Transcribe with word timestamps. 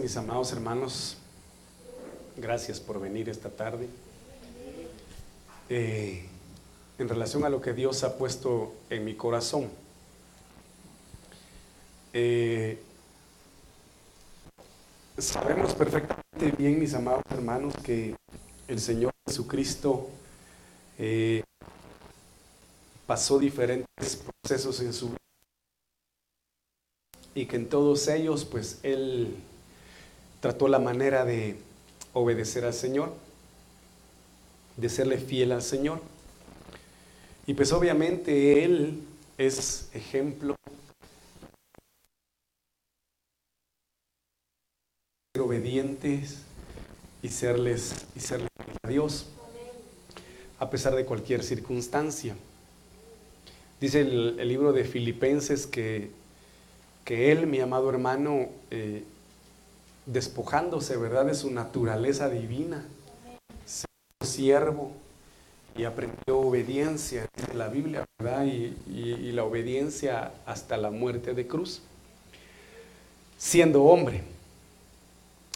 mis 0.00 0.16
amados 0.16 0.50
hermanos. 0.50 1.18
Gracias 2.38 2.80
por 2.80 2.98
venir 2.98 3.28
esta 3.28 3.50
tarde. 3.50 3.86
Eh, 5.68 6.24
en 6.96 7.06
relación 7.06 7.44
a 7.44 7.50
lo 7.50 7.60
que 7.60 7.74
Dios 7.74 8.02
ha 8.02 8.16
puesto 8.16 8.72
en 8.88 9.04
mi 9.04 9.14
corazón. 9.14 9.68
Eh, 12.14 12.78
sabemos 15.18 15.74
perfectamente 15.74 16.56
bien, 16.56 16.80
mis 16.80 16.94
amados 16.94 17.22
hermanos, 17.28 17.74
que 17.82 18.16
el 18.68 18.80
Señor 18.80 19.12
Jesucristo 19.28 20.08
eh, 20.98 21.44
pasó 23.06 23.38
diferentes 23.38 24.24
procesos 24.40 24.80
en 24.80 24.94
su 24.94 25.08
vida 25.08 25.18
y 27.34 27.44
que 27.44 27.56
en 27.56 27.68
todos 27.68 28.08
ellos, 28.08 28.46
pues 28.46 28.78
Él 28.82 29.36
trató 30.44 30.68
la 30.68 30.78
manera 30.78 31.24
de 31.24 31.56
obedecer 32.12 32.66
al 32.66 32.74
Señor, 32.74 33.14
de 34.76 34.90
serle 34.90 35.16
fiel 35.16 35.52
al 35.52 35.62
Señor. 35.62 36.02
Y 37.46 37.54
pues 37.54 37.72
obviamente 37.72 38.62
Él 38.62 39.00
es 39.38 39.88
ejemplo 39.94 40.54
ser 45.34 45.40
obedientes 45.40 46.42
y 47.22 47.30
serles 47.30 48.04
y 48.14 48.20
a 48.82 48.88
Dios 48.90 49.24
a 50.58 50.68
pesar 50.68 50.94
de 50.94 51.06
cualquier 51.06 51.42
circunstancia. 51.42 52.36
Dice 53.80 54.02
el, 54.02 54.38
el 54.38 54.46
libro 54.48 54.74
de 54.74 54.84
Filipenses 54.84 55.66
que, 55.66 56.10
que 57.06 57.32
él, 57.32 57.46
mi 57.46 57.60
amado 57.60 57.88
hermano, 57.88 58.50
eh, 58.70 59.04
despojándose, 60.06 60.96
¿verdad?, 60.96 61.26
de 61.26 61.34
su 61.34 61.50
naturaleza 61.50 62.28
divina, 62.28 62.84
se 63.64 63.86
siervo 64.22 64.92
y 65.76 65.84
aprendió 65.84 66.38
obediencia, 66.38 67.26
dice 67.36 67.54
la 67.54 67.68
Biblia, 67.68 68.04
¿verdad? 68.18 68.46
Y, 68.46 69.32
la 69.32 69.42
obediencia 69.42 70.32
hasta 70.46 70.76
la 70.76 70.90
muerte 70.90 71.34
de 71.34 71.46
cruz, 71.48 71.82
siendo 73.36 73.82
hombre. 73.82 74.22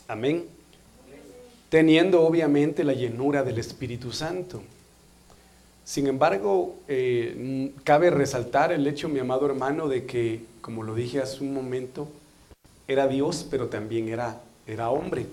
Amén. 0.09 0.47
Teniendo 1.69 2.23
obviamente 2.23 2.83
la 2.83 2.93
llenura 2.93 3.45
del 3.45 3.59
Espíritu 3.59 4.11
Santo. 4.11 4.63
Sin 5.85 6.09
embargo, 6.09 6.75
eh, 6.89 7.73
cabe 7.85 8.11
resaltar 8.11 8.73
el 8.73 8.85
hecho, 8.89 9.09
mi 9.09 9.21
amado 9.21 9.47
hermano, 9.47 9.87
de 9.87 10.07
que, 10.07 10.45
como 10.61 10.83
lo 10.83 10.97
dije 10.97 11.21
hace 11.21 11.45
un 11.45 11.55
momento, 11.55 12.09
era 12.89 13.07
Dios, 13.07 13.47
pero 13.51 13.69
también 13.69 14.09
era, 14.09 14.41
era 14.67 14.89
hombre. 14.89 15.27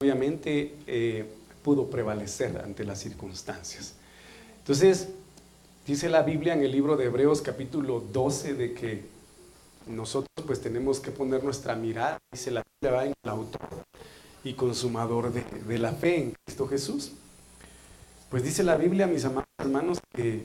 Obviamente 0.00 0.76
eh, 0.86 1.26
pudo 1.64 1.88
prevalecer 1.88 2.58
ante 2.58 2.84
las 2.84 3.00
circunstancias. 3.00 3.94
Entonces, 4.58 5.08
dice 5.86 6.10
la 6.10 6.22
Biblia 6.22 6.52
en 6.52 6.62
el 6.62 6.70
libro 6.70 6.96
de 6.96 7.06
Hebreos 7.06 7.40
capítulo 7.40 8.00
12 8.00 8.54
de 8.54 8.74
que 8.74 9.04
nosotros 9.86 10.46
pues 10.46 10.60
tenemos 10.60 11.00
que 11.00 11.10
poner 11.10 11.42
nuestra 11.42 11.74
mirada, 11.74 12.18
dice 12.30 12.50
la 12.50 12.62
Biblia, 12.80 13.06
en 13.06 13.14
el 13.24 13.30
autor 13.30 13.68
y 14.44 14.52
consumador 14.52 15.32
de, 15.32 15.42
de 15.42 15.78
la 15.78 15.92
fe 15.92 16.20
en 16.20 16.34
Cristo 16.44 16.68
Jesús. 16.68 17.12
Pues 18.28 18.42
dice 18.42 18.62
la 18.62 18.76
Biblia, 18.76 19.06
mis 19.06 19.24
amados 19.24 19.48
hermanos, 19.58 19.98
que, 20.14 20.44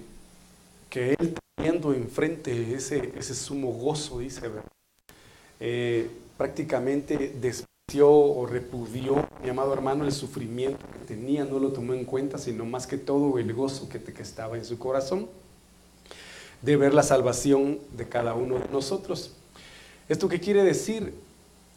que 0.90 1.16
Él 1.20 1.36
teniendo 1.56 1.94
enfrente 1.94 2.74
ese, 2.74 3.14
ese 3.18 3.36
sumo 3.36 3.72
gozo, 3.72 4.20
dice, 4.20 4.50
eh, 5.60 6.10
prácticamente 6.38 7.36
despreció 7.40 8.10
o 8.10 8.46
repudió, 8.46 9.28
mi 9.44 9.50
amado 9.50 9.74
hermano, 9.74 10.06
el 10.06 10.12
sufrimiento 10.12 10.86
que 10.92 11.06
tenía, 11.06 11.46
no 11.46 11.60
lo 11.60 11.72
tomó 11.72 11.94
en 11.94 12.06
cuenta, 12.06 12.38
sino 12.38 12.66
más 12.66 12.88
que 12.88 12.98
todo 12.98 13.38
el 13.38 13.54
gozo 13.54 13.88
que, 13.88 14.02
que 14.02 14.22
estaba 14.22 14.58
en 14.58 14.66
su 14.66 14.80
corazón 14.80 15.28
de 16.62 16.78
ver 16.78 16.94
la 16.94 17.04
salvación 17.04 17.80
de 17.96 18.08
cada 18.08 18.34
uno 18.34 18.58
de 18.58 18.70
nosotros. 18.70 19.34
¿Esto 20.10 20.30
qué 20.30 20.40
quiere 20.40 20.64
decir? 20.64 21.14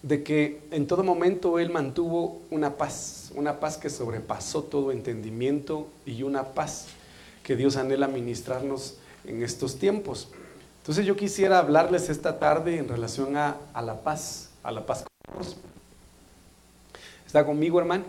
De 0.03 0.22
que 0.22 0.62
en 0.71 0.87
todo 0.87 1.03
momento 1.03 1.59
Él 1.59 1.71
mantuvo 1.71 2.41
una 2.51 2.77
paz, 2.77 3.33
una 3.34 3.59
paz 3.59 3.77
que 3.77 3.91
sobrepasó 3.91 4.62
todo 4.62 4.93
entendimiento 4.93 5.89
y 6.06 6.22
una 6.22 6.55
paz 6.55 6.87
que 7.43 7.56
Dios 7.56 7.77
anhela 7.77 8.06
ministrarnos 8.06 8.99
en 9.27 9.43
estos 9.43 9.79
tiempos. 9.79 10.29
Entonces 10.79 11.05
yo 11.05 11.17
quisiera 11.17 11.59
hablarles 11.59 12.09
esta 12.09 12.39
tarde 12.39 12.79
en 12.79 12.89
relación 12.89 13.37
a, 13.37 13.57
la 13.83 14.03
paz, 14.03 14.51
a 14.63 14.71
la 14.71 14.87
paz 14.87 15.05
con 15.05 15.43
Dios. 15.43 15.57
¿Está 17.27 17.45
conmigo, 17.45 17.81
hermano? 17.81 18.05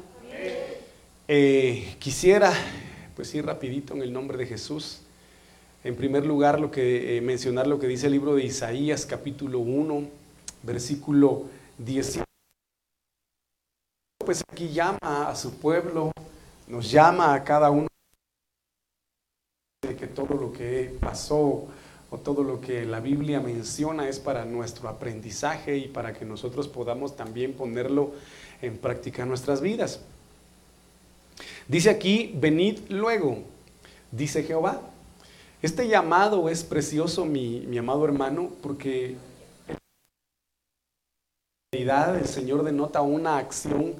Eh, 1.27 1.95
quisiera, 1.99 2.53
pues 3.15 3.33
ir 3.33 3.45
rapidito 3.45 3.93
en 3.95 4.03
el 4.03 4.13
nombre 4.13 4.37
de 4.37 4.45
Jesús. 4.45 5.01
En 5.83 5.95
primer 5.95 6.25
lugar, 6.25 6.59
lo 6.59 6.69
que, 6.69 7.17
eh, 7.17 7.21
mencionar 7.21 7.65
lo 7.65 7.79
que 7.79 7.87
dice 7.87 8.07
el 8.07 8.13
libro 8.13 8.35
de 8.35 8.43
Isaías, 8.43 9.05
capítulo 9.05 9.59
1, 9.59 10.07
versículo 10.63 11.45
10. 11.79 12.19
Pues 14.23 14.43
aquí 14.51 14.69
llama 14.69 15.29
a 15.29 15.35
su 15.35 15.57
pueblo, 15.57 16.11
nos 16.67 16.91
llama 16.91 17.33
a 17.33 17.43
cada 17.43 17.71
uno 17.71 17.87
de 19.87 19.95
que 19.95 20.07
todo 20.07 20.35
lo 20.35 20.51
que 20.51 20.95
pasó 20.99 21.65
o 22.09 22.17
todo 22.17 22.43
lo 22.43 22.61
que 22.61 22.85
la 22.85 22.99
Biblia 22.99 23.39
menciona 23.39 24.07
es 24.07 24.19
para 24.19 24.45
nuestro 24.45 24.89
aprendizaje 24.89 25.77
y 25.77 25.87
para 25.87 26.13
que 26.13 26.25
nosotros 26.25 26.67
podamos 26.67 27.15
también 27.15 27.53
ponerlo 27.53 28.11
en 28.61 28.77
práctica 28.77 29.23
en 29.23 29.29
nuestras 29.29 29.61
vidas. 29.61 30.01
Dice 31.67 31.89
aquí, 31.89 32.33
venid 32.35 32.79
luego, 32.89 33.39
dice 34.11 34.43
Jehová. 34.43 34.81
Este 35.61 35.87
llamado 35.87 36.49
es 36.49 36.63
precioso, 36.63 37.25
mi, 37.25 37.61
mi 37.67 37.77
amado 37.77 38.05
hermano, 38.05 38.51
porque 38.61 39.15
el 41.71 42.25
Señor 42.25 42.63
denota 42.63 43.01
una 43.01 43.37
acción 43.37 43.95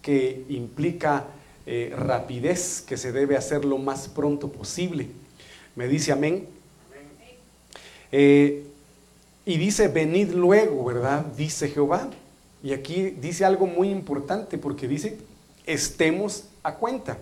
que 0.00 0.44
implica 0.48 1.26
eh, 1.66 1.92
rapidez, 1.96 2.80
que 2.80 2.96
se 2.96 3.12
debe 3.12 3.36
hacer 3.36 3.64
lo 3.64 3.76
más 3.76 4.08
pronto 4.08 4.50
posible. 4.50 5.08
Me 5.76 5.88
dice 5.88 6.12
amén. 6.12 6.48
Eh, 8.12 8.66
y 9.44 9.56
dice, 9.56 9.88
venid 9.88 10.30
luego, 10.32 10.84
¿verdad? 10.84 11.24
Dice 11.36 11.68
Jehová. 11.68 12.08
Y 12.62 12.72
aquí 12.72 13.10
dice 13.10 13.44
algo 13.44 13.66
muy 13.66 13.90
importante 13.90 14.58
porque 14.58 14.86
dice, 14.86 15.18
estemos 15.66 16.44
a 16.62 16.74
cuenta. 16.74 17.18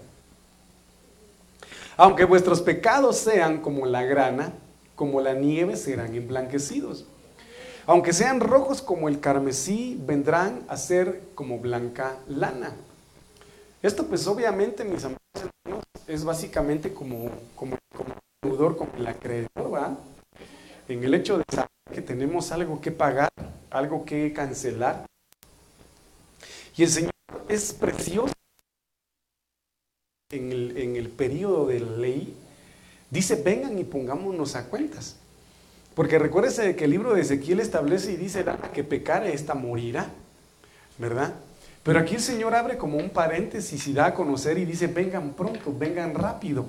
Aunque 1.96 2.24
vuestros 2.24 2.60
pecados 2.60 3.16
sean 3.18 3.60
como 3.60 3.86
la 3.86 4.02
grana, 4.02 4.52
como 4.94 5.20
la 5.20 5.34
nieve 5.34 5.76
serán 5.76 6.14
emblanquecidos. 6.14 7.06
Aunque 7.86 8.12
sean 8.12 8.40
rojos 8.40 8.82
como 8.82 9.08
el 9.08 9.20
carmesí, 9.20 9.98
vendrán 10.06 10.64
a 10.68 10.76
ser 10.76 11.22
como 11.34 11.58
blanca 11.58 12.18
lana. 12.28 12.74
Esto 13.80 14.06
pues 14.06 14.26
obviamente, 14.26 14.84
mis 14.84 15.04
amados 15.04 15.18
es 16.06 16.24
básicamente 16.24 16.92
como, 16.92 17.30
como, 17.54 17.76
como 18.40 18.90
el 18.96 19.06
acreedor. 19.06 19.96
En 20.88 21.04
el 21.04 21.14
hecho 21.14 21.38
de 21.38 21.44
saber 21.50 21.68
que 21.92 22.02
tenemos 22.02 22.52
algo 22.52 22.80
que 22.80 22.92
pagar, 22.92 23.30
algo 23.70 24.04
que 24.04 24.32
cancelar. 24.32 25.06
Y 26.76 26.84
el 26.84 26.88
Señor 26.88 27.12
es 27.48 27.72
precioso 27.72 28.32
en 30.30 30.52
el, 30.52 30.76
en 30.78 30.96
el 30.96 31.08
periodo 31.08 31.66
de 31.66 31.80
la 31.80 31.96
ley. 31.96 32.36
Dice, 33.10 33.42
vengan 33.42 33.78
y 33.78 33.84
pongámonos 33.84 34.54
a 34.54 34.66
cuentas. 34.66 35.16
Porque 35.94 36.18
recuérdese 36.18 36.76
que 36.76 36.84
el 36.84 36.92
libro 36.92 37.14
de 37.14 37.22
Ezequiel 37.22 37.58
establece 37.58 38.12
y 38.12 38.16
dice, 38.16 38.44
la 38.44 38.56
que 38.56 38.84
pecare, 38.84 39.34
esta 39.34 39.54
morirá. 39.54 40.10
¿Verdad? 40.96 41.34
Pero 41.82 41.98
aquí 41.98 42.14
el 42.14 42.20
Señor 42.20 42.54
abre 42.54 42.76
como 42.76 42.98
un 42.98 43.10
paréntesis 43.10 43.86
y 43.88 43.92
da 43.92 44.06
a 44.06 44.14
conocer 44.14 44.58
y 44.58 44.64
dice, 44.64 44.86
vengan 44.86 45.32
pronto, 45.32 45.74
vengan 45.76 46.14
rápido. 46.14 46.66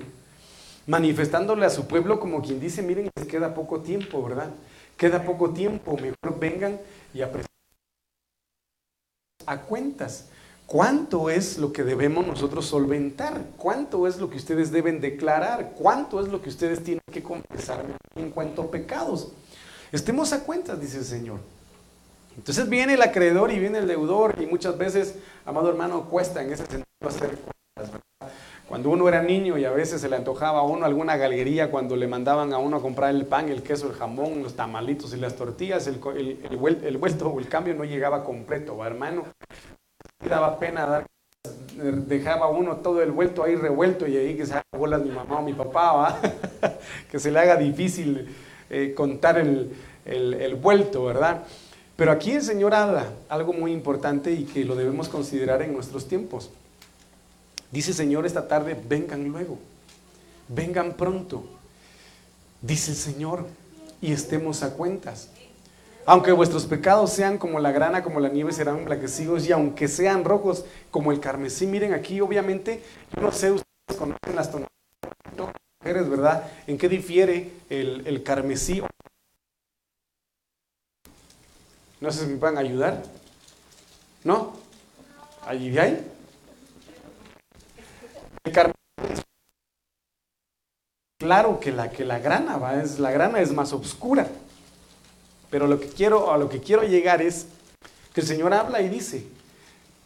Manifestándole 0.90 1.66
a 1.66 1.70
su 1.70 1.86
pueblo 1.86 2.18
como 2.18 2.42
quien 2.42 2.58
dice, 2.58 2.82
miren, 2.82 3.10
les 3.14 3.28
queda 3.28 3.54
poco 3.54 3.78
tiempo, 3.78 4.24
¿verdad? 4.24 4.50
Queda 4.96 5.22
poco 5.22 5.50
tiempo, 5.50 5.96
mejor 5.96 6.40
vengan 6.40 6.80
y 7.14 7.22
apresen 7.22 7.46
a 9.46 9.60
cuentas. 9.60 10.26
¿Cuánto 10.66 11.30
es 11.30 11.58
lo 11.58 11.72
que 11.72 11.84
debemos 11.84 12.26
nosotros 12.26 12.66
solventar? 12.66 13.40
¿Cuánto 13.56 14.08
es 14.08 14.18
lo 14.18 14.30
que 14.30 14.38
ustedes 14.38 14.72
deben 14.72 15.00
declarar? 15.00 15.74
¿Cuánto 15.78 16.18
es 16.18 16.26
lo 16.26 16.42
que 16.42 16.48
ustedes 16.48 16.82
tienen 16.82 17.02
que 17.12 17.22
confesar 17.22 17.84
en 18.16 18.30
cuanto 18.32 18.62
a 18.62 18.70
pecados? 18.72 19.28
Estemos 19.92 20.32
a 20.32 20.42
cuentas, 20.42 20.80
dice 20.80 20.98
el 20.98 21.04
Señor. 21.04 21.38
Entonces 22.36 22.68
viene 22.68 22.94
el 22.94 23.02
acreedor 23.02 23.52
y 23.52 23.60
viene 23.60 23.78
el 23.78 23.86
deudor 23.86 24.34
y 24.42 24.46
muchas 24.46 24.76
veces, 24.76 25.14
amado 25.46 25.68
hermano, 25.68 26.10
cuesta 26.10 26.42
en 26.42 26.52
ese 26.52 26.66
sentido 26.66 26.84
hacer 27.06 27.38
cuentas. 27.76 28.00
Cuando 28.70 28.90
uno 28.90 29.08
era 29.08 29.20
niño 29.20 29.58
y 29.58 29.64
a 29.64 29.72
veces 29.72 30.00
se 30.00 30.08
le 30.08 30.14
antojaba 30.14 30.60
a 30.60 30.62
uno 30.62 30.86
alguna 30.86 31.16
galguería 31.16 31.72
cuando 31.72 31.96
le 31.96 32.06
mandaban 32.06 32.52
a 32.52 32.58
uno 32.58 32.76
a 32.76 32.80
comprar 32.80 33.12
el 33.12 33.26
pan, 33.26 33.48
el 33.48 33.64
queso, 33.64 33.88
el 33.88 33.94
jamón, 33.94 34.44
los 34.44 34.54
tamalitos 34.54 35.12
y 35.12 35.16
las 35.16 35.34
tortillas, 35.34 35.88
el, 35.88 35.98
el, 36.48 36.96
vuelto 36.96 37.30
o 37.30 37.40
el 37.40 37.48
cambio 37.48 37.74
no 37.74 37.82
llegaba 37.82 38.22
completo, 38.22 38.76
¿va, 38.76 38.86
hermano. 38.86 39.24
Daba 40.24 40.60
pena 40.60 40.86
dar, 40.86 41.06
dejaba 42.06 42.46
uno 42.46 42.76
todo 42.76 43.02
el 43.02 43.10
vuelto 43.10 43.42
ahí 43.42 43.56
revuelto 43.56 44.06
y 44.06 44.16
ahí 44.16 44.36
que 44.36 44.46
se 44.46 44.52
haga 44.52 44.62
bolas 44.78 45.02
mi 45.02 45.10
mamá 45.10 45.40
o 45.40 45.42
mi 45.42 45.52
papá, 45.52 45.92
¿va? 45.92 46.20
que 47.10 47.18
se 47.18 47.32
le 47.32 47.40
haga 47.40 47.56
difícil 47.56 48.32
eh, 48.70 48.94
contar 48.94 49.36
el, 49.36 49.74
el 50.04 50.54
vuelto, 50.54 51.06
¿verdad? 51.06 51.42
Pero 51.96 52.12
aquí 52.12 52.30
el 52.30 52.42
Señor 52.42 52.72
habla 52.74 53.06
algo 53.28 53.52
muy 53.52 53.72
importante 53.72 54.30
y 54.30 54.44
que 54.44 54.64
lo 54.64 54.76
debemos 54.76 55.08
considerar 55.08 55.60
en 55.60 55.72
nuestros 55.72 56.06
tiempos. 56.06 56.52
Dice 57.70 57.92
Señor 57.92 58.26
esta 58.26 58.48
tarde, 58.48 58.80
vengan 58.88 59.28
luego, 59.28 59.58
vengan 60.48 60.94
pronto. 60.94 61.44
Dice 62.62 62.90
el 62.90 62.96
Señor, 62.96 63.46
y 64.00 64.12
estemos 64.12 64.62
a 64.62 64.74
cuentas. 64.74 65.30
Aunque 66.06 66.32
vuestros 66.32 66.66
pecados 66.66 67.12
sean 67.12 67.38
como 67.38 67.60
la 67.60 67.72
grana, 67.72 68.02
como 68.02 68.20
la 68.20 68.28
nieve, 68.28 68.52
serán 68.52 68.78
emblanquecidos, 68.78 69.46
y 69.46 69.52
aunque 69.52 69.86
sean 69.86 70.24
rojos 70.24 70.64
como 70.90 71.12
el 71.12 71.20
carmesí, 71.20 71.66
miren 71.66 71.94
aquí, 71.94 72.20
obviamente, 72.20 72.82
yo 73.14 73.22
no 73.22 73.30
sé, 73.30 73.52
ustedes 73.52 73.98
conocen 73.98 74.34
las 74.34 74.50
tonalidades 74.50 74.70
mujeres, 75.80 76.08
¿verdad? 76.10 76.50
¿En 76.66 76.76
qué 76.76 76.88
difiere 76.88 77.52
el, 77.68 78.06
el 78.06 78.22
carmesí? 78.22 78.82
No 82.00 82.10
sé 82.10 82.24
si 82.24 82.32
me 82.32 82.38
pueden 82.38 82.58
ayudar. 82.58 83.02
¿No? 84.24 84.54
¿Allí 85.46 85.70
de 85.70 85.80
ahí? 85.80 86.06
Claro 91.20 91.60
que 91.60 91.70
la, 91.70 91.90
que 91.90 92.04
la 92.04 92.18
grana. 92.18 92.82
Es, 92.82 92.98
la 92.98 93.10
grana 93.10 93.40
es 93.40 93.52
más 93.52 93.72
oscura. 93.72 94.26
Pero 95.50 95.66
lo 95.66 95.78
que 95.78 95.88
quiero, 95.88 96.32
a 96.32 96.38
lo 96.38 96.48
que 96.48 96.60
quiero 96.60 96.82
llegar 96.82 97.20
es 97.20 97.46
que 98.14 98.22
el 98.22 98.26
Señor 98.26 98.54
habla 98.54 98.80
y 98.80 98.88
dice 98.88 99.26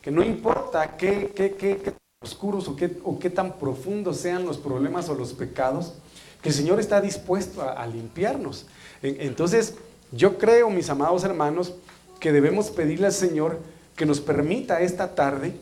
que 0.03 0.11
no 0.11 0.23
importa 0.23 0.97
qué, 0.97 1.33
qué, 1.35 1.55
qué, 1.55 1.77
qué 1.79 1.95
oscuros 2.21 2.69
o 2.69 2.77
qué, 2.77 2.99
o 3.05 3.19
qué, 3.19 3.31
tan 3.31 3.59
profundos 3.59 4.19
sean 4.19 4.45
los 4.45 4.59
problemas 4.59 5.09
o 5.09 5.15
los 5.15 5.33
pecados, 5.33 5.95
que 6.43 6.49
el 6.49 6.55
Señor 6.55 6.81
está 6.81 7.01
dispuesto 7.01 7.63
a, 7.63 7.73
a 7.73 7.87
limpiarnos. 7.87 8.67
Entonces, 9.03 9.77
yo 10.11 10.37
creo, 10.37 10.69
mis 10.69 10.91
amados 10.91 11.25
hermanos, 11.25 11.75
que 12.21 12.33
debemos 12.33 12.71
pedirle 12.71 13.07
al 13.07 13.13
Señor 13.13 13.61
que 13.97 14.07
nos 14.07 14.21
permita 14.21 14.81
esta 14.81 15.15
tarde 15.15 15.55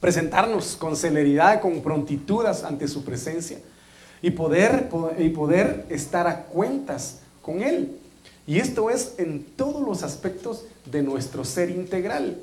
presentarnos 0.00 0.76
con 0.76 0.96
celeridad, 0.96 1.60
con 1.60 1.82
prontitud 1.82 2.46
ante 2.46 2.88
su 2.88 3.04
presencia 3.04 3.58
y 4.22 4.30
poder, 4.30 4.88
y 5.18 5.28
poder 5.28 5.86
estar 5.90 6.26
a 6.26 6.44
cuentas 6.44 7.20
con 7.42 7.62
Él. 7.62 7.98
Y 8.46 8.58
esto 8.58 8.90
es 8.90 9.14
en 9.18 9.44
todos 9.44 9.86
los 9.86 10.02
aspectos 10.02 10.64
de 10.86 11.02
nuestro 11.02 11.44
ser 11.44 11.70
integral. 11.70 12.38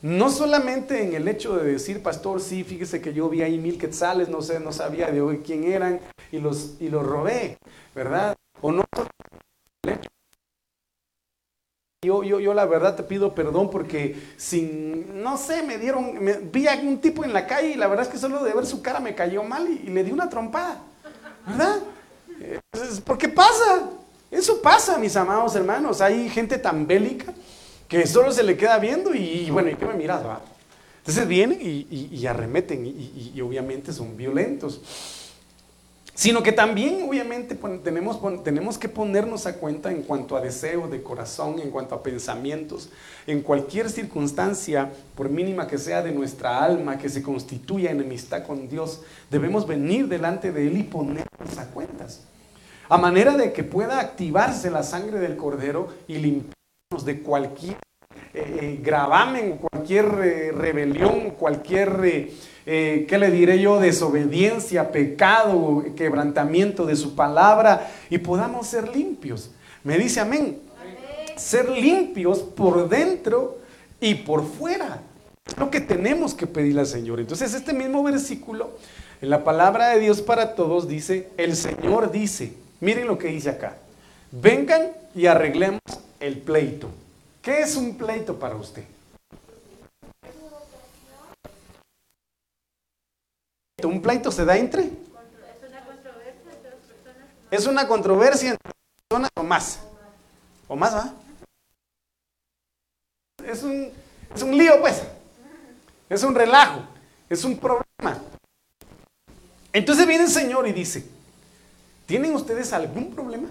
No 0.00 0.30
solamente 0.30 1.04
en 1.04 1.14
el 1.14 1.28
hecho 1.28 1.56
de 1.56 1.72
decir, 1.72 2.02
pastor, 2.02 2.40
sí, 2.40 2.64
fíjese 2.64 3.00
que 3.00 3.14
yo 3.14 3.28
vi 3.28 3.42
ahí 3.42 3.58
mil 3.58 3.78
quetzales, 3.78 4.28
no 4.28 4.42
sé, 4.42 4.58
no 4.58 4.72
sabía 4.72 5.12
de 5.12 5.20
hoy 5.20 5.42
quién 5.44 5.62
eran 5.62 6.00
y 6.32 6.38
los, 6.38 6.74
y 6.80 6.88
los 6.88 7.06
robé, 7.06 7.58
¿verdad? 7.94 8.34
O 8.60 8.72
no 8.72 8.82
el 9.84 9.92
hecho 9.92 10.08
yo, 12.04 12.24
yo, 12.24 12.40
yo, 12.40 12.52
la 12.52 12.66
verdad 12.66 12.96
te 12.96 13.04
pido 13.04 13.32
perdón 13.32 13.70
porque 13.70 14.20
sin, 14.36 15.22
no 15.22 15.38
sé, 15.38 15.62
me 15.62 15.78
dieron, 15.78 16.18
vi 16.50 16.66
a 16.66 16.74
un 16.74 17.00
tipo 17.00 17.22
en 17.22 17.32
la 17.32 17.46
calle 17.46 17.68
y 17.68 17.74
la 17.74 17.86
verdad 17.86 18.06
es 18.06 18.10
que 18.10 18.18
solo 18.18 18.42
de 18.42 18.52
ver 18.52 18.66
su 18.66 18.82
cara 18.82 18.98
me 18.98 19.14
cayó 19.14 19.44
mal 19.44 19.68
y, 19.68 19.88
le 19.88 20.02
di 20.02 20.10
una 20.10 20.28
trompada, 20.28 20.82
¿verdad? 21.46 21.78
¿Por 23.04 23.16
qué 23.18 23.28
pasa? 23.28 23.88
Eso 24.32 24.60
pasa, 24.60 24.98
mis 24.98 25.14
amados 25.14 25.54
hermanos. 25.54 26.00
Hay 26.00 26.28
gente 26.28 26.58
tan 26.58 26.88
bélica 26.88 27.32
que 27.86 28.04
solo 28.04 28.32
se 28.32 28.42
le 28.42 28.56
queda 28.56 28.80
viendo 28.80 29.14
y, 29.14 29.48
bueno, 29.52 29.70
¿y 29.70 29.76
qué 29.76 29.86
me 29.86 29.94
miras? 29.94 30.26
Va? 30.26 30.40
Entonces 30.98 31.28
vienen 31.28 31.60
y, 31.62 32.08
y 32.10 32.26
arremeten 32.26 32.84
y 32.84 33.40
obviamente 33.40 33.92
son 33.92 34.16
violentos 34.16 35.21
sino 36.14 36.42
que 36.42 36.52
también 36.52 37.08
obviamente 37.08 37.58
tenemos, 37.82 38.20
tenemos 38.44 38.78
que 38.78 38.88
ponernos 38.88 39.46
a 39.46 39.54
cuenta 39.54 39.90
en 39.90 40.02
cuanto 40.02 40.36
a 40.36 40.40
deseo 40.40 40.88
de 40.88 41.02
corazón, 41.02 41.58
en 41.58 41.70
cuanto 41.70 41.94
a 41.94 42.02
pensamientos, 42.02 42.90
en 43.26 43.40
cualquier 43.40 43.88
circunstancia, 43.88 44.92
por 45.14 45.30
mínima 45.30 45.66
que 45.66 45.78
sea 45.78 46.02
de 46.02 46.12
nuestra 46.12 46.62
alma, 46.62 46.98
que 46.98 47.08
se 47.08 47.22
constituya 47.22 47.90
enemistad 47.90 48.46
con 48.46 48.68
Dios, 48.68 49.00
debemos 49.30 49.66
venir 49.66 50.08
delante 50.08 50.52
de 50.52 50.66
Él 50.66 50.78
y 50.78 50.82
ponernos 50.82 51.58
a 51.58 51.66
cuentas, 51.70 52.20
a 52.88 52.98
manera 52.98 53.36
de 53.36 53.52
que 53.52 53.64
pueda 53.64 53.98
activarse 53.98 54.70
la 54.70 54.82
sangre 54.82 55.18
del 55.18 55.36
cordero 55.36 55.88
y 56.06 56.18
limpiarnos 56.18 57.06
de 57.06 57.20
cualquier 57.20 57.78
eh, 58.34 58.58
eh, 58.60 58.80
gravamen, 58.82 59.58
cualquier 59.58 60.06
eh, 60.22 60.52
rebelión, 60.52 61.32
cualquier 61.32 62.30
¿qué 62.64 63.16
le 63.18 63.30
diré 63.30 63.60
yo? 63.60 63.80
Desobediencia, 63.80 64.92
pecado, 64.92 65.84
quebrantamiento 65.96 66.86
de 66.86 66.96
su 66.96 67.14
palabra 67.14 67.90
y 68.10 68.18
podamos 68.18 68.66
ser 68.66 68.94
limpios. 68.94 69.50
Me 69.84 69.98
dice 69.98 70.20
amén. 70.20 70.60
Ser 71.36 71.68
limpios 71.70 72.40
por 72.40 72.88
dentro 72.88 73.58
y 74.00 74.14
por 74.14 74.44
fuera. 74.44 75.00
Es 75.46 75.56
lo 75.58 75.70
que 75.70 75.80
tenemos 75.80 76.34
que 76.34 76.46
pedirle 76.46 76.80
al 76.80 76.86
Señor. 76.86 77.20
Entonces 77.20 77.54
este 77.54 77.72
mismo 77.72 78.02
versículo, 78.02 78.70
en 79.20 79.30
la 79.30 79.44
palabra 79.44 79.88
de 79.90 80.00
Dios 80.00 80.22
para 80.22 80.54
todos, 80.54 80.88
dice, 80.88 81.30
el 81.36 81.56
Señor 81.56 82.12
dice, 82.12 82.54
miren 82.80 83.06
lo 83.06 83.18
que 83.18 83.28
dice 83.28 83.50
acá, 83.50 83.76
vengan 84.30 84.92
y 85.14 85.26
arreglemos 85.26 85.80
el 86.20 86.38
pleito. 86.38 86.88
¿Qué 87.40 87.60
es 87.60 87.76
un 87.76 87.96
pleito 87.96 88.38
para 88.38 88.54
usted? 88.54 88.84
¿Un 93.84 94.00
pleito 94.00 94.30
se 94.30 94.44
da 94.44 94.56
entre? 94.56 94.90
Es 97.50 97.66
una 97.66 97.86
controversia 97.86 98.50
entre 98.52 98.72
personas 99.08 99.30
o 99.34 99.42
más. 99.42 99.80
¿O 100.68 100.76
más, 100.76 100.94
va? 100.94 101.14
Es 103.44 103.62
un, 103.62 103.92
es 104.34 104.42
un 104.42 104.56
lío, 104.56 104.80
pues. 104.80 105.02
Es 106.08 106.22
un 106.22 106.34
relajo. 106.34 106.82
Es 107.28 107.44
un 107.44 107.58
problema. 107.58 108.22
Entonces 109.72 110.06
viene 110.06 110.24
el 110.24 110.30
Señor 110.30 110.66
y 110.66 110.72
dice, 110.72 111.06
¿tienen 112.06 112.34
ustedes 112.34 112.72
algún 112.72 113.14
problema? 113.14 113.48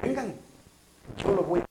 Vengan, 0.00 0.34
yo 1.16 1.32
lo 1.32 1.42
voy 1.42 1.60
a... 1.60 1.64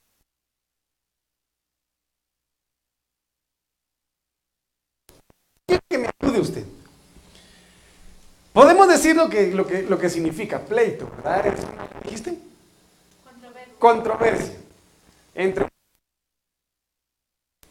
Que 5.89 5.97
me 5.97 6.09
ayude 6.21 6.39
usted. 6.39 6.80
Podemos 8.53 8.87
decir 8.87 9.15
lo 9.15 9.29
que, 9.29 9.47
lo 9.51 9.65
que, 9.65 9.83
lo 9.83 9.97
que 9.97 10.09
significa 10.09 10.59
pleito, 10.59 11.09
¿verdad? 11.17 11.53
¿Dijiste? 12.03 12.37
Controversia. 13.23 13.73
Controversia. 13.79 14.55
Entre. 15.33 15.67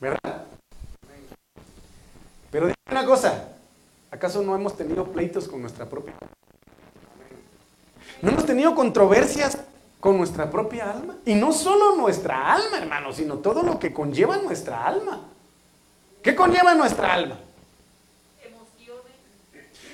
¿Verdad? 0.01 0.47
Pero 2.51 2.67
dime 2.67 2.77
una 2.91 3.05
cosa, 3.05 3.49
¿acaso 4.11 4.43
no 4.43 4.55
hemos 4.57 4.77
tenido 4.77 5.05
pleitos 5.05 5.47
con 5.47 5.61
nuestra 5.61 5.87
propia 5.87 6.15
¿No 8.23 8.31
hemos 8.31 8.45
tenido 8.45 8.75
controversias 8.75 9.59
con 9.99 10.17
nuestra 10.17 10.51
propia 10.51 10.91
alma? 10.91 11.17
Y 11.25 11.35
no 11.35 11.53
solo 11.53 11.97
nuestra 11.97 12.53
alma, 12.55 12.79
hermano, 12.79 13.13
sino 13.13 13.39
todo 13.39 13.63
lo 13.63 13.79
que 13.79 13.93
conlleva 13.93 14.37
nuestra 14.39 14.87
alma. 14.87 15.21
¿Qué 16.23 16.35
conlleva 16.35 16.75
nuestra 16.75 17.15
alma? 17.15 17.39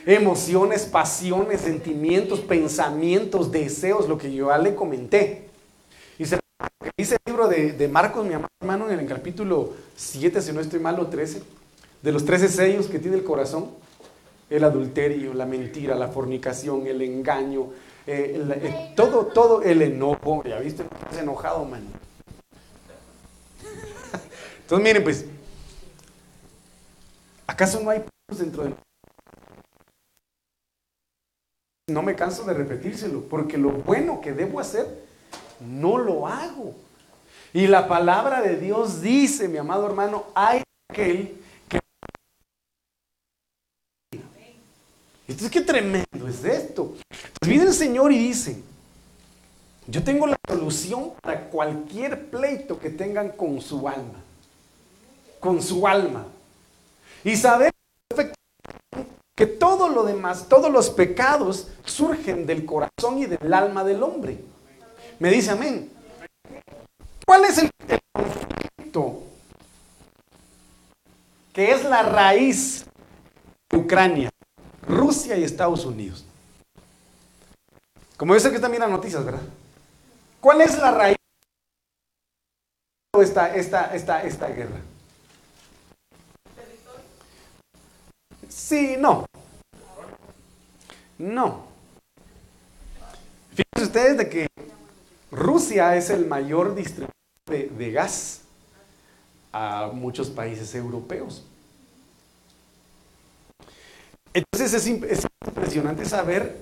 Emociones, 0.06 0.84
pasiones, 0.84 1.62
sentimientos, 1.62 2.40
pensamientos, 2.40 3.50
deseos, 3.50 4.08
lo 4.08 4.16
que 4.16 4.32
yo 4.32 4.48
ya 4.48 4.58
le 4.58 4.76
comenté. 4.76 5.48
Y 6.16 6.24
se 6.24 6.38
dice 6.96 7.16
el 7.16 7.32
libro 7.32 7.48
de, 7.48 7.88
Marcos, 7.88 8.24
mi 8.24 8.34
hermano, 8.34 8.88
en 8.88 9.00
el 9.00 9.06
capítulo 9.06 9.74
7, 9.96 10.40
si 10.40 10.52
no 10.52 10.60
estoy 10.60 10.78
mal, 10.78 10.98
o 11.00 11.08
13, 11.08 11.42
de 12.02 12.12
los 12.12 12.24
13 12.24 12.48
sellos 12.48 12.86
que 12.86 13.00
tiene 13.00 13.16
el 13.16 13.24
corazón, 13.24 13.72
el 14.48 14.62
adulterio, 14.62 15.34
la 15.34 15.44
mentira, 15.44 15.96
la 15.96 16.06
fornicación, 16.06 16.86
el 16.86 17.02
engaño, 17.02 17.70
eh, 18.06 18.40
eh, 18.62 18.92
todo, 18.94 19.26
todo 19.26 19.62
el 19.62 19.82
enojo. 19.82 20.44
¿Ya 20.44 20.60
viste? 20.60 20.84
Estás 20.84 21.18
enojado, 21.18 21.64
man. 21.64 21.82
Entonces, 24.60 24.84
miren, 24.84 25.02
pues, 25.02 25.24
¿acaso 27.48 27.80
no 27.80 27.90
hay 27.90 28.04
dentro 28.38 28.62
de 28.62 28.85
no 31.88 32.02
me 32.02 32.16
canso 32.16 32.42
de 32.44 32.52
repetírselo, 32.52 33.22
porque 33.28 33.56
lo 33.56 33.70
bueno 33.70 34.20
que 34.20 34.32
debo 34.32 34.58
hacer, 34.58 35.06
no 35.60 35.98
lo 35.98 36.26
hago. 36.26 36.74
Y 37.52 37.68
la 37.68 37.86
palabra 37.86 38.42
de 38.42 38.56
Dios 38.56 39.00
dice, 39.00 39.46
mi 39.46 39.58
amado 39.58 39.86
hermano, 39.86 40.24
hay 40.34 40.64
aquel 40.90 41.40
que... 41.68 41.78
Entonces, 45.28 45.50
qué 45.50 45.60
tremendo 45.60 46.28
es 46.28 46.44
esto. 46.44 46.96
Entonces 47.08 47.48
viene 47.48 47.64
el 47.64 47.72
Señor 47.72 48.10
y 48.10 48.18
dice, 48.18 48.60
yo 49.86 50.02
tengo 50.02 50.26
la 50.26 50.36
solución 50.48 51.12
para 51.22 51.48
cualquier 51.48 52.30
pleito 52.30 52.80
que 52.80 52.90
tengan 52.90 53.30
con 53.30 53.60
su 53.60 53.88
alma. 53.88 54.20
Con 55.38 55.62
su 55.62 55.86
alma. 55.86 56.26
Y 57.22 57.36
saber 57.36 57.75
que 59.36 59.46
todo 59.46 59.90
lo 59.90 60.02
demás, 60.04 60.48
todos 60.48 60.72
los 60.72 60.88
pecados 60.88 61.68
surgen 61.84 62.46
del 62.46 62.64
corazón 62.64 63.18
y 63.18 63.26
del 63.26 63.52
alma 63.52 63.84
del 63.84 64.02
hombre. 64.02 64.42
Me 65.18 65.30
dice 65.30 65.50
amén. 65.50 65.92
¿Cuál 67.26 67.44
es 67.44 67.58
el, 67.58 67.70
conflicto? 68.14 69.22
Que 71.52 71.72
es 71.72 71.84
la 71.84 72.02
raíz 72.02 72.86
de 73.68 73.76
Ucrania, 73.76 74.30
Rusia 74.88 75.36
y 75.36 75.44
Estados 75.44 75.84
Unidos. 75.84 76.24
Como 78.16 78.32
dice 78.32 78.48
que 78.48 78.56
están 78.56 78.70
viendo 78.70 78.88
noticias, 78.88 79.22
¿verdad? 79.22 79.42
¿Cuál 80.40 80.62
es 80.62 80.78
la 80.78 80.92
raíz 80.92 81.16
de 83.14 83.22
esta, 83.22 83.54
esta, 83.54 83.94
esta, 83.94 84.22
esta 84.22 84.46
guerra? 84.48 84.80
Sí, 88.56 88.96
no. 88.98 89.26
No. 91.18 91.66
Fíjense 93.50 93.82
ustedes 93.82 94.16
de 94.16 94.28
que 94.30 94.46
Rusia 95.30 95.94
es 95.94 96.08
el 96.08 96.24
mayor 96.24 96.74
distribuidor 96.74 97.12
de, 97.46 97.90
gas 97.92 98.40
a 99.52 99.90
muchos 99.92 100.30
países 100.30 100.74
europeos. 100.74 101.44
Entonces 104.32 104.72
es, 104.72 104.86
es, 104.86 105.26
impresionante 105.46 106.06
saber 106.06 106.58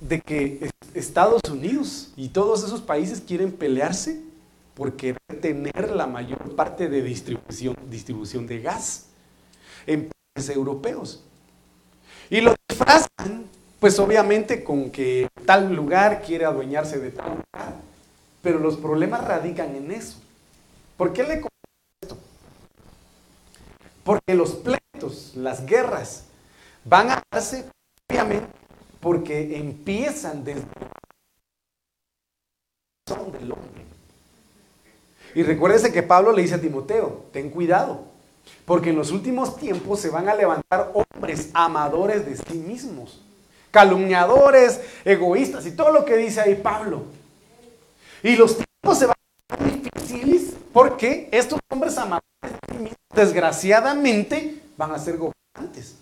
de 0.00 0.20
que 0.20 0.68
Estados 0.94 1.42
Unidos 1.48 2.12
y 2.16 2.28
todos 2.30 2.64
esos 2.64 2.82
países 2.82 3.20
quieren 3.20 3.52
pelearse 3.52 4.20
por 4.74 4.96
querer 4.96 5.20
tener 5.40 5.92
la 5.92 6.08
mayor 6.08 6.56
parte 6.56 6.88
de 6.88 7.02
distribución, 7.02 7.76
distribución 7.88 8.48
de 8.48 8.60
gas 8.60 9.06
en 9.86 10.10
países 10.34 10.54
europeos. 10.54 11.22
Y 12.30 12.40
lo 12.40 12.54
disfrazan, 12.68 13.46
pues 13.78 13.98
obviamente 13.98 14.64
con 14.64 14.90
que 14.90 15.28
tal 15.44 15.74
lugar 15.74 16.22
quiere 16.22 16.44
adueñarse 16.44 16.98
de 16.98 17.10
tal 17.10 17.28
lugar. 17.30 17.74
Pero 18.42 18.58
los 18.58 18.76
problemas 18.76 19.24
radican 19.24 19.74
en 19.76 19.90
eso. 19.90 20.20
¿Por 20.96 21.12
qué 21.12 21.24
le 21.24 21.42
esto? 22.02 22.18
Porque 24.04 24.34
los 24.34 24.54
pleitos, 24.54 25.32
las 25.36 25.66
guerras, 25.66 26.24
van 26.84 27.10
a 27.10 27.22
darse, 27.32 27.68
obviamente, 28.10 28.46
porque 29.00 29.58
empiezan 29.58 30.44
desde 30.44 30.60
el 30.60 30.66
del 33.32 33.52
hombre. 33.52 33.84
Y 35.34 35.42
recuérdese 35.42 35.92
que 35.92 36.02
Pablo 36.02 36.32
le 36.32 36.42
dice 36.42 36.54
a 36.54 36.60
Timoteo, 36.60 37.26
ten 37.32 37.50
cuidado, 37.50 38.04
porque 38.64 38.90
en 38.90 38.96
los 38.96 39.10
últimos 39.10 39.56
tiempos 39.56 40.00
se 40.00 40.10
van 40.10 40.28
a 40.28 40.34
levantar 40.34 40.92
hombres 40.94 41.50
amadores 41.54 42.26
de 42.26 42.36
sí 42.36 42.58
mismos, 42.58 43.22
calumniadores, 43.70 44.80
egoístas 45.04 45.66
y 45.66 45.72
todo 45.72 45.92
lo 45.92 46.04
que 46.04 46.16
dice 46.16 46.40
ahí 46.40 46.54
Pablo. 46.56 47.04
Y 48.22 48.36
los 48.36 48.56
tiempos 48.56 48.98
se 48.98 49.06
van 49.06 49.16
a 49.50 49.54
hacer 49.54 49.82
difíciles 49.82 50.54
porque 50.72 51.28
estos 51.32 51.60
hombres 51.70 51.96
amadores 51.96 52.22
de 52.42 52.58
sí 52.72 52.78
mismos, 52.78 52.98
desgraciadamente, 53.14 54.62
van 54.76 54.92
a 54.92 54.98
ser 54.98 55.16
gobernantes 55.16 55.96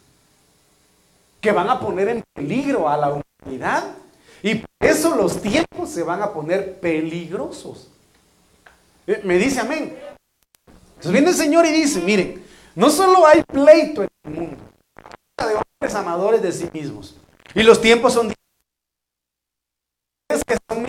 que 1.44 1.52
van 1.52 1.68
a 1.68 1.78
poner 1.78 2.08
en 2.08 2.24
peligro 2.32 2.88
a 2.88 2.96
la 2.96 3.20
humanidad. 3.44 3.84
Y 4.42 4.54
por 4.54 4.68
eso 4.80 5.14
los 5.14 5.42
tiempos 5.42 5.90
se 5.90 6.02
van 6.02 6.22
a 6.22 6.32
poner 6.32 6.80
peligrosos. 6.80 7.90
Eh, 9.06 9.20
me 9.24 9.36
dice 9.36 9.60
amén. 9.60 9.94
Viene 11.10 11.30
el 11.30 11.34
Señor 11.34 11.66
y 11.66 11.72
dice, 11.72 12.00
miren, 12.00 12.42
no 12.74 12.90
solo 12.90 13.26
hay 13.26 13.42
pleito 13.42 14.02
en 14.02 14.08
el 14.24 14.30
mundo, 14.30 14.56
de 15.38 15.54
hombres 15.54 15.94
amadores 15.94 16.42
de 16.42 16.52
sí 16.52 16.68
mismos. 16.72 17.16
Y 17.54 17.62
los 17.62 17.80
tiempos 17.80 18.12
son 18.12 18.32
que 20.28 20.56
son 20.68 20.88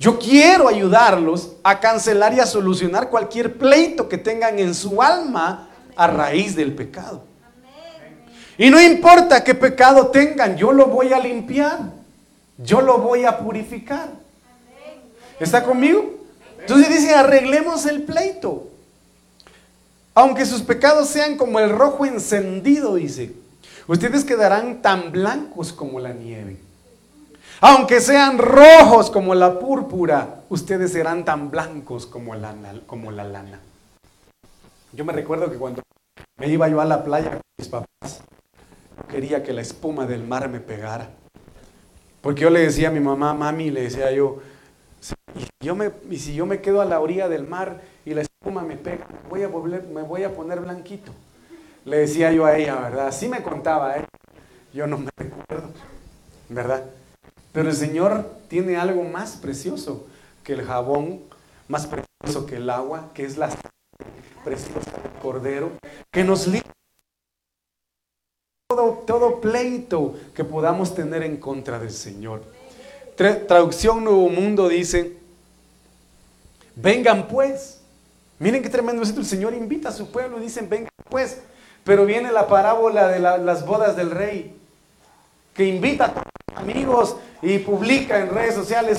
Yo 0.00 0.18
quiero 0.18 0.68
ayudarlos 0.68 1.56
a 1.64 1.80
cancelar 1.80 2.32
y 2.34 2.40
a 2.40 2.46
solucionar 2.46 3.10
cualquier 3.10 3.58
pleito 3.58 4.08
que 4.08 4.18
tengan 4.18 4.58
en 4.58 4.74
su 4.74 5.02
alma 5.02 5.68
a 5.96 6.06
raíz 6.06 6.54
del 6.54 6.74
pecado. 6.74 7.24
Y 8.56 8.70
no 8.70 8.80
importa 8.80 9.42
qué 9.42 9.54
pecado 9.54 10.08
tengan, 10.08 10.56
yo 10.56 10.72
lo 10.72 10.86
voy 10.86 11.12
a 11.12 11.18
limpiar. 11.18 11.98
Yo 12.58 12.80
lo 12.80 12.98
voy 12.98 13.24
a 13.24 13.38
purificar. 13.38 14.08
¿Está 15.38 15.62
conmigo? 15.62 16.17
Entonces 16.68 17.00
dice, 17.00 17.14
arreglemos 17.14 17.86
el 17.86 18.02
pleito. 18.02 18.68
Aunque 20.12 20.44
sus 20.44 20.60
pecados 20.60 21.08
sean 21.08 21.38
como 21.38 21.60
el 21.60 21.70
rojo 21.70 22.04
encendido, 22.04 22.96
dice, 22.96 23.32
ustedes 23.86 24.22
quedarán 24.22 24.82
tan 24.82 25.10
blancos 25.10 25.72
como 25.72 25.98
la 25.98 26.12
nieve. 26.12 26.58
Aunque 27.62 28.02
sean 28.02 28.36
rojos 28.36 29.10
como 29.10 29.34
la 29.34 29.58
púrpura, 29.58 30.42
ustedes 30.50 30.92
serán 30.92 31.24
tan 31.24 31.50
blancos 31.50 32.04
como 32.04 32.34
la, 32.34 32.54
como 32.86 33.12
la 33.12 33.24
lana. 33.24 33.60
Yo 34.92 35.06
me 35.06 35.14
recuerdo 35.14 35.50
que 35.50 35.56
cuando 35.56 35.80
me 36.36 36.48
iba 36.48 36.68
yo 36.68 36.82
a 36.82 36.84
la 36.84 37.02
playa 37.02 37.30
con 37.30 37.40
mis 37.56 37.68
papás, 37.68 38.20
quería 39.08 39.42
que 39.42 39.54
la 39.54 39.62
espuma 39.62 40.04
del 40.04 40.22
mar 40.22 40.50
me 40.50 40.60
pegara. 40.60 41.08
Porque 42.20 42.42
yo 42.42 42.50
le 42.50 42.60
decía 42.60 42.88
a 42.88 42.92
mi 42.92 43.00
mamá, 43.00 43.32
mami, 43.32 43.70
le 43.70 43.84
decía 43.84 44.12
yo, 44.12 44.40
y, 45.34 45.64
yo 45.64 45.74
me, 45.74 45.90
y 46.10 46.18
si 46.18 46.34
yo 46.34 46.46
me 46.46 46.60
quedo 46.60 46.80
a 46.80 46.84
la 46.84 47.00
orilla 47.00 47.28
del 47.28 47.46
mar 47.46 47.80
y 48.04 48.14
la 48.14 48.22
espuma 48.22 48.62
me 48.62 48.76
pega, 48.76 49.06
voy 49.28 49.42
a 49.42 49.48
volver, 49.48 49.84
me 49.84 50.02
voy 50.02 50.24
a 50.24 50.34
poner 50.34 50.60
blanquito. 50.60 51.12
Le 51.84 51.98
decía 51.98 52.32
yo 52.32 52.44
a 52.44 52.56
ella, 52.56 52.76
¿verdad? 52.76 53.08
Así 53.08 53.28
me 53.28 53.42
contaba, 53.42 53.96
¿eh? 53.98 54.04
Yo 54.72 54.86
no 54.86 54.98
me 54.98 55.10
recuerdo, 55.16 55.70
¿verdad? 56.48 56.84
Pero 57.52 57.70
el 57.70 57.76
Señor 57.76 58.30
tiene 58.48 58.76
algo 58.76 59.04
más 59.04 59.36
precioso 59.36 60.06
que 60.44 60.52
el 60.52 60.64
jabón, 60.64 61.22
más 61.68 61.86
precioso 61.86 62.46
que 62.46 62.56
el 62.56 62.68
agua, 62.68 63.10
que 63.14 63.24
es 63.24 63.38
la 63.38 63.50
preciosa 64.44 64.90
del 64.90 65.12
Cordero, 65.22 65.72
que 66.10 66.24
nos 66.24 66.46
libre 66.46 66.68
todo, 68.68 69.02
todo 69.06 69.40
pleito 69.40 70.14
que 70.34 70.44
podamos 70.44 70.94
tener 70.94 71.22
en 71.22 71.38
contra 71.38 71.78
del 71.78 71.90
Señor. 71.90 72.42
Traducción 73.18 74.04
Nuevo 74.04 74.28
Mundo 74.28 74.68
dice, 74.68 75.16
vengan 76.76 77.26
pues. 77.26 77.80
Miren 78.38 78.62
qué 78.62 78.68
tremendo 78.68 79.02
es 79.02 79.08
esto. 79.08 79.20
El 79.20 79.26
Señor 79.26 79.54
invita 79.54 79.88
a 79.88 79.92
su 79.92 80.12
pueblo 80.12 80.38
dicen, 80.38 80.68
vengan 80.68 80.88
pues. 81.10 81.42
Pero 81.82 82.06
viene 82.06 82.30
la 82.30 82.46
parábola 82.46 83.08
de 83.08 83.18
las 83.18 83.66
bodas 83.66 83.96
del 83.96 84.12
rey, 84.12 84.56
que 85.52 85.64
invita 85.64 86.04
a 86.04 86.08
todos 86.12 86.26
los 86.48 86.58
amigos 86.62 87.16
y 87.42 87.58
publica 87.58 88.20
en 88.20 88.30
redes 88.30 88.54
sociales 88.54 88.98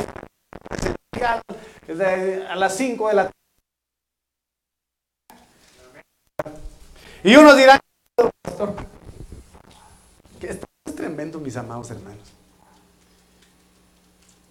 a 1.22 2.56
las 2.58 2.76
5 2.76 3.08
de 3.08 3.14
la 3.14 3.24
tarde 3.24 3.40
Y 7.24 7.36
unos 7.36 7.56
dirán, 7.56 7.80
pastor, 8.42 8.74
que 10.42 10.48
esto 10.48 10.66
es 10.86 10.96
tremendo, 10.96 11.40
mis 11.40 11.56
amados 11.56 11.90
hermanos. 11.92 12.39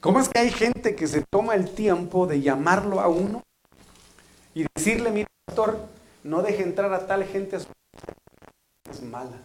¿Cómo 0.08 0.20
es 0.20 0.30
que 0.30 0.38
hay 0.38 0.50
gente 0.50 0.96
que 0.96 1.06
se 1.06 1.20
toma 1.20 1.54
el 1.54 1.74
tiempo 1.74 2.26
de 2.26 2.40
llamarlo 2.40 2.98
a 2.98 3.08
uno 3.08 3.42
y 4.54 4.64
decirle, 4.74 5.10
mira, 5.10 5.28
pastor, 5.44 5.86
no 6.24 6.40
deje 6.40 6.62
entrar 6.62 6.90
a 6.94 7.06
tal 7.06 7.24
gente 7.24 7.56
es 7.56 9.02
mala? 9.02 9.36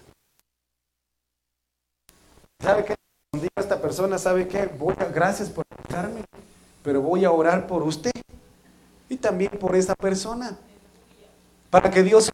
¿Sabe 2.62 2.86
qué? 2.86 2.96
Digo 3.34 3.50
esta 3.58 3.82
persona, 3.82 4.18
¿sabe 4.18 4.48
qué? 4.48 4.68
Voy 4.68 4.96
a, 5.00 5.04
gracias 5.04 5.50
por 5.50 5.66
invitarme, 5.70 6.24
pero 6.82 7.02
voy 7.02 7.26
a 7.26 7.32
orar 7.32 7.68
por 7.68 7.84
usted 7.84 8.14
y 9.10 9.18
también 9.18 9.52
por 9.60 9.76
esa 9.76 9.96
persona, 9.96 10.58
para 11.70 11.92
que 11.92 12.04
Dios 12.04 12.32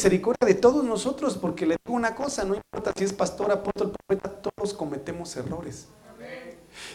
misericordia 0.00 0.46
de 0.46 0.54
todos 0.54 0.82
nosotros, 0.82 1.36
porque 1.36 1.66
le 1.66 1.76
digo 1.84 1.94
una 1.94 2.14
cosa, 2.14 2.42
no 2.44 2.54
importa 2.54 2.90
si 2.96 3.04
es 3.04 3.12
pastor, 3.12 3.52
apóstol, 3.52 3.92
profeta, 3.92 4.30
todos 4.30 4.72
cometemos 4.72 5.36
errores. 5.36 5.88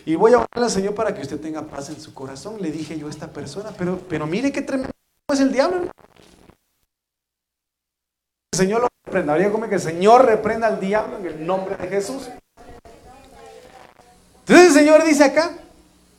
Y 0.07 0.15
voy 0.15 0.33
a 0.33 0.37
orar 0.37 0.49
al 0.55 0.71
Señor 0.71 0.95
para 0.95 1.13
que 1.13 1.21
usted 1.21 1.39
tenga 1.39 1.61
paz 1.61 1.89
en 1.89 2.01
su 2.01 2.15
corazón, 2.15 2.59
le 2.59 2.71
dije 2.71 2.97
yo 2.97 3.05
a 3.05 3.11
esta 3.11 3.31
persona, 3.31 3.71
pero, 3.77 3.99
pero 4.09 4.25
mire 4.25 4.51
qué 4.51 4.63
tremendo 4.63 4.91
es 5.31 5.39
el 5.39 5.51
diablo. 5.51 5.83
El 8.51 8.57
Señor 8.57 8.81
lo 8.81 8.87
reprenda, 9.05 9.33
habría 9.33 9.51
como 9.51 9.69
que 9.69 9.75
el 9.75 9.81
Señor 9.81 10.25
reprenda 10.25 10.65
al 10.65 10.79
diablo 10.79 11.17
en 11.19 11.27
el 11.27 11.45
nombre 11.45 11.75
de 11.75 11.87
Jesús. 11.87 12.27
Entonces 14.39 14.67
el 14.67 14.73
Señor 14.73 15.03
dice 15.03 15.25
acá, 15.25 15.51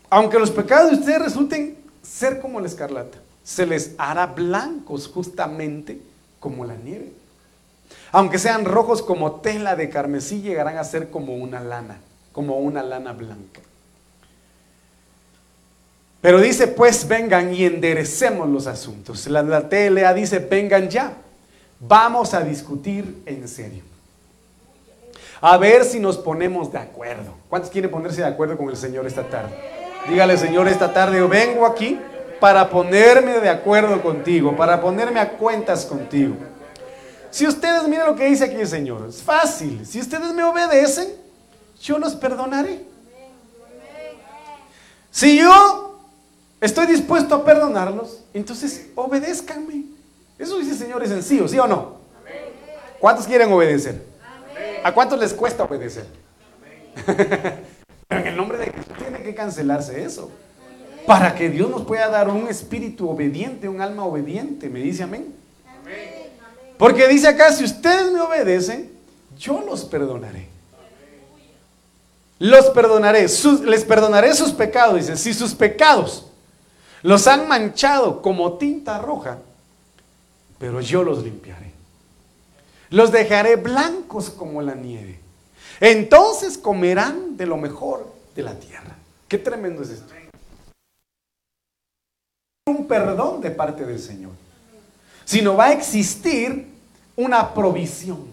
aunque 0.09 0.39
los 0.39 0.53
pecados 0.53 0.93
de 0.93 0.99
ustedes 0.99 1.21
resulten 1.21 1.79
ser 2.03 2.41
como 2.41 2.61
la 2.61 2.69
escarlata, 2.69 3.19
se 3.43 3.67
les 3.67 3.97
hará 3.99 4.27
blancos 4.27 5.09
justamente 5.09 6.01
como 6.47 6.65
la 6.65 6.77
nieve. 6.77 7.11
Aunque 8.13 8.39
sean 8.39 8.65
rojos 8.65 9.03
como 9.03 9.41
tela 9.41 9.75
de 9.75 9.91
carmesí, 9.91 10.43
llegarán 10.43 10.79
a 10.79 10.85
ser 10.85 11.11
como 11.11 11.35
una 11.35 11.59
lana, 11.59 11.99
como 12.31 12.59
una 12.59 12.85
lana 12.85 13.13
blanca. 13.13 13.61
Pero 16.21 16.41
dice, 16.41 16.69
pues 16.69 17.09
vengan 17.09 17.53
y 17.53 17.65
enderecemos 17.65 18.49
los 18.49 18.69
asuntos. 18.69 19.27
La, 19.27 19.43
la 19.43 19.69
TLA 19.69 20.15
dice, 20.15 20.39
vengan 20.39 20.89
ya. 20.89 21.15
Vamos 21.81 22.33
a 22.33 22.43
discutir 22.43 23.23
en 23.27 23.49
serio. 23.49 23.83
A 25.41 25.57
ver 25.57 25.85
si 25.85 25.99
nos 25.99 26.17
ponemos 26.17 26.71
de 26.71 26.79
acuerdo. 26.79 27.35
¿Cuántos 27.49 27.73
quieren 27.73 27.91
ponerse 27.91 28.21
de 28.21 28.29
acuerdo 28.29 28.57
con 28.57 28.71
el 28.71 28.77
Señor 28.77 29.05
esta 29.05 29.29
tarde? 29.29 29.53
Dígale, 30.09 30.37
Señor, 30.37 30.69
esta 30.69 30.93
tarde 30.93 31.19
yo 31.19 31.29
vengo 31.29 31.67
aquí 31.67 31.99
para 32.41 32.69
ponerme 32.69 33.41
de 33.41 33.49
acuerdo 33.49 34.03
contigo, 34.03 34.57
para 34.57 34.81
ponerme 34.81 35.21
a 35.21 35.31
cuentas 35.31 35.85
contigo. 35.85 36.37
Si 37.31 37.47
ustedes, 37.47 37.87
miren 37.89 38.07
lo 38.07 38.17
que 38.17 38.27
dice 38.27 38.45
aquí 38.45 38.57
el 38.57 38.67
Señor, 38.67 39.07
es 39.09 39.23
fácil. 39.23 39.85
Si 39.87 40.01
ustedes 40.01 40.33
me 40.33 40.43
obedecen, 40.43 41.09
yo 41.81 41.99
los 41.99 42.15
perdonaré. 42.15 42.85
Si 45.11 45.39
yo 45.39 45.99
estoy 46.61 46.87
dispuesto 46.87 47.35
a 47.35 47.45
perdonarlos, 47.45 48.23
entonces 48.35 48.89
obedézcanme. 48.95 49.85
Eso 50.39 50.59
dice 50.59 50.73
el 50.73 50.79
Señor 50.79 51.03
es 51.03 51.09
sencillo, 51.09 51.49
¿sí 51.49 51.59
o 51.59 51.67
no? 51.67 51.97
¿Cuántos 52.99 53.27
quieren 53.27 53.53
obedecer? 53.53 54.03
¿A 54.83 54.93
cuántos 54.93 55.19
les 55.19 55.33
cuesta 55.33 55.65
obedecer? 55.65 56.07
en 58.09 58.27
el 58.27 58.37
nombre 58.37 58.59
de 58.59 58.67
Jesús 58.67 58.95
tiene 58.99 59.23
que 59.23 59.35
cancelarse 59.35 60.03
eso. 60.03 60.31
Para 61.07 61.35
que 61.35 61.49
Dios 61.51 61.71
nos 61.71 61.83
pueda 61.83 62.09
dar 62.09 62.29
un 62.29 62.49
espíritu 62.49 63.09
obediente, 63.09 63.69
un 63.69 63.81
alma 63.81 64.05
obediente. 64.05 64.69
Me 64.69 64.81
dice 64.81 65.05
amén. 65.05 65.35
Porque 66.79 67.09
dice 67.09 67.29
acá, 67.29 67.53
si 67.53 67.65
ustedes 67.65 68.13
me 68.13 68.21
obedecen, 68.21 68.91
yo 69.39 69.63
los 69.63 69.85
perdonaré. 69.85 70.49
Los 72.39 72.67
perdonaré, 72.71 73.27
les 73.65 73.85
perdonaré 73.85 74.35
sus 74.35 74.53
pecados. 74.53 74.97
Dice, 74.97 75.17
si 75.17 75.33
sus 75.33 75.55
pecados 75.55 76.27
los 77.03 77.27
han 77.27 77.49
manchado 77.49 78.21
como 78.21 78.55
tinta 78.55 78.99
roja, 78.99 79.39
pero 80.59 80.81
yo 80.81 81.03
los 81.03 81.23
limpiaré. 81.23 81.73
Los 82.91 83.11
dejaré 83.11 83.57
blancos 83.57 84.31
como 84.31 84.61
la 84.61 84.75
nieve. 84.75 85.19
Entonces 85.81 86.59
comerán 86.59 87.37
de 87.37 87.47
lo 87.47 87.57
mejor 87.57 88.13
de 88.35 88.43
la 88.43 88.55
tierra. 88.59 88.97
Qué 89.29 89.39
tremendo 89.39 89.83
es 89.83 89.91
esto. 89.91 90.13
Un 92.69 92.89
perdón 92.89 93.41
de 93.41 93.53
parte 93.53 93.85
del 93.85 94.01
Señor. 94.01 94.33
Sino 95.25 95.57
va 95.57 95.67
a 95.67 95.73
existir 95.73 96.67
una 97.15 97.55
provisión, 97.55 98.27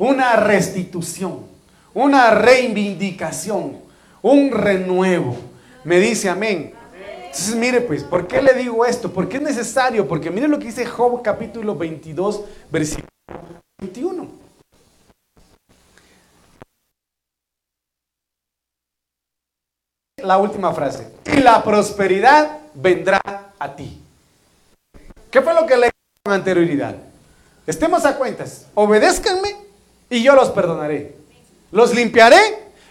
una 0.00 0.34
restitución, 0.34 1.46
una 1.94 2.30
reivindicación, 2.32 3.76
un 4.20 4.50
renuevo. 4.50 5.36
Me 5.84 6.00
dice 6.00 6.28
amén. 6.28 6.74
Entonces, 7.26 7.54
mire 7.54 7.80
pues, 7.82 8.02
¿por 8.02 8.26
qué 8.26 8.42
le 8.42 8.52
digo 8.54 8.84
esto? 8.84 9.12
Porque 9.12 9.36
es 9.36 9.42
necesario, 9.44 10.08
porque 10.08 10.28
mire 10.32 10.48
lo 10.48 10.58
que 10.58 10.66
dice 10.66 10.84
Job 10.84 11.22
capítulo 11.22 11.76
22, 11.76 12.42
versículo 12.68 13.06
21. 13.78 14.26
La 20.16 20.36
última 20.36 20.72
frase. 20.72 21.12
Y 21.32 21.38
la 21.38 21.62
prosperidad 21.62 22.59
vendrá 22.74 23.20
a 23.58 23.76
ti. 23.76 24.00
¿Qué 25.30 25.40
fue 25.42 25.54
lo 25.54 25.66
que 25.66 25.76
le 25.76 25.90
con 26.24 26.34
anterioridad? 26.34 26.94
Estemos 27.66 28.04
a 28.04 28.16
cuentas. 28.16 28.66
Obedézcanme 28.74 29.56
y 30.08 30.22
yo 30.22 30.34
los 30.34 30.50
perdonaré. 30.50 31.16
Los 31.70 31.94
limpiaré 31.94 32.38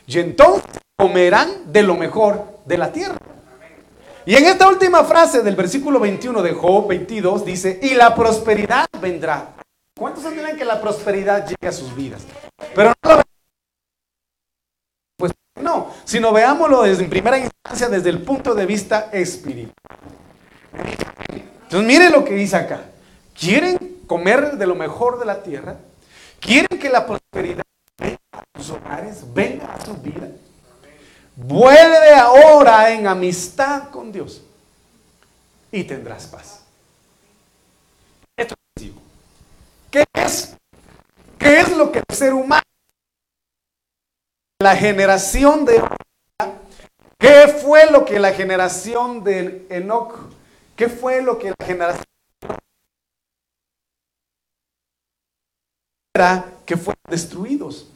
y 0.08 0.20
entonces 0.20 0.64
comerán 0.98 1.72
de 1.72 1.84
lo 1.84 1.96
mejor 1.96 2.60
de 2.66 2.78
la 2.78 2.92
tierra. 2.92 3.18
Y 4.26 4.36
en 4.36 4.46
esta 4.46 4.68
última 4.68 5.04
frase 5.04 5.42
del 5.42 5.56
versículo 5.56 6.00
21 6.00 6.42
de 6.42 6.54
Job 6.54 6.88
22 6.88 7.46
dice, 7.46 7.80
y 7.82 7.96
la 7.96 8.14
prosperidad 8.14 8.86
vendrá. 9.02 9.56
¿Cuántos 9.98 10.24
entienden 10.26 10.56
que 10.56 10.66
la 10.66 10.80
prosperidad 10.80 11.48
llegue 11.48 11.68
a 11.68 11.72
sus 11.72 11.96
vidas? 11.96 12.22
Pero 12.76 12.94
no 13.04 13.22
no, 15.70 15.92
sino 16.04 16.32
veámoslo 16.32 16.84
desde 16.84 17.04
en 17.04 17.10
primera 17.10 17.38
instancia 17.38 17.90
desde 17.90 18.10
el 18.10 18.22
punto 18.22 18.56
de 18.56 18.66
vista 18.66 19.10
espiritual. 19.12 19.74
Entonces 21.64 21.88
mire 21.88 22.10
lo 22.10 22.26
que 22.26 22.34
dice 22.34 22.56
acá. 22.56 22.82
¿Quieren 23.40 23.98
comer 24.08 24.58
de 24.58 24.68
lo 24.68 24.76
mejor 24.76 25.20
de 25.20 25.26
la 25.26 25.44
tierra? 25.44 25.78
¿Quieren 26.40 26.80
que 26.80 26.90
la 26.90 27.06
prosperidad 27.06 27.64
venga 27.98 28.18
a 28.32 28.44
sus 28.58 28.72
hogares, 28.72 29.24
venga 29.34 29.74
a 29.74 29.86
su 29.86 29.96
vida? 29.98 30.28
Vuelve 31.36 32.16
ahora 32.16 32.92
en 32.92 33.08
amistad 33.08 33.90
con 33.90 34.12
Dios 34.12 34.42
y 35.72 35.84
tendrás 35.84 36.26
paz. 36.28 36.64
Esto 38.36 38.56
es. 38.76 38.92
¿Qué 39.92 40.04
es? 40.14 40.56
¿Qué 41.38 41.60
es 41.60 41.78
lo 41.78 41.92
que 41.92 42.00
el 42.00 42.16
ser 42.16 42.34
humano, 42.34 42.64
la 44.62 44.76
generación 44.76 45.66
de 45.66 45.82
¿Qué 47.18 47.48
fue 47.62 47.92
lo 47.92 48.06
que 48.06 48.20
la 48.20 48.32
generación 48.32 49.24
de 49.24 49.66
Enoch, 49.70 50.14
qué 50.76 50.88
fue 50.88 51.22
lo 51.22 51.38
que 51.38 51.54
la 51.58 51.66
generación 51.66 52.06
era 56.16 56.46
que 56.66 56.78
fueron 56.78 57.02
destruidos? 57.10 57.88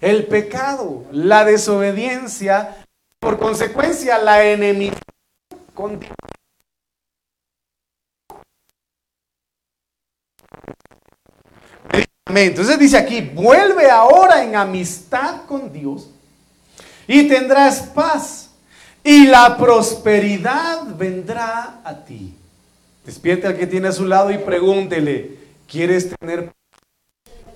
el 0.00 0.26
pecado, 0.26 1.04
la 1.12 1.44
desobediencia, 1.44 2.84
por 3.18 3.38
consecuencia 3.38 4.18
la 4.18 4.44
enemistad 4.44 4.98
con. 5.74 6.00
Entonces 12.26 12.78
dice 12.78 12.96
aquí, 12.96 13.20
vuelve 13.20 13.90
ahora 13.90 14.44
en 14.44 14.54
amistad 14.54 15.42
con 15.46 15.72
Dios 15.72 16.10
y 17.06 17.26
tendrás 17.28 17.80
paz 17.80 18.50
y 19.02 19.26
la 19.26 19.56
prosperidad 19.56 20.84
vendrá 20.96 21.80
a 21.82 22.04
ti. 22.04 22.34
Despierte 23.04 23.46
al 23.46 23.56
que 23.56 23.66
tiene 23.66 23.88
a 23.88 23.92
su 23.92 24.04
lado 24.04 24.30
y 24.30 24.38
pregúntele, 24.38 25.38
¿quieres 25.66 26.14
tener, 26.16 26.52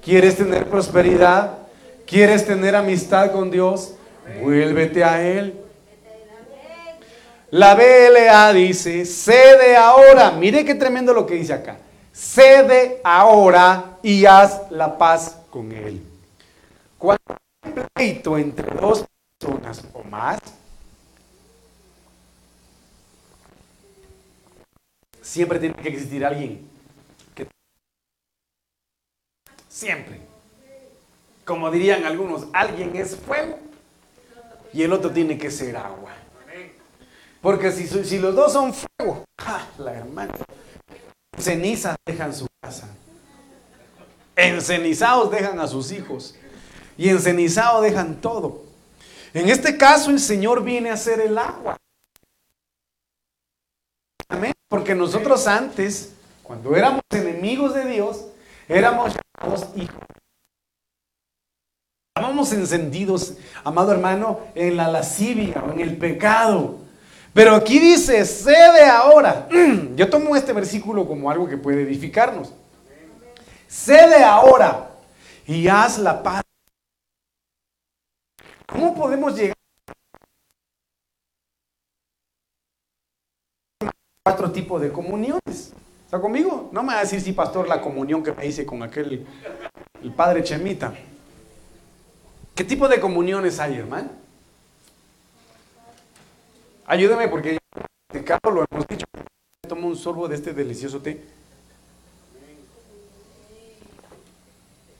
¿quieres 0.02 0.36
tener 0.36 0.66
prosperidad? 0.68 1.58
¿Quieres 2.06 2.44
tener 2.46 2.74
amistad 2.74 3.32
con 3.32 3.50
Dios? 3.50 3.94
Vuélvete 4.42 5.04
a 5.04 5.22
Él. 5.22 5.54
La 7.50 7.74
BLA 7.74 8.52
dice, 8.52 9.04
cede 9.04 9.76
ahora. 9.76 10.32
Mire 10.32 10.64
qué 10.64 10.74
tremendo 10.74 11.14
lo 11.14 11.24
que 11.24 11.34
dice 11.34 11.52
acá. 11.52 11.78
Cede 12.12 13.00
ahora 13.04 13.93
y 14.04 14.24
haz 14.26 14.70
la 14.70 14.96
paz 14.96 15.36
con 15.50 15.72
Él. 15.72 16.00
Cuando 16.96 17.36
hay 17.62 17.72
pleito 17.94 18.38
entre 18.38 18.72
dos 18.76 19.04
personas 19.40 19.84
o 19.92 20.04
más, 20.04 20.38
siempre 25.20 25.58
tiene 25.58 25.74
que 25.74 25.88
existir 25.88 26.24
alguien 26.24 26.68
que... 27.34 27.48
Siempre 29.68 30.34
como 31.44 31.70
dirían 31.70 32.04
algunos, 32.04 32.46
alguien 32.52 32.96
es 32.96 33.16
fuego 33.16 33.58
y 34.72 34.82
el 34.82 34.92
otro 34.92 35.10
tiene 35.10 35.38
que 35.38 35.50
ser 35.50 35.76
agua. 35.76 36.12
Porque 37.40 37.70
si, 37.70 37.86
si 37.86 38.18
los 38.18 38.34
dos 38.34 38.52
son 38.52 38.72
fuego, 38.72 39.24
la 39.78 39.92
hermana, 39.92 40.32
cenizas 41.38 41.96
dejan 42.06 42.34
su 42.34 42.46
casa. 42.62 42.88
Encenizados 44.36 45.30
dejan 45.30 45.60
a 45.60 45.66
sus 45.66 45.92
hijos. 45.92 46.34
Y 46.96 47.08
encenizados 47.08 47.82
dejan 47.82 48.20
todo. 48.20 48.62
En 49.32 49.48
este 49.48 49.76
caso 49.76 50.10
el 50.10 50.20
Señor 50.20 50.62
viene 50.62 50.90
a 50.90 50.96
ser 50.96 51.20
el 51.20 51.36
agua. 51.38 51.76
Porque 54.68 54.94
nosotros 54.94 55.46
antes, 55.46 56.14
cuando 56.42 56.74
éramos 56.74 57.02
enemigos 57.10 57.74
de 57.74 57.84
Dios, 57.86 58.26
éramos 58.68 59.14
llamados 59.14 59.68
hijos 59.76 60.04
encendidos, 62.52 63.34
amado 63.62 63.92
hermano, 63.92 64.40
en 64.54 64.76
la 64.76 64.88
lascivia 64.88 65.62
en 65.72 65.80
el 65.80 65.96
pecado. 65.96 66.76
Pero 67.32 67.54
aquí 67.54 67.78
dice, 67.78 68.24
cede 68.24 68.84
ahora. 68.84 69.48
Yo 69.96 70.08
tomo 70.08 70.36
este 70.36 70.52
versículo 70.52 71.06
como 71.06 71.30
algo 71.30 71.48
que 71.48 71.56
puede 71.56 71.82
edificarnos. 71.82 72.52
Cede 73.74 74.22
ahora 74.22 74.88
y 75.48 75.66
haz 75.66 75.98
la 75.98 76.22
paz. 76.22 76.44
¿Cómo 78.68 78.94
podemos 78.94 79.34
llegar 79.34 79.56
cuatro 84.22 84.52
tipos 84.52 84.80
de 84.80 84.92
comuniones. 84.92 85.72
¿Está 86.04 86.20
conmigo? 86.20 86.70
No 86.70 86.84
me 86.84 86.92
va 86.92 87.00
a 87.00 87.02
decir 87.02 87.20
si 87.20 87.32
pastor 87.32 87.66
la 87.66 87.80
comunión 87.80 88.22
que 88.22 88.32
me 88.32 88.46
hice 88.46 88.64
con 88.64 88.80
aquel, 88.84 89.26
el 90.00 90.12
padre 90.12 90.44
Chemita. 90.44 90.94
¿Qué 92.54 92.62
tipo 92.62 92.86
de 92.86 93.00
comuniones 93.00 93.58
hay, 93.58 93.74
hermano? 93.74 94.10
Ayúdeme 96.86 97.26
porque 97.26 97.58
de 98.12 98.24
Carlos 98.24 98.54
lo 98.54 98.64
hemos 98.70 98.86
dicho. 98.86 99.04
Tomo 99.68 99.88
un 99.88 99.96
sorbo 99.96 100.28
de 100.28 100.36
este 100.36 100.54
delicioso 100.54 101.02
té. 101.02 101.24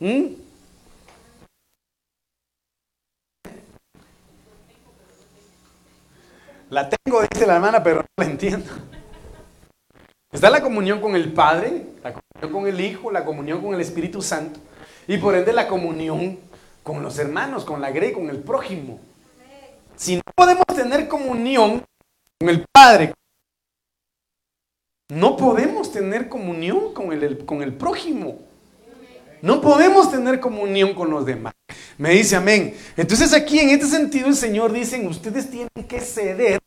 ¿Mm? 0.00 0.34
La 6.70 6.88
tengo, 6.88 7.22
dice 7.22 7.46
la 7.46 7.56
hermana, 7.56 7.82
pero 7.82 8.00
no 8.00 8.24
la 8.24 8.24
entiendo. 8.24 8.72
Está 10.32 10.50
la 10.50 10.60
comunión 10.60 11.00
con 11.00 11.14
el 11.14 11.32
Padre, 11.32 11.86
la 12.02 12.12
comunión 12.12 12.52
con 12.52 12.66
el 12.66 12.80
Hijo, 12.80 13.10
la 13.12 13.24
comunión 13.24 13.62
con 13.62 13.74
el 13.74 13.80
Espíritu 13.80 14.20
Santo 14.20 14.58
y 15.06 15.18
por 15.18 15.34
ende 15.34 15.52
la 15.52 15.68
comunión 15.68 16.38
con 16.82 17.02
los 17.02 17.18
hermanos, 17.18 17.64
con 17.64 17.80
la 17.80 17.90
grey, 17.90 18.12
con 18.12 18.28
el 18.28 18.38
prójimo. 18.38 19.00
Si 19.96 20.16
no 20.16 20.22
podemos 20.34 20.66
tener 20.66 21.06
comunión 21.06 21.84
con 22.40 22.48
el 22.48 22.64
Padre, 22.72 23.14
no 25.10 25.36
podemos 25.36 25.92
tener 25.92 26.28
comunión 26.28 26.92
con 26.92 27.12
el, 27.12 27.44
con 27.44 27.62
el 27.62 27.74
prójimo. 27.74 28.38
No 29.44 29.60
podemos 29.60 30.10
tener 30.10 30.40
comunión 30.40 30.94
con 30.94 31.10
los 31.10 31.26
demás. 31.26 31.52
Me 31.98 32.12
dice 32.12 32.34
amén. 32.34 32.74
Entonces 32.96 33.34
aquí 33.34 33.58
en 33.58 33.68
este 33.68 33.84
sentido 33.84 34.28
el 34.28 34.36
Señor 34.36 34.72
dice, 34.72 35.06
ustedes 35.06 35.50
tienen 35.50 35.68
que 35.86 36.00
ceder 36.00 36.58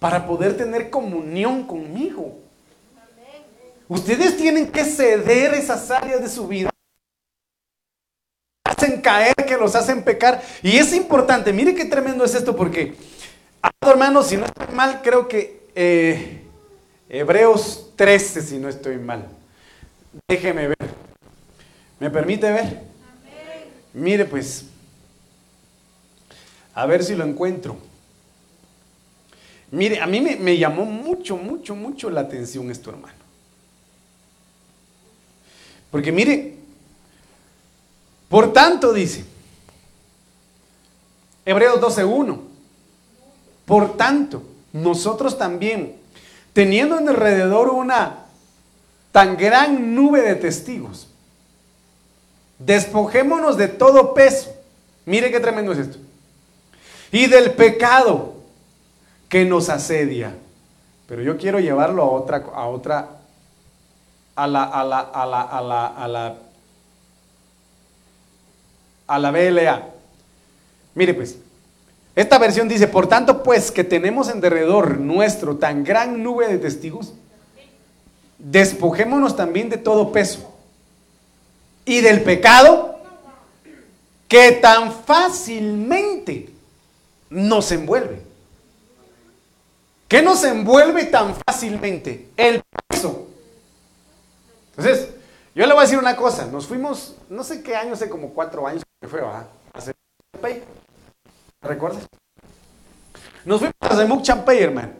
para 0.00 0.26
poder 0.26 0.56
tener 0.56 0.90
comunión 0.90 1.64
conmigo. 1.68 2.40
Ustedes 3.86 4.36
tienen 4.36 4.72
que 4.72 4.84
ceder 4.84 5.54
esas 5.54 5.92
áreas 5.92 6.20
de 6.20 6.28
su 6.28 6.48
vida. 6.48 6.70
Hacen 8.64 9.00
caer, 9.00 9.36
que 9.36 9.56
los 9.56 9.76
hacen 9.76 10.02
pecar. 10.02 10.42
Y 10.64 10.76
es 10.76 10.92
importante, 10.92 11.52
mire 11.52 11.76
qué 11.76 11.84
tremendo 11.84 12.24
es 12.24 12.34
esto, 12.34 12.56
porque, 12.56 12.96
hermanos, 13.80 14.26
si 14.26 14.36
no 14.36 14.46
estoy 14.46 14.74
mal, 14.74 15.02
creo 15.04 15.28
que 15.28 15.68
eh, 15.76 16.42
Hebreos 17.08 17.92
13, 17.94 18.42
si 18.42 18.58
no 18.58 18.68
estoy 18.68 18.98
mal. 18.98 19.28
Déjeme 20.26 20.66
ver. 20.66 21.09
¿Me 22.00 22.08
permite 22.08 22.50
ver? 22.50 22.80
Mire 23.92 24.24
pues, 24.24 24.64
a 26.74 26.86
ver 26.86 27.04
si 27.04 27.14
lo 27.14 27.24
encuentro. 27.24 27.76
Mire, 29.70 30.00
a 30.00 30.06
mí 30.06 30.20
me, 30.20 30.58
llamó 30.58 30.84
mucho, 30.84 31.36
mucho, 31.36 31.76
mucho 31.76 32.10
la 32.10 32.22
atención 32.22 32.70
esto, 32.70 32.90
hermano. 32.90 33.14
Porque 35.90 36.10
mire, 36.10 36.56
por 38.28 38.52
tanto 38.52 38.92
dice, 38.92 39.24
Hebreos 41.44 41.80
12.1, 41.80 42.40
por 43.64 43.96
tanto, 43.96 44.42
nosotros 44.72 45.36
también, 45.36 45.96
teniendo 46.52 46.98
en 46.98 47.08
alrededor 47.08 47.68
una 47.68 48.26
tan 49.12 49.36
gran 49.36 49.94
nube 49.94 50.22
de 50.22 50.36
testigos, 50.36 51.09
Despojémonos 52.60 53.56
de 53.56 53.68
todo 53.68 54.12
peso. 54.12 54.54
Mire 55.06 55.30
qué 55.30 55.40
tremendo 55.40 55.72
es 55.72 55.78
esto. 55.78 55.98
Y 57.10 57.26
del 57.26 57.52
pecado 57.52 58.34
que 59.28 59.44
nos 59.46 59.70
asedia. 59.70 60.34
Pero 61.08 61.22
yo 61.22 61.38
quiero 61.38 61.58
llevarlo 61.58 62.02
a 62.02 62.10
otra, 62.10 62.44
a 62.54 62.66
otra, 62.66 63.08
a 64.36 64.46
la, 64.46 64.64
a 64.64 64.84
la, 64.84 65.00
a 65.00 65.26
la, 65.26 65.40
a 65.40 65.62
la, 65.62 65.86
a 65.86 66.08
la, 66.08 66.36
a 69.06 69.18
la 69.18 69.30
BLA. 69.30 69.88
Mire 70.94 71.14
pues, 71.14 71.38
esta 72.14 72.38
versión 72.38 72.68
dice, 72.68 72.86
por 72.86 73.06
tanto 73.08 73.42
pues 73.42 73.70
que 73.70 73.84
tenemos 73.84 74.28
en 74.28 74.40
derredor 74.40 74.98
nuestro 75.00 75.56
tan 75.56 75.82
gran 75.82 76.22
nube 76.22 76.46
de 76.46 76.58
testigos, 76.58 77.14
despojémonos 78.38 79.34
también 79.34 79.70
de 79.70 79.78
todo 79.78 80.12
peso 80.12 80.49
y 81.90 82.00
del 82.00 82.22
pecado 82.22 83.00
que 84.28 84.52
tan 84.52 84.92
fácilmente 84.92 86.48
nos 87.28 87.72
envuelve. 87.72 88.22
¿Qué 90.06 90.22
nos 90.22 90.44
envuelve 90.44 91.06
tan 91.06 91.34
fácilmente? 91.44 92.28
El 92.36 92.62
peso. 92.86 93.26
Entonces, 94.76 95.08
yo 95.52 95.66
le 95.66 95.72
voy 95.72 95.80
a 95.80 95.82
decir 95.82 95.98
una 95.98 96.14
cosa. 96.14 96.46
Nos 96.46 96.68
fuimos, 96.68 97.16
no 97.28 97.42
sé 97.42 97.60
qué 97.60 97.74
año, 97.74 97.94
hace 97.94 98.08
como 98.08 98.30
cuatro 98.30 98.68
años 98.68 98.84
que 99.00 99.08
fue, 99.08 99.20
¿va? 99.20 99.48
Hace 99.72 99.92
¿Recuerdas? 101.60 102.04
Nos 103.44 103.58
fuimos 103.58 103.74
a 103.80 103.96
Zemuc 103.96 104.22
Champey, 104.22 104.62
hermano. 104.62 104.92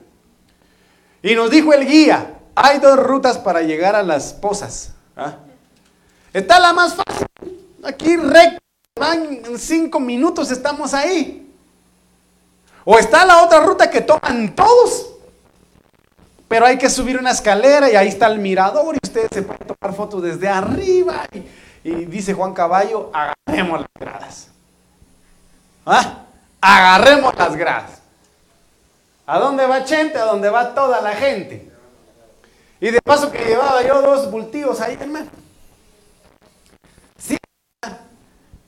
Y 1.23 1.37
nos 1.37 1.53
dijo 1.53 1.73
el 1.73 1.87
guía, 1.87 2.41
hay 2.57 2.81
dos 2.81 2.99
rutas 2.99 3.39
para 3.39 3.63
llegar 3.63 3.95
a 3.95 4.03
las 4.03 4.33
pozas. 4.33 4.93
¿ah? 5.17 5.37
Está 6.33 6.59
la 6.61 6.73
más 6.73 6.95
fácil. 6.95 7.27
Aquí 7.83 8.17
recto, 8.17 8.61
en 9.13 9.59
cinco 9.59 9.99
minutos 9.99 10.51
estamos 10.51 10.95
ahí. 10.95 11.51
O 12.85 12.99
está 12.99 13.25
la 13.25 13.43
otra 13.43 13.61
ruta 13.61 13.91
que 13.91 14.01
toman 14.01 14.55
todos. 14.55 15.11
Pero 16.49 16.67
hay 16.67 16.79
que 16.79 16.91
subir 16.91 17.19
una 17.19 17.31
escalera 17.31 17.91
y 17.91 17.97
ahí 17.97 18.09
está 18.09 18.27
el 18.27 18.39
mirador 18.39 18.97
y 18.97 18.99
ustedes 19.03 19.29
se 19.33 19.43
pueden 19.43 19.67
tomar 19.67 19.97
fotos 19.97 20.23
desde 20.23 20.49
arriba. 20.49 21.27
Y, 21.85 22.07
dice 22.07 22.35
Juan 22.35 22.53
Caballo, 22.53 23.11
agarremos 23.13 23.81
las 23.81 23.91
gradas. 23.99 24.49
¿Ah? 25.87 26.25
Agarremos 26.61 27.35
las 27.37 27.57
gradas. 27.57 28.01
¿A 29.27 29.39
dónde 29.39 29.65
va 29.65 29.83
gente? 29.83 30.19
A 30.19 30.25
dónde 30.25 30.51
va 30.51 30.75
toda 30.75 31.01
la 31.01 31.13
gente. 31.13 31.71
Y 32.81 32.91
de 32.91 33.01
paso 33.01 33.31
que 33.31 33.45
llevaba 33.45 33.83
yo 33.83 34.03
dos 34.03 34.31
bultivos 34.31 34.81
ahí, 34.81 34.99
hermano. 35.01 35.31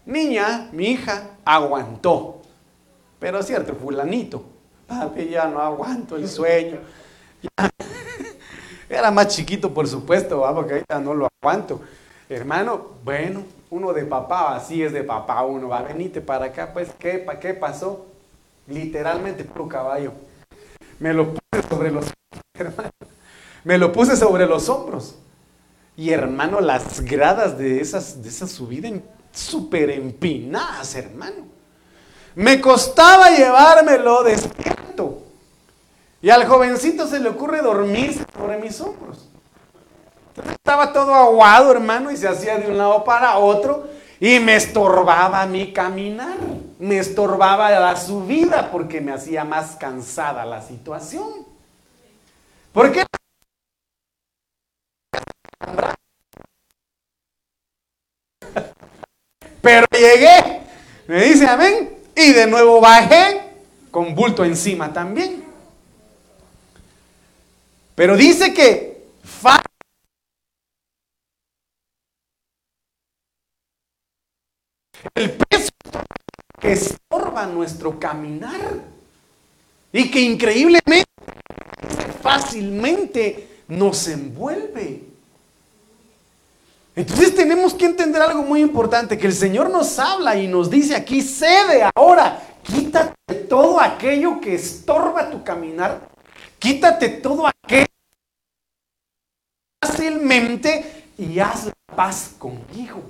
Niña, 0.05 0.69
mi 0.73 0.87
hija, 0.87 1.31
aguantó. 1.45 2.43
Pero 3.19 3.39
es 3.39 3.47
cierto, 3.47 3.75
fulanito, 3.75 4.45
papi, 4.87 5.29
ya 5.29 5.47
no 5.47 5.61
aguanto 5.61 6.17
el 6.17 6.29
sueño. 6.29 6.81
Era 8.89 9.11
más 9.11 9.29
chiquito, 9.29 9.73
por 9.73 9.87
supuesto, 9.87 10.43
porque 10.55 10.73
ahorita 10.75 10.99
no 10.99 11.15
lo 11.15 11.29
aguanto. 11.41 11.81
Hermano, 12.29 12.89
bueno, 13.05 13.45
uno 13.71 13.93
de 13.93 14.05
papá, 14.05 14.57
así 14.57 14.83
es 14.83 14.93
de 14.93 15.05
papá 15.05 15.45
uno, 15.45 15.69
va, 15.69 15.83
venite 15.83 16.21
para 16.21 16.47
acá, 16.47 16.73
pues, 16.73 16.91
¿qué, 16.99 17.25
qué 17.41 17.55
pasó? 17.55 18.07
Literalmente, 18.67 19.45
puro 19.45 19.69
caballo. 19.69 20.13
Me 20.99 21.15
lo 21.15 21.33
puse 21.33 21.69
sobre 21.69 21.91
los. 21.91 22.13
Me 23.65 23.79
lo 23.79 23.93
puse 23.93 24.17
sobre 24.17 24.47
los 24.47 24.69
hombros. 24.69 25.17
Y 25.97 26.11
hermano, 26.11 26.61
las 26.61 27.01
gradas 27.03 27.59
de, 27.59 27.81
esas, 27.81 28.23
de 28.23 28.29
esa 28.29 28.49
subida 28.49 28.89
súper 29.33 29.91
empinadas, 29.91 30.95
hermano. 30.95 31.47
Me 32.35 32.61
costaba 32.61 33.31
llevármelo 33.31 34.23
despierto. 34.23 35.23
Y 36.21 36.31
al 36.31 36.47
jovencito 36.47 37.07
se 37.07 37.19
le 37.19 37.29
ocurre 37.29 37.63
dormirse 37.63 38.25
sobre 38.37 38.59
mis 38.59 38.81
hombros. 38.81 39.29
Estaba 40.51 40.93
todo 40.93 41.15
aguado, 41.15 41.73
hermano, 41.73 42.11
y 42.11 42.17
se 42.17 42.29
hacía 42.29 42.59
de 42.59 42.71
un 42.71 42.79
lado 42.79 43.05
para 43.05 43.39
otro. 43.39 43.89
Y 44.21 44.39
me 44.39 44.57
estorbaba 44.57 45.45
mi 45.47 45.73
caminar. 45.73 46.37
Me 46.79 46.99
estorbaba 46.99 47.71
la 47.71 47.97
subida 47.97 48.71
porque 48.71 49.01
me 49.01 49.13
hacía 49.13 49.45
más 49.45 49.77
cansada 49.77 50.45
la 50.45 50.63
situación. 50.63 51.47
¿Por 52.73 52.93
qué? 52.93 53.05
Pero 59.63 59.87
llegué, 59.93 60.61
me 61.07 61.25
dice 61.25 61.47
amén, 61.47 61.89
y 62.17 62.33
de 62.33 62.47
nuevo 62.47 62.81
bajé 62.81 63.41
con 63.93 64.15
bulto 64.15 64.45
encima 64.45 64.93
también. 64.93 65.45
Pero 67.95 68.17
dice 68.17 68.53
que 68.53 69.05
el 75.15 75.31
peso 75.31 75.71
que 76.61 76.73
estorba 76.73 77.47
nuestro 77.47 78.01
caminar 78.01 78.81
y 79.93 80.11
que 80.11 80.21
increíblemente 80.21 81.07
fácilmente 82.21 83.63
nos 83.69 84.09
envuelve. 84.09 85.12
Entonces 86.95 87.35
tenemos 87.35 87.75
que 87.75 87.87
entender 87.87 88.21
algo 88.21 88.43
muy 88.43 88.61
importante, 88.61 89.17
que 89.17 89.27
el 89.27 89.33
Señor 89.33 89.71
nos 89.71 89.99
habla 89.99 90.37
y 90.37 90.47
nos 90.47 90.71
dice 90.71 90.95
aquí, 90.95 91.23
cede 91.23 91.89
ahora, 91.95 92.43
quítate 92.63 93.35
todo 93.49 93.81
aquello 93.81 94.41
que 94.41 94.55
estorba 94.55 95.31
tu 95.31 95.43
caminar, 95.43 96.13
Quítate 96.63 97.09
todo 97.09 97.49
aquello 97.49 97.87
fácilmente 99.85 101.11
y 101.19 101.41
haz 101.41 101.69
paz 101.97 102.37
conmigo. 102.39 103.03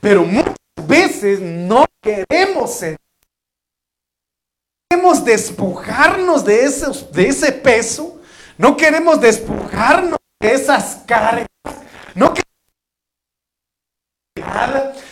Pero 0.00 0.24
muchas 0.24 0.56
veces 0.84 1.40
no 1.40 1.86
queremos 2.02 2.74
ser. 2.74 2.96
Queremos 4.90 5.24
despojarnos 5.24 6.44
de, 6.44 6.64
esos, 6.64 7.12
de 7.12 7.28
ese 7.28 7.52
peso. 7.52 8.20
No 8.58 8.76
queremos 8.76 9.20
despojarnos 9.20 10.18
de 10.40 10.52
esas 10.52 11.04
cargas. 11.06 11.46
No 12.16 12.34
queremos, 12.34 12.56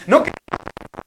no 0.08 0.24
queremos 0.24 0.58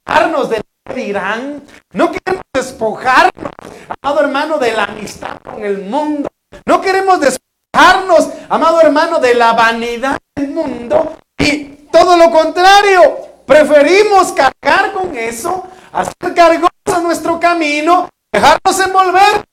despojarnos 0.06 0.50
de 0.50 0.56
lo 0.56 0.62
que 0.94 1.00
dirán. 1.00 1.62
No 1.92 2.10
queremos 2.10 2.44
despojarnos, 2.54 3.52
amado 4.00 4.20
hermano, 4.20 4.58
de 4.58 4.72
la 4.72 4.84
amistad 4.84 5.38
con 5.42 5.62
el 5.62 5.82
mundo. 5.82 6.30
No 6.64 6.80
queremos 6.80 7.20
despojarnos, 7.20 8.30
amado 8.48 8.80
hermano, 8.80 9.18
de 9.18 9.34
la 9.34 9.52
vanidad 9.52 10.18
del 10.34 10.50
mundo. 10.50 11.18
Y 11.38 11.64
todo 11.92 12.16
lo 12.16 12.30
contrario, 12.30 13.32
Preferimos 13.46 14.32
cargar 14.32 14.92
con 14.92 15.16
eso, 15.16 15.66
hacer 15.92 16.34
cargos 16.34 16.70
a 16.86 17.00
nuestro 17.00 17.40
camino, 17.40 18.08
dejarnos 18.32 18.80
envolver 18.80 19.44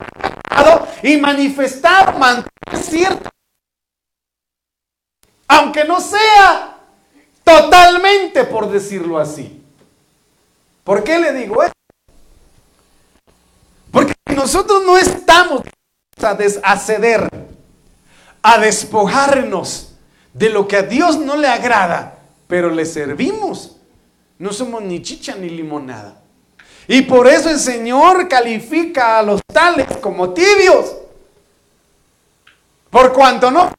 y 1.04 1.18
manifestar, 1.18 2.18
mantener 2.18 2.84
cierto. 2.84 3.30
Aunque 5.48 5.84
no 5.84 6.00
sea 6.00 6.79
totalmente, 7.50 8.44
por 8.44 8.70
decirlo 8.70 9.18
así. 9.18 9.62
¿Por 10.84 11.04
qué 11.04 11.20
le 11.20 11.34
digo 11.34 11.64
esto? 11.64 11.74
Porque 13.92 14.14
nosotros 14.36 14.84
no 14.86 14.98
estamos 14.98 15.62
a 16.64 16.78
ceder, 16.78 17.30
a 18.42 18.58
despojarnos 18.58 19.94
de 20.34 20.50
lo 20.50 20.68
que 20.68 20.78
a 20.78 20.84
Dios 20.84 21.18
no 21.18 21.38
le 21.38 21.48
agrada, 21.48 22.20
pero 22.48 22.70
le 22.70 22.86
servimos 22.86 23.78
no 24.40 24.54
somos 24.54 24.82
ni 24.82 25.02
chicha 25.02 25.36
ni 25.36 25.50
limonada. 25.50 26.22
Y 26.88 27.04
por 27.04 27.28
eso 27.28 27.50
el 27.50 27.60
Señor 27.60 28.28
califica 28.28 29.20
a 29.20 29.24
los 29.24 29.42
tales 29.46 29.98
como 29.98 30.34
tibios. 30.34 30.96
Por 32.90 33.14
cuanto 33.14 33.52
no, 33.52 33.72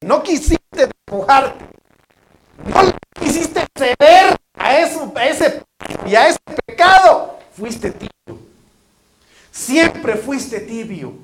no 0.00 0.22
quisiste 0.22 0.58
despojarte, 0.88 1.66
no 2.64 2.92
quisiste 3.20 3.66
ceder 3.76 4.36
a, 4.54 4.64
a 4.64 4.78
ese 4.78 5.62
y 6.06 6.14
a 6.14 6.28
ese 6.28 6.38
pecado, 6.66 7.38
fuiste 7.52 7.90
tibio. 7.90 8.40
Siempre 9.50 10.16
fuiste 10.16 10.60
tibio. 10.60 11.14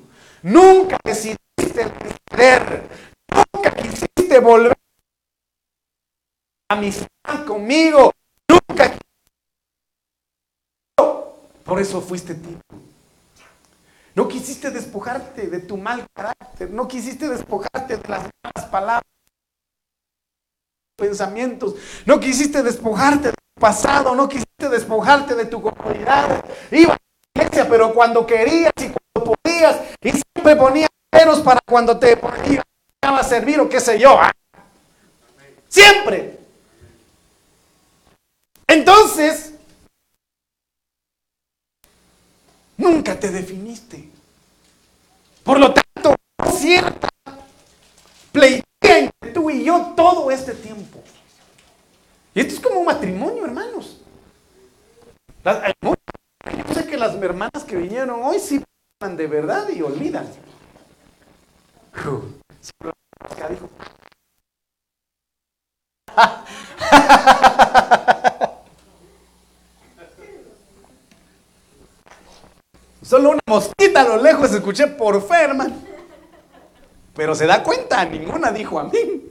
Nunca 0.41 0.97
decidiste 1.03 1.91
ceder. 2.29 2.87
Nunca 3.53 3.71
quisiste 3.71 4.39
volver 4.39 4.77
amistad 6.69 7.45
conmigo. 7.45 8.11
Nunca. 8.47 8.93
Por 11.63 11.79
eso 11.79 12.01
fuiste 12.01 12.35
tú. 12.35 12.57
No 14.15 14.27
quisiste 14.27 14.71
despojarte 14.71 15.47
de 15.47 15.59
tu 15.59 15.77
mal 15.77 16.05
carácter. 16.13 16.69
No 16.69 16.87
quisiste 16.87 17.27
despojarte 17.27 17.97
de 17.97 18.07
las 18.09 18.29
malas 18.43 18.69
palabras, 18.71 19.03
pensamientos. 20.99 21.75
No 22.05 22.19
quisiste 22.19 22.61
despojarte 22.61 23.29
de 23.29 23.33
tu 23.33 23.61
pasado. 23.61 24.13
No 24.13 24.27
quisiste 24.27 24.69
despojarte 24.69 25.35
de 25.35 25.45
tu 25.45 25.61
comodidad. 25.61 26.45
Iba 26.71 26.93
a 26.93 26.97
la 27.35 27.43
iglesia, 27.43 27.67
pero 27.69 27.93
cuando 27.93 28.25
querías 28.25 28.73
y 28.77 28.91
cuando 28.91 29.33
podías. 29.33 29.77
Y 30.01 30.11
siempre 30.11 30.55
ponías 30.55 30.89
menos 31.11 31.39
para 31.39 31.59
cuando 31.65 31.97
te 31.97 32.17
ponía 32.17 32.61
a 33.01 33.23
servir 33.23 33.59
o 33.59 33.69
qué 33.69 33.79
sé 33.79 33.97
yo. 33.99 34.19
¿ah? 34.19 34.31
Siempre. 35.67 36.37
Entonces, 38.67 39.53
nunca 42.77 43.19
te 43.19 43.31
definiste. 43.31 44.09
Por 45.43 45.59
lo 45.59 45.73
tanto, 45.73 46.15
cierta 46.55 47.09
pleitía 48.31 48.99
entre 48.99 49.31
tú 49.31 49.49
y 49.49 49.58
todo 49.95 50.31
este 50.31 50.53
tiempo. 50.53 50.99
Y 52.33 52.41
esto 52.41 52.55
es 52.55 52.59
como 52.59 52.79
un 52.79 52.85
matrimonio, 52.85 53.45
hermanos. 53.45 54.01
yo 55.43 56.73
sé 56.73 56.85
que 56.85 56.97
las 56.97 57.15
hermanas 57.15 57.63
que 57.67 57.75
vinieron 57.75 58.21
hoy 58.23 58.39
sí 58.39 58.63
de 59.01 59.27
verdad 59.27 59.69
y 59.69 59.81
olvidan. 59.81 60.27
Solo 73.01 73.31
una 73.31 73.39
mosquita 73.47 74.01
a 74.01 74.03
lo 74.03 74.17
lejos 74.21 74.53
escuché 74.53 74.85
por 74.87 75.25
fe. 75.25 75.47
Pero 77.15 77.33
se 77.33 77.47
da 77.47 77.63
cuenta, 77.63 78.03
ninguna 78.05 78.51
dijo 78.51 78.79
a 78.79 78.83
mí. 78.83 79.28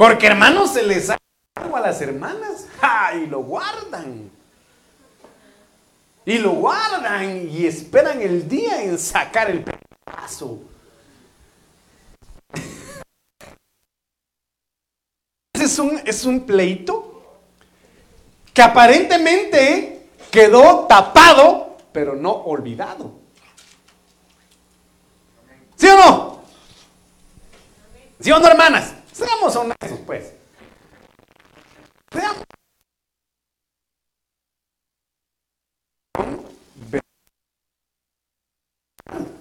Porque 0.00 0.28
hermanos 0.28 0.72
se 0.72 0.82
les 0.82 1.10
algo 1.10 1.76
a 1.76 1.80
las 1.80 2.00
hermanas. 2.00 2.66
Y 3.16 3.26
lo 3.26 3.42
guardan. 3.42 4.30
Y 6.24 6.38
lo 6.38 6.52
guardan 6.52 7.46
y 7.46 7.66
esperan 7.66 8.22
el 8.22 8.48
día 8.48 8.82
en 8.82 8.98
sacar 8.98 9.50
el 9.50 9.62
pedazo. 9.62 10.60
Es 15.52 15.78
un, 15.78 16.00
es 16.06 16.24
un 16.24 16.46
pleito 16.46 17.22
que 18.54 18.62
aparentemente 18.62 20.08
quedó 20.30 20.86
tapado, 20.86 21.76
pero 21.92 22.16
no 22.16 22.32
olvidado. 22.32 23.12
¿Sí 25.76 25.86
o 25.86 25.96
no? 25.98 26.42
¿Sí 28.18 28.32
o 28.32 28.38
no, 28.38 28.46
hermanas? 28.46 28.94
Seamos 29.12 29.56
honestos, 29.56 29.98
pues. 30.06 30.32
Seamos. 32.12 32.44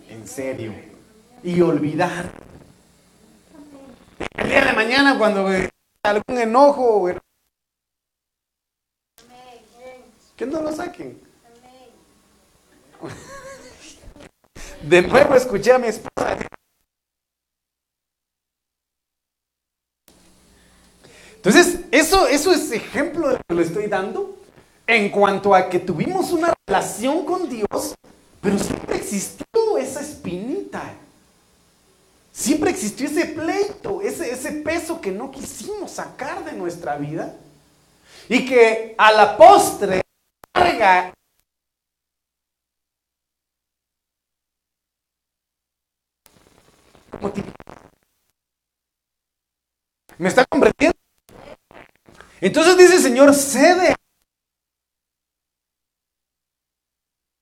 En 0.07 0.27
serio. 0.27 0.73
Y 1.43 1.61
olvidar. 1.61 2.31
El 4.35 4.49
día 4.49 4.65
de 4.65 4.73
mañana 4.73 5.17
cuando 5.17 5.47
algún 6.03 6.37
enojo 6.37 7.09
Que 10.35 10.45
no 10.45 10.61
lo 10.61 10.71
saquen. 10.71 11.21
De 14.81 15.01
nuevo 15.01 15.35
escuché 15.35 15.73
a 15.73 15.77
mi 15.77 15.87
esposa. 15.87 16.37
Entonces, 21.39 21.79
eso, 21.91 22.27
eso 22.27 22.51
es 22.51 22.69
ejemplo 22.73 23.29
de 23.29 23.35
lo 23.35 23.39
que 23.47 23.55
le 23.55 23.61
estoy 23.61 23.87
dando 23.87 24.37
en 24.85 25.09
cuanto 25.09 25.55
a 25.55 25.69
que 25.69 25.79
tuvimos 25.79 26.33
una 26.33 26.53
relación 26.67 27.23
con 27.23 27.47
Dios, 27.47 27.95
pero 28.41 28.59
siempre 28.59 28.97
existió 28.97 29.45
esa 29.79 30.01
espinita. 30.01 30.83
Siempre 32.33 32.71
existió 32.71 33.07
ese 33.07 33.25
pleito, 33.25 34.01
ese, 34.01 34.31
ese 34.31 34.51
peso 34.51 34.99
que 34.99 35.11
no 35.11 35.31
quisimos 35.31 35.91
sacar 35.91 36.43
de 36.43 36.51
nuestra 36.51 36.97
vida 36.97 37.33
y 38.27 38.45
que 38.45 38.95
a 38.97 39.11
la 39.13 39.37
postre 39.37 40.01
¿Me 50.17 50.27
está 50.27 50.43
comprendiendo? 50.45 50.98
Entonces 52.41 52.77
dice 52.77 52.95
el 52.95 53.01
Señor, 53.01 53.33
cede. 53.33 53.95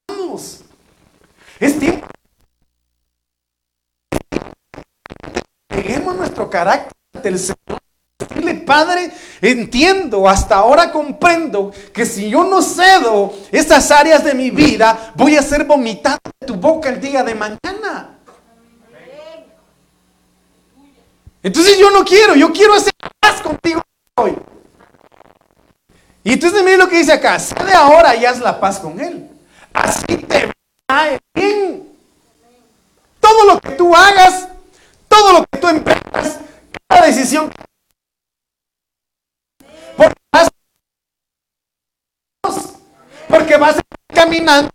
Vamos. 0.07 0.63
Es 1.59 1.79
tiempo. 1.79 2.07
Peguemos 5.67 6.15
nuestro 6.15 6.49
carácter 6.49 6.93
del 7.21 7.39
Señor 7.39 7.79
Decirle, 8.19 8.55
Padre, 8.55 9.11
entiendo, 9.41 10.27
hasta 10.27 10.55
ahora 10.55 10.91
comprendo 10.91 11.71
que 11.93 12.03
si 12.03 12.31
yo 12.31 12.45
no 12.45 12.63
cedo 12.63 13.31
esas 13.51 13.91
áreas 13.91 14.23
de 14.23 14.33
mi 14.33 14.49
vida, 14.49 15.13
voy 15.15 15.37
a 15.37 15.43
ser 15.43 15.65
vomitado 15.65 16.17
de 16.39 16.47
tu 16.47 16.55
boca 16.55 16.89
el 16.89 16.99
día 16.99 17.23
de 17.23 17.35
mañana. 17.35 18.17
Entonces 21.43 21.77
yo 21.77 21.91
no 21.91 22.03
quiero, 22.03 22.35
yo 22.35 22.51
quiero 22.51 22.73
hacer 22.73 22.93
paz 23.19 23.39
contigo 23.39 23.83
hoy. 24.15 24.35
Y 26.27 26.33
entonces 26.33 26.61
mire 26.61 26.75
lo 26.75 26.89
que 26.89 26.97
dice 26.97 27.13
acá, 27.13 27.39
cede 27.39 27.73
ahora 27.73 28.13
y 28.13 28.25
haz 28.25 28.39
la 28.39 28.59
paz 28.59 28.79
con 28.79 28.99
él. 28.99 29.29
Así 29.71 30.17
te 30.17 30.51
cae 30.85 31.19
bien. 31.33 31.87
Todo 33.21 33.45
lo 33.45 33.61
que 33.61 33.69
tú 33.69 33.95
hagas, 33.95 34.49
todo 35.07 35.31
lo 35.31 35.45
que 35.45 35.57
tú 35.57 35.69
emprendas, 35.69 36.39
cada 36.85 37.05
decisión 37.05 37.49
porque 39.95 40.15
vas, 40.33 40.49
porque 43.29 43.55
vas 43.55 43.77
caminando 44.13 44.69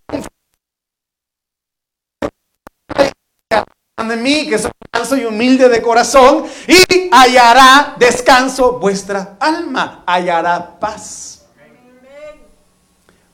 de 4.08 4.16
mí, 4.16 4.48
que 4.48 4.58
soy 4.58 4.70
manso 4.90 5.16
y 5.18 5.26
humilde 5.26 5.68
de 5.68 5.82
corazón, 5.82 6.46
y 6.66 7.10
hallará 7.12 7.94
descanso 7.98 8.78
vuestra 8.78 9.36
alma, 9.38 10.02
hallará 10.06 10.80
paz. 10.80 11.41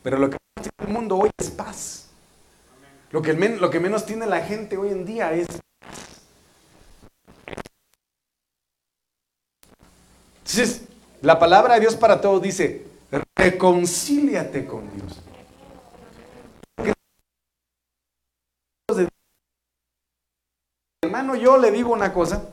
Pero 0.02 0.18
lo 0.18 0.30
que 0.30 0.36
tiene 0.54 0.70
el 0.78 0.88
mundo 0.88 1.16
hoy 1.16 1.30
es 1.38 1.50
paz. 1.50 2.08
Lo 3.10 3.22
que, 3.22 3.32
lo 3.32 3.70
que 3.70 3.80
menos 3.80 4.04
tiene 4.06 4.26
la 4.26 4.40
gente 4.42 4.76
hoy 4.76 4.90
en 4.90 5.04
día 5.04 5.32
es 5.32 5.46
Entonces, 10.48 10.88
la 11.20 11.38
palabra 11.38 11.74
de 11.74 11.80
Dios 11.80 11.94
para 11.94 12.22
todos 12.22 12.40
dice, 12.40 12.86
reconcíliate 13.36 14.64
con 14.64 14.90
Dios. 14.94 15.20
Hermano, 21.02 21.36
yo 21.36 21.58
le 21.58 21.70
digo 21.70 21.92
una 21.92 22.12
cosa. 22.14 22.48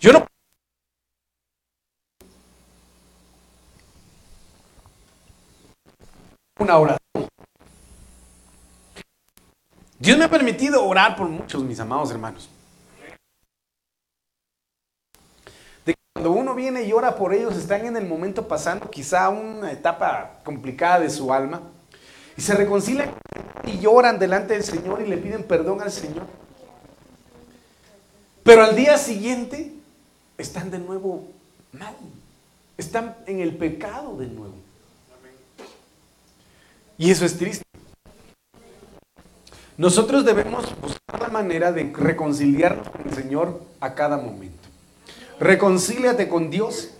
Yo 0.00 0.12
no... 0.12 0.26
Una. 6.76 6.98
Dios 9.98 10.18
me 10.18 10.24
ha 10.24 10.30
permitido 10.30 10.84
orar 10.84 11.16
por 11.16 11.28
muchos, 11.28 11.62
mis 11.62 11.80
amados 11.80 12.10
hermanos. 12.10 12.50
Cuando 16.12 16.32
uno 16.32 16.54
viene 16.54 16.82
y 16.82 16.92
ora 16.92 17.16
por 17.16 17.32
ellos, 17.32 17.56
están 17.56 17.86
en 17.86 17.96
el 17.96 18.06
momento 18.06 18.46
pasando 18.48 18.90
quizá 18.90 19.28
una 19.28 19.72
etapa 19.72 20.40
complicada 20.44 21.00
de 21.00 21.10
su 21.10 21.32
alma 21.32 21.62
y 22.36 22.42
se 22.42 22.54
reconcilian 22.54 23.14
y 23.64 23.78
lloran 23.78 24.18
delante 24.18 24.54
del 24.54 24.64
Señor 24.64 25.00
y 25.00 25.06
le 25.06 25.16
piden 25.16 25.44
perdón 25.44 25.80
al 25.80 25.92
Señor. 25.92 26.26
Pero 28.42 28.64
al 28.64 28.76
día 28.76 28.98
siguiente 28.98 29.72
están 30.36 30.70
de 30.70 30.80
nuevo 30.80 31.24
mal, 31.72 31.94
están 32.76 33.16
en 33.26 33.40
el 33.40 33.56
pecado 33.56 34.16
de 34.16 34.26
nuevo. 34.26 34.67
Y 36.98 37.10
eso 37.10 37.24
es 37.24 37.38
triste. 37.38 37.64
Nosotros 39.76 40.24
debemos 40.24 40.66
buscar 40.80 41.20
la 41.20 41.28
manera 41.28 41.72
de 41.72 41.92
reconciliarnos 41.94 42.88
con 42.90 43.08
el 43.08 43.14
Señor 43.14 43.62
a 43.80 43.94
cada 43.94 44.16
momento 44.16 44.68
reconcíliate 45.38 46.28
con 46.28 46.50
Dios 46.50 46.90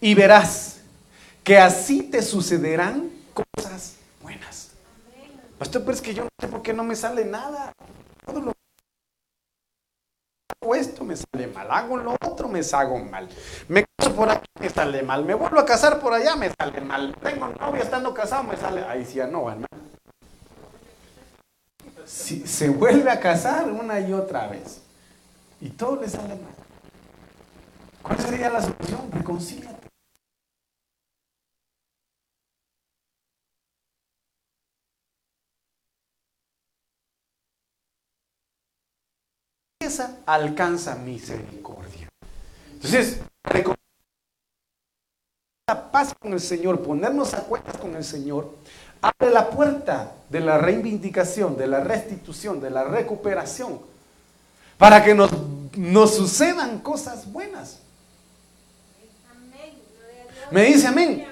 y 0.00 0.14
verás 0.14 0.80
que 1.42 1.58
así 1.58 2.02
te 2.02 2.22
sucederán 2.22 3.10
cosas 3.32 3.96
buenas. 4.22 4.70
Pastor, 5.58 5.82
pero 5.82 5.94
es 5.94 6.02
que 6.02 6.14
yo 6.14 6.24
no 6.24 6.28
sé 6.40 6.48
por 6.48 6.62
qué 6.62 6.72
no 6.72 6.84
me 6.84 6.96
sale 6.96 7.24
nada. 7.24 7.72
Todo 8.24 8.40
lo 8.40 8.53
hago 10.64 10.74
esto 10.74 11.04
me 11.04 11.14
sale 11.16 11.46
mal, 11.48 11.70
hago 11.70 11.96
lo 11.96 12.16
otro 12.26 12.48
me 12.48 12.62
salgo 12.62 12.98
mal. 12.98 13.28
Me 13.68 13.84
caso 13.96 14.14
por 14.14 14.30
aquí 14.30 14.46
me 14.60 14.70
sale 14.70 15.02
mal, 15.02 15.24
me 15.24 15.34
vuelvo 15.34 15.58
a 15.58 15.64
casar 15.64 16.00
por 16.00 16.12
allá 16.12 16.36
me 16.36 16.50
sale 16.58 16.80
mal. 16.80 17.14
Tengo 17.22 17.48
novia 17.48 17.82
estando 17.82 18.14
casado 18.14 18.44
me 18.44 18.56
sale, 18.56 18.84
ahí 18.84 19.04
sí, 19.04 19.18
no, 19.30 19.50
hermano. 19.50 19.66
Si 22.04 22.46
se 22.46 22.68
vuelve 22.68 23.10
a 23.10 23.20
casar 23.20 23.70
una 23.70 24.00
y 24.00 24.12
otra 24.12 24.48
vez 24.48 24.82
y 25.60 25.70
todo 25.70 25.96
le 25.96 26.08
sale 26.08 26.34
mal. 26.34 26.54
¿Cuál 28.02 28.18
sería 28.18 28.50
la 28.50 28.60
solución? 28.60 29.10
Reconcíliate. 29.10 29.83
Alcanza 40.26 40.94
misericordia. 40.96 42.08
Entonces, 42.72 43.20
la 45.66 45.90
paz 45.90 46.14
con 46.18 46.32
el 46.32 46.40
Señor, 46.40 46.82
ponernos 46.82 47.34
a 47.34 47.42
cuentas 47.44 47.76
con 47.76 47.94
el 47.94 48.04
Señor, 48.04 48.50
abre 49.00 49.30
la 49.30 49.50
puerta 49.50 50.12
de 50.30 50.40
la 50.40 50.58
reivindicación, 50.58 51.56
de 51.56 51.66
la 51.66 51.80
restitución, 51.80 52.60
de 52.60 52.70
la 52.70 52.84
recuperación, 52.84 53.80
para 54.78 55.04
que 55.04 55.14
nos, 55.14 55.30
nos 55.76 56.14
sucedan 56.14 56.80
cosas 56.80 57.30
buenas. 57.30 57.80
Me 60.50 60.64
dice 60.64 60.86
amén. 60.86 61.26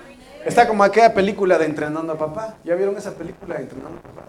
Está 0.44 0.66
como 0.66 0.82
aquella 0.82 1.14
película 1.14 1.56
de 1.56 1.66
Entrenando 1.66 2.12
a 2.12 2.18
Papá. 2.18 2.56
¿Ya 2.64 2.74
vieron 2.74 2.96
esa 2.96 3.14
película 3.14 3.56
de 3.56 3.62
Entrenando 3.62 3.98
a 3.98 4.02
Papá? 4.02 4.22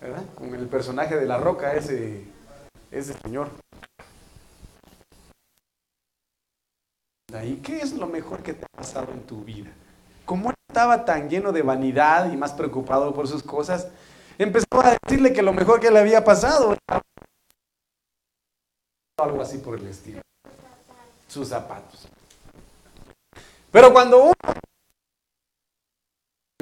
¿Verdad? 0.00 0.22
Con 0.34 0.54
el 0.54 0.66
personaje 0.66 1.16
de 1.16 1.26
la 1.26 1.38
roca, 1.38 1.74
ese, 1.74 2.24
ese 2.90 3.14
señor. 3.14 3.50
¿Qué 7.62 7.80
es 7.80 7.92
lo 7.92 8.06
mejor 8.06 8.42
que 8.42 8.54
te 8.54 8.64
ha 8.64 8.76
pasado 8.76 9.12
en 9.12 9.26
tu 9.26 9.44
vida? 9.44 9.70
Como 10.24 10.50
él 10.50 10.54
estaba 10.68 11.04
tan 11.04 11.28
lleno 11.28 11.52
de 11.52 11.62
vanidad 11.62 12.32
y 12.32 12.36
más 12.36 12.52
preocupado 12.52 13.14
por 13.14 13.28
sus 13.28 13.42
cosas, 13.42 13.88
empezó 14.38 14.66
a 14.82 14.96
decirle 15.02 15.32
que 15.32 15.42
lo 15.42 15.52
mejor 15.52 15.80
que 15.80 15.90
le 15.90 15.98
había 15.98 16.24
pasado 16.24 16.72
era 16.72 17.02
algo 19.18 19.42
así 19.42 19.58
por 19.58 19.78
el 19.78 19.86
estilo. 19.86 20.22
Sus 21.28 21.48
zapatos. 21.48 22.08
Pero 23.70 23.92
cuando 23.92 24.24
uno 24.24 24.34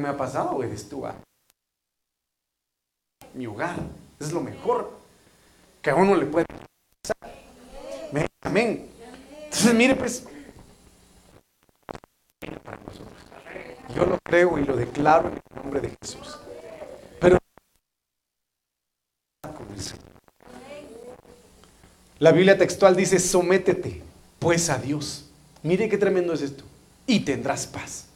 me 0.00 0.08
ha 0.08 0.16
pasado, 0.16 0.62
eres 0.62 0.88
tú. 0.88 1.06
Mi 3.34 3.46
hogar 3.46 3.76
es 4.18 4.32
lo 4.32 4.40
mejor 4.40 5.05
que 5.86 5.90
a 5.90 5.94
uno 5.94 6.16
le 6.16 6.26
puede 6.26 6.46
pasar. 7.00 7.32
Amén. 8.40 8.88
Entonces, 9.44 9.72
mire, 9.72 9.94
pues, 9.94 10.24
yo 13.94 14.04
lo 14.04 14.18
creo 14.24 14.58
y 14.58 14.64
lo 14.64 14.74
declaro 14.74 15.28
en 15.28 15.34
el 15.34 15.62
nombre 15.62 15.80
de 15.80 15.96
Jesús. 16.02 16.40
Pero 17.20 17.38
la 22.18 22.32
Biblia 22.32 22.58
textual 22.58 22.96
dice, 22.96 23.20
sométete 23.20 24.02
pues 24.40 24.68
a 24.70 24.78
Dios. 24.78 25.30
Mire 25.62 25.88
qué 25.88 25.98
tremendo 25.98 26.32
es 26.32 26.40
esto 26.40 26.64
y 27.06 27.20
tendrás 27.20 27.64
paz. 27.64 28.06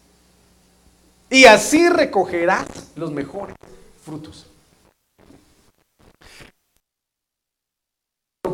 Y 1.30 1.44
así 1.44 1.88
recogerás 1.88 2.66
los 2.96 3.12
mejores 3.12 3.54
frutos. 4.04 4.49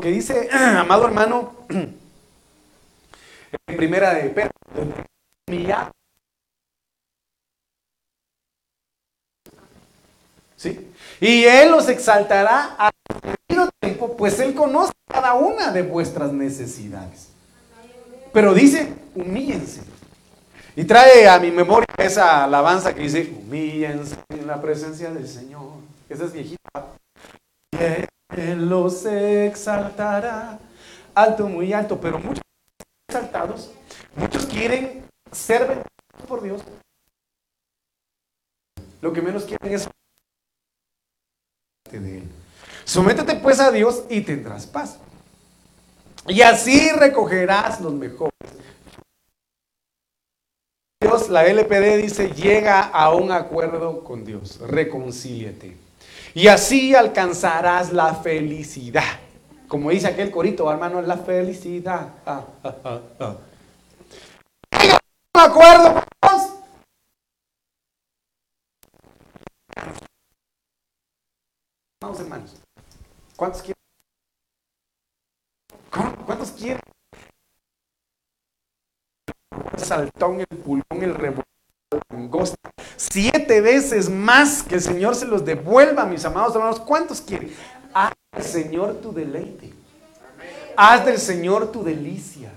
Que 0.07 0.13
dice, 0.13 0.49
amado 0.53 1.05
hermano, 1.07 1.53
en 1.69 1.97
primera 3.77 4.15
de 4.15 4.31
Pedro, 4.31 4.53
¿Sí? 10.55 10.93
Y 11.21 11.43
Él 11.43 11.75
os 11.75 11.89
exaltará 11.89 12.77
a 12.79 12.91
su 13.13 13.69
tiempo, 13.81 14.17
pues 14.17 14.39
Él 14.39 14.55
conoce 14.55 14.93
cada 15.09 15.35
una 15.35 15.73
de 15.73 15.83
vuestras 15.83 16.33
necesidades. 16.33 17.31
Pero 18.33 18.55
dice, 18.55 18.95
humíllense 19.13 19.83
y 20.77 20.85
trae 20.85 21.29
a 21.29 21.41
mi 21.41 21.51
memoria 21.51 21.87
esa 21.99 22.45
alabanza 22.45 22.95
que 22.95 23.03
dice, 23.03 23.35
humíllense 23.37 24.15
en 24.29 24.47
la 24.47 24.63
presencia 24.63 25.11
del 25.11 25.27
Señor. 25.27 25.73
Esa 26.09 26.27
es 26.27 26.33
viejita. 26.33 26.93
Los 28.37 29.07
exaltará 29.07 30.59
alto, 31.15 31.49
muy 31.49 31.73
alto, 31.73 31.99
pero 31.99 32.19
muchos 32.19 32.43
exaltados, 33.09 33.73
muchos 34.15 34.45
quieren 34.47 35.05
ser 35.33 35.61
bendecidos 35.61 36.27
por 36.29 36.43
Dios. 36.43 36.63
Lo 39.01 39.13
que 39.13 39.23
menos 39.23 39.45
quieren 39.45 39.73
es 39.73 39.89
de 41.91 42.19
Él. 42.19 42.29
Sométete 42.85 43.37
pues 43.37 43.59
a 43.59 43.71
Dios 43.71 44.05
y 44.11 44.21
tendrás 44.21 44.67
paz. 44.67 44.99
Y 46.29 46.43
así 46.43 46.91
recogerás 46.93 47.81
los 47.81 47.95
mejores 47.95 48.33
Dios, 51.01 51.29
la 51.29 51.47
LPD 51.47 52.03
dice, 52.03 52.33
llega 52.33 52.83
a 52.83 53.15
un 53.15 53.31
acuerdo 53.31 54.03
con 54.03 54.25
Dios, 54.25 54.59
reconcíliate. 54.61 55.86
Y 56.37 56.49
así 56.49 56.95
alcanzarás 56.95 57.95
la 57.95 58.15
felicidad. 58.15 59.21
Como 59.67 59.89
dice 59.89 60.09
aquel 60.09 60.31
corito, 60.31 60.71
hermano, 60.71 61.01
la 61.01 61.17
felicidad. 61.17 62.13
Ah, 62.27 62.45
ah, 62.63 63.01
ah, 63.21 63.37
llega 64.79 64.97
a 64.97 65.45
un 65.45 65.51
acuerdo 65.51 65.95
con 65.95 66.05
Dios. 66.21 66.53
¿Cuántos 73.35 73.63
quieren? 73.63 73.83
¿Cuántos 76.27 76.51
quieren? 76.51 76.83
El 79.73 79.81
saltón, 79.81 80.41
el 80.41 80.59
pulmón, 80.59 81.03
el 81.03 81.15
revolver, 81.15 81.47
langosta. 82.11 82.76
Siete 82.97 83.61
veces 83.61 84.09
más 84.09 84.63
que 84.63 84.77
el 84.77 84.81
Señor 84.81 85.15
se 85.15 85.27
los 85.27 85.45
devuelva, 85.45 86.07
mis 86.07 86.25
amados 86.25 86.55
hermanos. 86.55 86.81
¿Cuántos 86.81 87.21
quieren? 87.21 87.55
Haz 87.93 88.13
del 88.33 88.45
Señor 88.45 89.01
tu 89.01 89.13
deleite. 89.13 89.73
Haz 90.77 91.05
del 91.05 91.19
Señor 91.19 91.71
tu 91.71 91.85
delicia. 91.85 92.53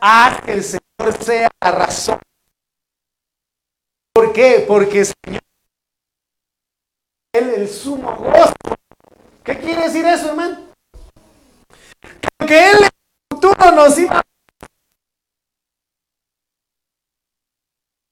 Haz 0.00 0.42
que 0.42 0.52
el 0.52 0.64
Señor 0.64 1.18
sea 1.20 1.48
la 1.60 1.70
razón. 1.72 2.18
¿Por 4.12 4.32
qué? 4.32 4.64
Porque 4.66 5.04
Señor 5.04 5.42
Él 7.32 7.48
el 7.56 7.68
sumo 7.68 8.14
gozo. 8.16 8.54
¿Qué 9.42 9.58
quiere 9.58 9.82
decir 9.82 10.04
eso, 10.04 10.28
hermano? 10.28 10.58
Que 12.46 12.70
Él 12.70 12.76
el 12.84 12.90
futuro 13.30 13.72
nos 13.72 13.98
iba 13.98 14.22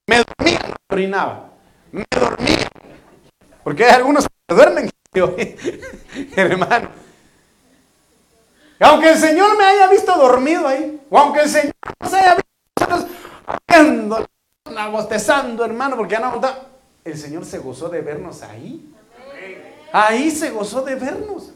Me 0.07 0.23
dormía, 0.23 0.59
me 0.67 0.75
orinaba. 0.93 1.50
Me 1.91 2.05
dormía. 2.09 2.69
Porque 3.63 3.85
hay 3.85 3.91
algunos 3.91 4.25
que 4.25 4.55
duermen, 4.55 4.89
hermano. 6.35 6.89
Aunque 8.79 9.11
el 9.11 9.17
Señor 9.17 9.57
me 9.57 9.63
haya 9.63 9.87
visto 9.87 10.15
dormido 10.15 10.67
ahí, 10.67 10.99
o 11.09 11.17
aunque 11.17 11.41
el 11.41 11.49
Señor 11.49 11.73
nos 11.99 12.13
haya 12.13 12.35
visto 12.35 12.89
nosotros 12.89 13.21
bostezando, 14.91 15.65
hermano, 15.65 15.95
porque 15.95 16.13
ya 16.13 16.19
no 16.19 16.41
el 17.03 17.17
Señor 17.17 17.45
se 17.45 17.57
gozó 17.59 17.89
de 17.89 18.01
vernos 18.01 18.41
ahí. 18.43 18.93
Ahí 19.91 20.31
se 20.31 20.51
gozó 20.51 20.81
de 20.81 20.95
vernos. 20.95 21.51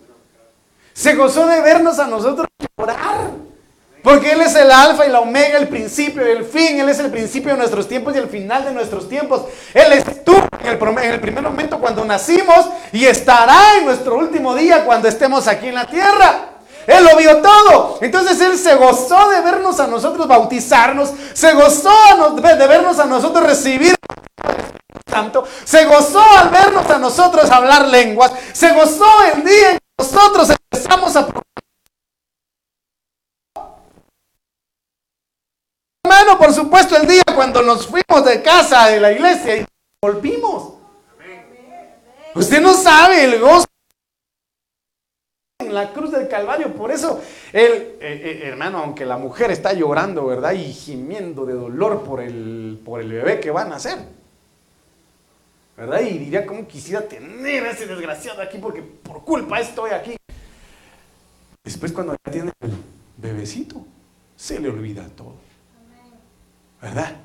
Se 0.93 1.15
gozó 1.15 1.45
de 1.47 1.61
vernos 1.61 1.99
a 1.99 2.07
nosotros. 2.07 2.47
Porque 4.05 4.33
Él 4.33 4.41
es 4.41 4.53
el 4.53 4.71
alfa 4.71 5.07
y 5.07 5.09
la 5.09 5.19
omega, 5.19 5.57
el 5.57 5.67
principio 5.67 6.25
y 6.27 6.29
el 6.29 6.45
fin. 6.45 6.79
Él 6.79 6.87
es 6.89 6.99
el 6.99 7.09
principio 7.09 7.53
de 7.53 7.57
nuestros 7.57 7.87
tiempos 7.87 8.15
y 8.15 8.19
el 8.19 8.29
final 8.29 8.63
de 8.63 8.71
nuestros 8.71 9.09
tiempos. 9.09 9.41
Él 9.73 9.93
estuvo 9.93 10.45
en 10.59 10.67
el, 10.67 11.03
en 11.03 11.11
el 11.11 11.19
primer 11.19 11.43
momento 11.43 11.79
cuando 11.79 12.05
nacimos 12.05 12.67
y 12.91 13.03
estará 13.03 13.79
en 13.79 13.85
nuestro 13.85 14.15
último 14.15 14.53
día 14.53 14.85
cuando 14.85 15.07
estemos 15.07 15.47
aquí 15.47 15.69
en 15.69 15.73
la 15.73 15.87
tierra. 15.87 16.49
Él 16.85 17.03
lo 17.03 17.17
vio 17.17 17.37
todo. 17.37 17.97
Entonces 17.99 18.39
Él 18.41 18.59
se 18.59 18.75
gozó 18.75 19.27
de 19.29 19.41
vernos 19.41 19.79
a 19.79 19.87
nosotros 19.87 20.27
bautizarnos. 20.27 21.11
Se 21.33 21.53
gozó 21.53 21.91
de 22.35 22.67
vernos 22.67 22.99
a 22.99 23.05
nosotros 23.05 23.43
recibir 23.43 23.95
Santo. 25.09 25.45
Se 25.63 25.83
gozó 25.85 26.21
al 26.37 26.49
vernos 26.49 26.87
a 26.91 26.99
nosotros 26.99 27.49
hablar 27.49 27.87
lenguas. 27.87 28.31
Se 28.53 28.71
gozó 28.71 29.07
el 29.33 29.43
día 29.43 29.71
en 29.71 29.77
que 29.77 30.03
nosotros 30.03 30.51
empezamos 30.71 31.15
a 31.15 31.27
Hermano, 36.17 36.37
por 36.37 36.53
supuesto, 36.53 36.95
el 36.95 37.07
día 37.07 37.23
cuando 37.35 37.61
nos 37.61 37.87
fuimos 37.87 38.23
de 38.23 38.41
casa 38.41 38.87
de 38.87 39.01
la 39.01 39.11
iglesia 39.11 39.57
y 39.57 39.65
volvimos. 40.01 40.75
Usted 42.33 42.61
no 42.61 42.73
sabe 42.73 43.25
el 43.25 43.37
gozo 43.41 43.65
en 45.59 45.73
la 45.73 45.91
cruz 45.91 46.11
del 46.11 46.29
Calvario. 46.29 46.73
Por 46.73 46.91
eso, 46.91 47.21
el, 47.51 47.71
eh, 47.71 47.97
eh, 47.99 48.41
hermano, 48.45 48.77
aunque 48.77 49.05
la 49.05 49.17
mujer 49.17 49.51
está 49.51 49.73
llorando, 49.73 50.25
¿verdad? 50.25 50.53
Y 50.53 50.71
gimiendo 50.71 51.45
de 51.45 51.53
dolor 51.53 52.03
por 52.03 52.21
el, 52.21 52.79
por 52.85 53.01
el 53.01 53.11
bebé 53.11 53.41
que 53.41 53.51
van 53.51 53.67
a 53.67 53.71
nacer. 53.71 53.97
¿Verdad? 55.75 55.99
Y 55.99 56.17
diría, 56.17 56.45
¿cómo 56.45 56.65
quisiera 56.65 57.01
tener 57.01 57.65
a 57.65 57.71
ese 57.71 57.87
desgraciado 57.87 58.41
aquí? 58.41 58.57
Porque 58.57 58.81
por 58.81 59.25
culpa 59.25 59.59
estoy 59.59 59.91
aquí. 59.91 60.15
Después 61.61 61.91
cuando 61.91 62.15
ya 62.25 62.31
tiene 62.31 62.51
el 62.61 62.71
bebecito, 63.17 63.85
se 64.37 64.61
le 64.61 64.69
olvida 64.69 65.05
todo. 65.09 65.44
¿Verdad? 66.85 67.15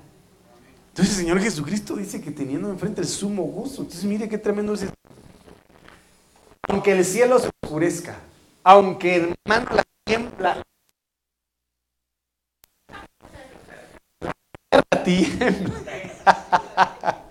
Entonces 0.89 1.19
el 1.19 1.21
Señor 1.21 1.39
Jesucristo 1.39 1.95
dice 1.95 2.23
que 2.23 2.31
teniendo 2.31 2.71
enfrente 2.71 3.03
el 3.03 3.07
sumo 3.07 3.43
gozo. 3.43 3.83
Entonces 3.83 4.05
mire 4.05 4.27
qué 4.27 4.39
tremendo 4.39 4.73
es. 4.73 4.87
Aunque 6.67 6.93
el 6.93 7.05
cielo 7.05 7.39
se 7.39 7.51
oscurezca, 7.63 8.17
aunque 8.65 9.17
hermano 9.17 9.71
la 9.75 9.83
tiembla, 10.07 10.63
la 14.71 15.05
tiembla. 15.05 15.75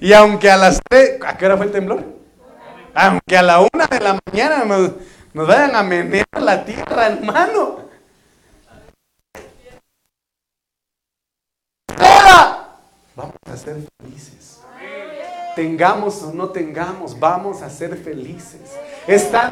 y 0.00 0.12
aunque 0.14 0.50
a 0.50 0.56
las 0.56 0.80
tres, 0.88 1.20
¿a 1.26 1.36
qué 1.36 1.44
hora 1.44 1.58
fue 1.58 1.66
el 1.66 1.72
temblor? 1.72 2.06
Aunque 2.94 3.36
a 3.36 3.42
la 3.42 3.60
una 3.60 3.86
de 3.86 4.00
la 4.00 4.18
mañana 4.26 4.64
nos, 4.64 4.92
nos 5.34 5.46
vayan 5.46 5.76
a 5.76 5.82
menear 5.82 6.26
la 6.40 6.64
tierra, 6.64 7.08
hermano. 7.08 7.87
Vamos 13.16 13.36
a 13.46 13.56
ser 13.56 13.76
felices. 14.00 14.60
Tengamos 15.56 16.22
o 16.22 16.32
no 16.32 16.50
tengamos, 16.50 17.18
vamos 17.18 17.62
a 17.62 17.70
ser 17.70 17.96
felices. 17.96 18.60
En 19.06 19.50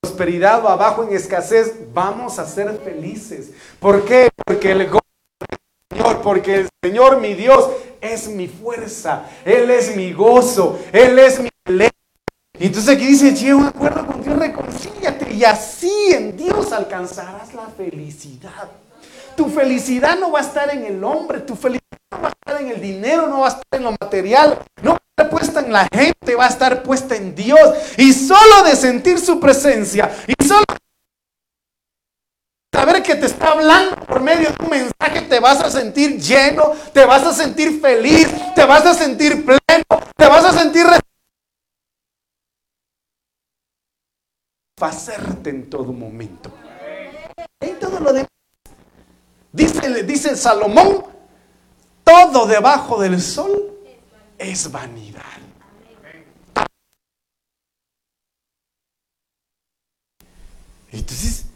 prosperidad 0.00 0.64
o 0.64 0.68
abajo 0.68 1.04
en 1.04 1.14
escasez, 1.14 1.74
vamos 1.92 2.38
a 2.38 2.46
ser 2.46 2.76
felices. 2.78 3.52
¿Por 3.78 4.04
qué? 4.04 4.30
Porque 4.44 4.72
el 4.72 4.90
Señor, 5.90 6.22
porque 6.22 6.54
el 6.56 6.68
Señor 6.82 7.20
mi 7.20 7.34
Dios 7.34 7.70
es 8.00 8.28
mi 8.28 8.48
fuerza, 8.48 9.26
Él 9.44 9.70
es 9.70 9.94
mi 9.94 10.12
gozo, 10.12 10.78
Él 10.92 11.18
es 11.18 11.38
mi 11.38 11.48
y 12.62 12.66
entonces 12.66 12.94
aquí 12.94 13.06
dice, 13.06 13.34
lleva 13.34 13.58
un 13.58 13.66
acuerdo 13.66 14.06
con 14.06 14.22
Dios, 14.22 14.38
reconcíliate 14.38 15.32
y 15.32 15.44
así 15.44 15.92
en 16.12 16.36
Dios 16.36 16.72
alcanzarás 16.72 17.54
la 17.54 17.66
felicidad. 17.66 18.68
Tu 19.42 19.50
felicidad 19.50 20.16
no 20.20 20.30
va 20.30 20.38
a 20.38 20.42
estar 20.42 20.70
en 20.70 20.84
el 20.84 21.02
hombre, 21.02 21.40
tu 21.40 21.56
felicidad 21.56 21.98
no 22.12 22.22
va 22.22 22.28
a 22.28 22.30
estar 22.30 22.62
en 22.62 22.68
el 22.68 22.80
dinero, 22.80 23.26
no 23.26 23.40
va 23.40 23.46
a 23.46 23.48
estar 23.48 23.64
en 23.72 23.82
lo 23.82 23.90
material, 24.00 24.56
no 24.84 24.92
va 24.92 24.96
a 24.98 25.10
estar 25.10 25.30
puesta 25.30 25.58
en 25.58 25.72
la 25.72 25.88
gente, 25.92 26.36
va 26.36 26.44
a 26.44 26.48
estar 26.48 26.84
puesta 26.84 27.16
en 27.16 27.34
Dios. 27.34 27.58
Y 27.96 28.12
solo 28.12 28.62
de 28.64 28.76
sentir 28.76 29.18
su 29.18 29.40
presencia 29.40 30.08
y 30.28 30.44
solo 30.44 30.62
saber 32.72 33.02
que 33.02 33.16
te 33.16 33.26
está 33.26 33.50
hablando 33.50 33.96
por 34.06 34.20
medio 34.20 34.48
de 34.48 34.64
un 34.64 34.70
mensaje, 34.70 35.22
te 35.22 35.40
vas 35.40 35.60
a 35.60 35.72
sentir 35.72 36.20
lleno, 36.20 36.74
te 36.92 37.04
vas 37.04 37.24
a 37.24 37.34
sentir 37.34 37.80
feliz, 37.80 38.28
te 38.54 38.64
vas 38.64 38.86
a 38.86 38.94
sentir 38.94 39.44
pleno, 39.44 40.04
te 40.16 40.28
vas 40.28 40.44
a 40.44 40.52
sentir 40.52 40.86
hacerte 44.80 45.50
en 45.50 45.68
todo 45.68 45.92
momento. 45.92 46.52
En 47.60 47.76
todo 47.80 47.98
lo 47.98 48.12
demás. 48.12 48.31
Dice, 49.52 50.02
dice 50.04 50.36
Salomón, 50.36 51.04
todo 52.04 52.46
debajo 52.46 53.00
del 53.00 53.20
sol 53.20 53.72
es 54.38 54.70
vanidad. 54.70 55.22
Entonces, 60.90 61.46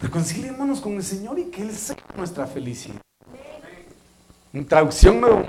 reconciliémonos 0.00 0.80
con 0.80 0.94
el 0.94 1.04
Señor 1.04 1.38
y 1.38 1.44
que 1.44 1.62
Él 1.62 1.74
sea 1.74 1.96
nuestra 2.16 2.46
felicidad. 2.46 3.00
En 4.52 4.66
traducción 4.66 5.20
nuevo. 5.20 5.48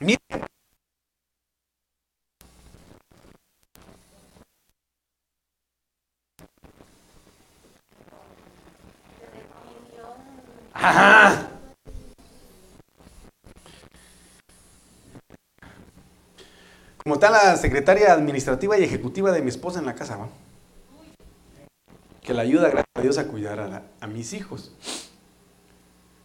Mira 0.00 0.18
Ajá. 10.80 11.48
Como 17.02 17.14
está 17.14 17.30
la 17.30 17.56
secretaria 17.56 18.12
administrativa 18.12 18.78
y 18.78 18.84
ejecutiva 18.84 19.32
de 19.32 19.42
mi 19.42 19.48
esposa 19.48 19.80
en 19.80 19.86
la 19.86 19.94
casa, 19.94 20.16
¿va? 20.16 20.28
que 22.22 22.34
la 22.34 22.42
ayuda, 22.42 22.68
gracias 22.68 22.86
a 22.94 23.00
Dios, 23.00 23.16
a 23.16 23.26
cuidar 23.26 23.82
a, 24.00 24.06
mis 24.06 24.34
hijos. 24.34 24.70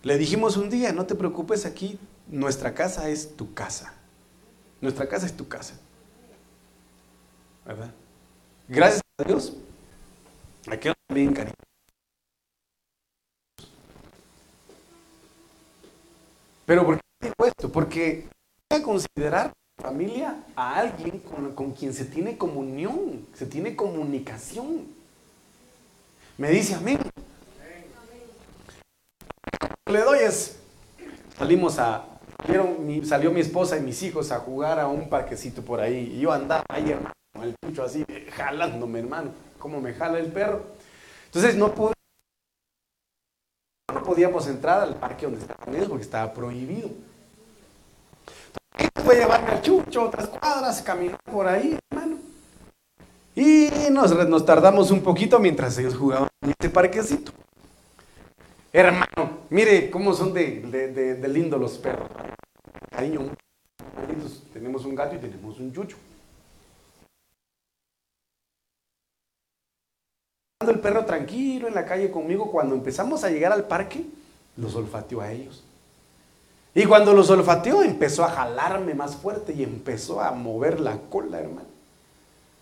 Le 0.01 0.17
dijimos 0.17 0.57
un 0.57 0.69
día, 0.69 0.91
no 0.91 1.05
te 1.05 1.15
preocupes 1.15 1.65
aquí, 1.65 1.97
nuestra 2.27 2.73
casa 2.73 3.07
es 3.07 3.37
tu 3.37 3.53
casa. 3.53 3.93
Nuestra 4.81 5.07
casa 5.07 5.25
es 5.25 5.37
tu 5.37 5.47
casa. 5.47 5.75
¿Verdad? 7.65 7.93
Gracias 8.67 9.01
a 9.17 9.23
Dios. 9.23 9.53
Aquí 10.69 10.89
bien 11.07 11.33
cariño. 11.33 11.53
Pero 16.65 16.85
¿por 16.85 16.95
qué 16.95 17.01
digo 17.21 17.45
esto? 17.45 17.71
Porque 17.71 18.27
hay 18.69 18.79
que 18.79 18.83
considerar 18.83 19.51
familia 19.81 20.43
a 20.55 20.77
alguien 20.77 21.19
con, 21.55 21.71
quien 21.71 21.93
se 21.93 22.05
tiene 22.05 22.37
comunión, 22.37 23.25
se 23.33 23.45
tiene 23.45 23.75
comunicación. 23.75 24.87
Me 26.37 26.49
dice 26.49 26.75
amén. 26.75 26.99
Le 29.91 29.99
doy 29.99 30.19
es, 30.19 30.57
salimos 31.37 31.77
a, 31.77 32.05
salió 33.03 33.31
mi 33.31 33.41
esposa 33.41 33.77
y 33.77 33.81
mis 33.81 34.01
hijos 34.01 34.31
a 34.31 34.39
jugar 34.39 34.79
a 34.79 34.87
un 34.87 35.09
parquecito 35.09 35.61
por 35.61 35.81
ahí. 35.81 36.13
Y 36.15 36.21
yo 36.21 36.31
andaba 36.31 36.63
ahí, 36.69 36.89
hermano, 36.89 37.13
con 37.33 37.43
el 37.43 37.55
pucho 37.59 37.83
así, 37.83 38.05
jalándome, 38.31 38.99
hermano. 38.99 39.31
¿Cómo 39.59 39.81
me 39.81 39.93
jala 39.93 40.19
el 40.19 40.31
perro? 40.31 40.63
Entonces 41.25 41.55
no 41.55 41.73
pude 41.73 41.93
podíamos 44.13 44.45
entrar 44.47 44.81
al 44.81 44.95
parque 44.95 45.25
donde 45.25 45.41
estaban 45.41 45.73
ellos 45.73 45.89
porque 45.89 46.03
estaba 46.03 46.31
prohibido. 46.31 46.91
Entonces, 48.77 49.03
fue 49.03 49.15
llevarme 49.15 49.49
al 49.49 49.61
chucho, 49.63 50.03
otras 50.03 50.27
cuadras, 50.27 50.83
caminar 50.83 51.17
por 51.23 51.47
ahí, 51.47 51.75
hermano. 51.89 52.17
Y 53.35 53.69
nos, 53.89 54.15
nos 54.29 54.45
tardamos 54.45 54.91
un 54.91 55.01
poquito 55.01 55.39
mientras 55.39 55.75
ellos 55.79 55.95
jugaban 55.95 56.27
en 56.43 56.51
este 56.51 56.69
parquecito. 56.69 57.31
Hermano, 58.71 59.39
mire 59.49 59.89
cómo 59.89 60.13
son 60.13 60.31
de, 60.31 60.61
de, 60.61 61.15
de, 61.15 61.27
lindo 61.27 61.57
los 61.57 61.79
perros. 61.79 62.07
Cariño, 62.91 63.31
tenemos 64.53 64.85
un 64.85 64.93
gato 64.93 65.15
y 65.15 65.17
tenemos 65.17 65.59
un 65.59 65.73
chucho. 65.73 65.97
El 70.71 70.79
perro 70.79 71.05
tranquilo 71.05 71.67
en 71.67 71.75
la 71.75 71.85
calle 71.85 72.11
conmigo. 72.11 72.51
Cuando 72.51 72.75
empezamos 72.75 73.23
a 73.23 73.29
llegar 73.29 73.51
al 73.51 73.67
parque, 73.67 74.05
los 74.57 74.75
olfateó 74.75 75.21
a 75.21 75.31
ellos. 75.31 75.63
Y 76.75 76.85
cuando 76.85 77.13
los 77.13 77.29
olfateó, 77.29 77.83
empezó 77.83 78.23
a 78.23 78.29
jalarme 78.29 78.93
más 78.93 79.15
fuerte 79.15 79.53
y 79.53 79.63
empezó 79.63 80.21
a 80.21 80.31
mover 80.31 80.79
la 80.79 80.97
cola, 81.09 81.39
hermano. 81.39 81.67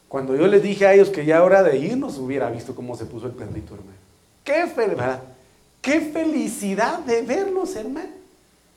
Cuando 0.10 0.36
yo 0.36 0.48
les 0.48 0.62
dije 0.62 0.86
a 0.86 0.94
ellos 0.94 1.10
que 1.10 1.26
ya 1.26 1.36
era 1.36 1.44
hora 1.46 1.64
de 1.64 1.78
irnos, 1.78 2.18
hubiera 2.18 2.50
visto 2.50 2.76
cómo 2.76 2.98
se 2.98 3.06
puso 3.06 3.28
el 3.28 3.32
perrito, 3.32 3.76
hermano. 3.76 3.98
Qué, 4.44 4.68
felicidad, 4.68 5.22
qué 5.82 6.02
felicidad 6.02 7.00
de 7.00 7.22
verlos, 7.22 7.76
hermano. 7.78 8.10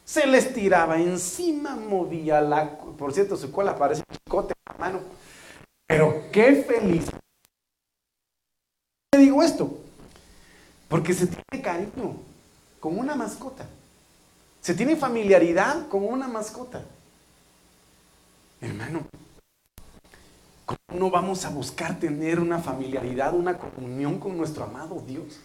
Se 0.05 0.27
les 0.27 0.53
tiraba 0.55 1.01
encima, 1.01 1.75
movía 1.75 2.41
la... 2.41 2.79
Por 2.79 3.13
cierto, 3.13 3.37
su 3.37 3.51
cola 3.51 3.77
parece 3.77 4.03
un 4.09 4.17
chicote, 4.17 4.55
hermano. 4.71 5.01
Pero 5.89 6.23
qué 6.31 6.65
felicidad 6.67 7.24
digo 9.19 9.43
esto? 9.43 9.79
Porque 10.89 11.15
se 11.15 11.27
tiene 11.27 11.63
cariño 11.63 12.17
con 12.81 12.99
una 12.99 13.15
mascota. 13.15 13.67
Se 14.61 14.75
tiene 14.75 14.97
familiaridad 14.97 15.89
con 15.89 16.05
una 16.05 16.29
mascota. 16.29 16.83
Hermano, 18.61 19.07
¿cómo 20.65 20.99
no 20.99 21.11
vamos 21.11 21.45
a 21.45 21.51
buscar 21.51 21.99
tener 21.99 22.41
una 22.41 22.59
familiaridad, 22.59 23.35
una 23.35 23.59
comunión 23.59 24.19
con 24.19 24.37
nuestro 24.37 24.65
amado 24.65 25.03
Dios? 25.07 25.41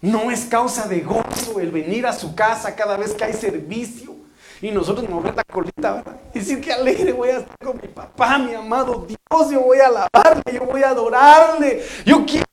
No 0.00 0.32
es 0.32 0.46
causa 0.46 0.88
de 0.88 1.00
gozo 1.00 1.60
el 1.60 1.70
venir 1.70 2.06
a 2.06 2.12
su 2.12 2.34
casa 2.34 2.74
cada 2.74 2.96
vez 2.96 3.14
que 3.14 3.22
hay 3.22 3.34
servicio 3.34 4.21
y 4.62 4.70
nosotros 4.70 5.08
mover 5.08 5.34
la 5.34 5.42
colita, 5.42 5.94
¿verdad? 5.94 6.20
Y 6.32 6.38
decir 6.38 6.60
que 6.60 6.72
alegre 6.72 7.12
voy 7.12 7.30
a 7.30 7.38
estar 7.38 7.58
con 7.58 7.76
mi 7.82 7.88
papá, 7.88 8.38
mi 8.38 8.54
amado 8.54 9.04
Dios, 9.06 9.50
yo 9.50 9.60
voy 9.60 9.78
a 9.78 9.88
alabarle, 9.88 10.52
yo 10.54 10.64
voy 10.64 10.82
a 10.84 10.90
adorarle, 10.90 11.84
yo 12.06 12.24
quiero 12.24 12.46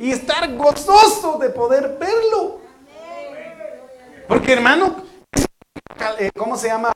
y 0.00 0.10
estar 0.10 0.54
gozoso 0.56 1.38
de 1.38 1.50
poder 1.50 1.96
verlo. 1.98 2.60
Porque 4.26 4.52
hermano, 4.52 5.04
¿cómo 6.36 6.56
se 6.56 6.68
llama? 6.68 6.92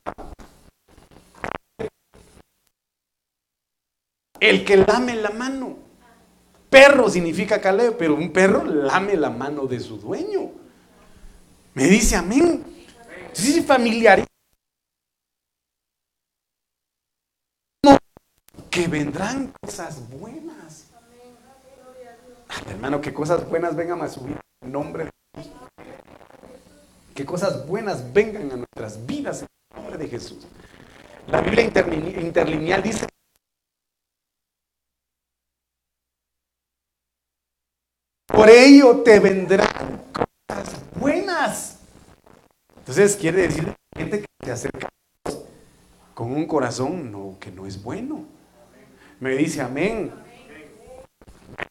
El 4.40 4.64
que 4.64 4.76
lame 4.76 5.14
la 5.14 5.30
mano. 5.30 5.76
Perro 6.68 7.08
significa 7.08 7.60
caleo, 7.60 7.96
pero 7.96 8.14
un 8.14 8.32
perro 8.32 8.64
lame 8.64 9.14
la 9.16 9.30
mano 9.30 9.66
de 9.66 9.78
su 9.78 9.98
dueño. 9.98 10.50
Me 11.74 11.84
dice 11.84 12.16
amén. 12.16 12.71
Sí, 13.32 13.62
familiar. 13.62 14.24
Que 18.70 18.86
vendrán 18.88 19.52
cosas 19.60 20.08
buenas. 20.10 20.90
hermano, 22.68 23.00
que 23.00 23.12
cosas 23.12 23.48
buenas 23.48 23.74
vengan 23.76 24.00
a 24.02 24.08
subir 24.08 24.38
en 24.62 24.72
nombre 24.72 25.04
de 25.04 25.10
Jesús. 25.36 25.52
Que 27.14 27.26
cosas 27.26 27.66
buenas 27.66 28.12
vengan 28.12 28.50
a 28.52 28.56
nuestras 28.56 29.04
vidas 29.06 29.42
en 29.42 29.48
nombre 29.76 29.98
de 29.98 30.08
Jesús. 30.08 30.46
La 31.28 31.40
Biblia 31.40 31.64
interlineal 31.64 32.82
dice 32.82 33.06
Por 38.26 38.48
ello 38.48 39.02
te 39.02 39.20
vendrán 39.20 40.04
cosas 40.12 40.74
buenas. 40.98 41.81
Entonces 42.82 43.14
quiere 43.14 43.42
decir 43.42 43.72
gente 43.96 44.22
que 44.22 44.26
se 44.44 44.50
acerca 44.50 44.88
con 46.14 46.32
un 46.32 46.48
corazón 46.48 47.12
no, 47.12 47.36
que 47.38 47.52
no 47.52 47.64
es 47.64 47.80
bueno. 47.80 48.24
Me 49.20 49.36
dice 49.36 49.60
amén. 49.60 50.12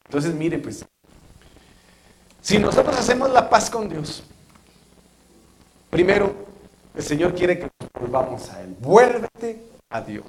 Entonces 0.06 0.34
mire 0.34 0.56
pues, 0.56 0.86
si 2.40 2.58
nosotros 2.58 2.96
hacemos 2.96 3.30
la 3.30 3.50
paz 3.50 3.68
con 3.68 3.90
Dios, 3.90 4.24
primero 5.90 6.34
el 6.94 7.02
Señor 7.02 7.34
quiere 7.34 7.58
que 7.58 7.64
nos 7.64 7.92
volvamos 8.00 8.48
a 8.48 8.62
Él. 8.62 8.74
Vuélvete 8.80 9.66
a 9.90 10.00
Dios. 10.00 10.24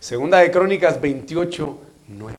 Segunda 0.00 0.40
de 0.40 0.50
Crónicas 0.50 1.00
28, 1.00 1.78
9. 2.08 2.36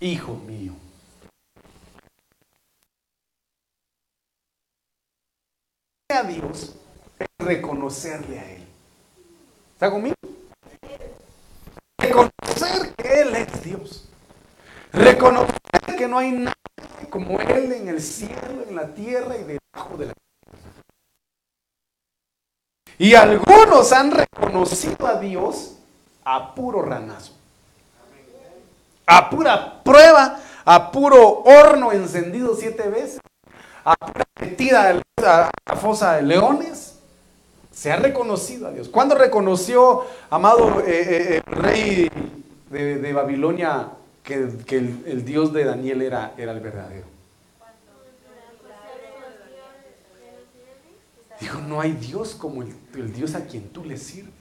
Hijo 0.00 0.34
mío. 0.34 0.72
A 6.08 6.22
Dios 6.24 6.74
es 7.18 7.28
reconocerle 7.38 8.38
a 8.40 8.50
Él. 8.50 8.66
¿Está 9.74 9.90
conmigo? 9.90 10.14
Reconocer 11.98 12.94
que 12.96 13.20
Él 13.20 13.36
es 13.36 13.62
Dios. 13.62 14.08
Reconocer 14.92 15.96
que 15.96 16.08
no 16.08 16.18
hay 16.18 16.32
nada 16.32 16.54
como 17.10 17.40
Él 17.40 17.72
en 17.72 17.88
el 17.88 18.00
cielo, 18.00 18.64
en 18.68 18.74
la 18.74 18.92
tierra 18.92 19.36
y 19.36 19.44
debajo 19.44 19.96
de 19.96 20.06
la 20.06 20.12
tierra. 20.12 20.58
Y 22.98 23.14
algunos 23.14 23.92
han 23.92 24.10
reconocido 24.10 25.06
a 25.06 25.20
Dios 25.20 25.76
a 26.24 26.54
puro 26.54 26.82
ranazo 26.82 27.39
a 29.10 29.28
pura 29.28 29.82
prueba, 29.82 30.38
a 30.64 30.92
puro 30.92 31.42
horno 31.44 31.90
encendido 31.90 32.54
siete 32.54 32.88
veces, 32.88 33.20
a 33.84 33.96
pura 33.96 34.24
metida 34.40 34.90
a 35.16 35.50
la 35.66 35.76
fosa 35.76 36.14
de 36.14 36.22
leones. 36.22 36.98
Se 37.72 37.90
ha 37.90 37.96
reconocido 37.96 38.68
a 38.68 38.70
Dios. 38.70 38.88
¿Cuándo 38.88 39.16
reconoció, 39.16 40.04
amado 40.28 40.80
eh, 40.80 40.84
eh, 40.86 41.42
el 41.44 41.56
rey 41.56 42.10
de, 42.68 43.12
Babilonia, 43.12 43.88
que, 44.22 44.34
el, 44.76 45.24
Dios 45.24 45.52
de 45.52 45.64
Daniel 45.64 46.02
era, 46.02 46.34
era 46.36 46.52
el 46.52 46.60
verdadero? 46.60 47.06
Dijo, 51.40 51.58
no 51.62 51.80
hay 51.80 51.92
Dios 51.92 52.34
como 52.34 52.62
el, 52.62 53.12
Dios 53.14 53.34
a 53.34 53.46
quien 53.46 53.70
tú 53.70 53.82
le 53.84 53.96
sirves, 53.96 54.34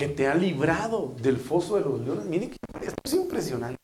que 0.00 0.08
te 0.08 0.26
ha 0.26 0.34
librado 0.34 1.14
del 1.20 1.36
foso 1.36 1.76
de 1.76 1.82
los 1.82 2.00
leones. 2.00 2.24
Miren 2.24 2.48
que 2.48 2.56
esto 2.80 2.96
es 3.04 3.12
impresionante. 3.12 3.76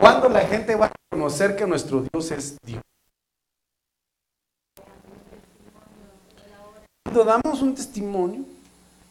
¿Cuándo 0.00 0.30
la 0.30 0.40
gente 0.40 0.74
va 0.74 0.86
a 0.86 0.92
conocer 1.10 1.54
que 1.54 1.66
nuestro 1.66 2.06
Dios 2.10 2.30
es 2.30 2.56
Dios? 2.64 2.80
Cuando 7.04 7.22
damos 7.22 7.60
un 7.60 7.74
testimonio 7.74 8.46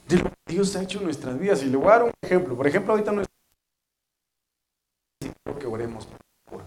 de 0.07 0.17
lo 0.17 0.23
que 0.23 0.53
Dios 0.53 0.75
ha 0.75 0.81
hecho 0.81 0.97
en 0.97 1.03
nuestras 1.03 1.37
vidas. 1.37 1.61
Y 1.61 1.67
le 1.67 1.77
voy 1.77 1.89
a 1.89 1.91
dar 1.91 2.03
un 2.05 2.11
ejemplo. 2.23 2.57
Por 2.57 2.65
ejemplo, 2.65 2.93
ahorita 2.93 3.11
es 3.21 3.27
que 5.59 5.67
oremos 5.67 6.07
por, 6.49 6.63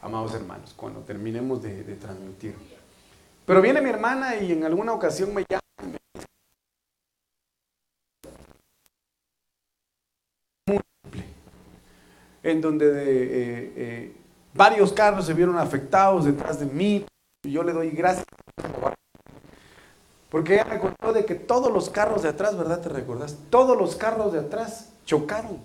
amados 0.00 0.34
hermanos, 0.34 0.74
cuando 0.76 1.02
terminemos 1.02 1.62
de 1.62 1.84
transmitir. 1.94 2.56
Pero 3.46 3.62
viene 3.62 3.80
mi 3.80 3.90
hermana 3.90 4.34
y 4.34 4.50
en 4.50 4.64
alguna 4.64 4.92
ocasión 4.92 5.32
me 5.32 5.44
llama 5.48 5.62
en 12.42 12.60
donde 12.60 12.86
eh, 12.86 13.72
eh, 13.76 14.12
varios 14.54 14.92
carros 14.92 15.26
se 15.26 15.34
vieron 15.34 15.58
afectados 15.58 16.24
detrás 16.24 16.58
de 16.60 16.66
mí. 16.66 17.04
Y 17.44 17.50
yo 17.50 17.62
le 17.62 17.72
doy 17.72 17.90
gracias. 17.90 18.24
Porque 20.28 20.54
ella 20.54 20.64
me 20.64 20.78
contó 20.78 21.12
de 21.12 21.24
que 21.24 21.34
todos 21.34 21.70
los 21.72 21.90
carros 21.90 22.22
de 22.22 22.30
atrás, 22.30 22.56
¿verdad? 22.56 22.80
¿Te 22.80 22.88
recordás? 22.88 23.36
Todos 23.50 23.76
los 23.76 23.96
carros 23.96 24.32
de 24.32 24.40
atrás 24.40 24.88
chocaron. 25.04 25.58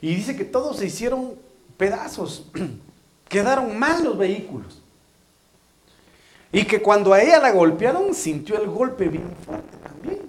Y 0.00 0.14
dice 0.14 0.36
que 0.36 0.44
todos 0.44 0.78
se 0.78 0.86
hicieron 0.86 1.34
pedazos. 1.76 2.50
Quedaron 3.28 3.78
mal 3.78 4.04
los 4.04 4.18
vehículos. 4.18 4.82
Y 6.52 6.64
que 6.64 6.80
cuando 6.80 7.12
a 7.12 7.20
ella 7.20 7.38
la 7.38 7.52
golpearon, 7.52 8.14
sintió 8.14 8.60
el 8.60 8.68
golpe 8.68 9.08
bien 9.08 9.30
fuerte 9.44 9.76
también. 9.78 10.22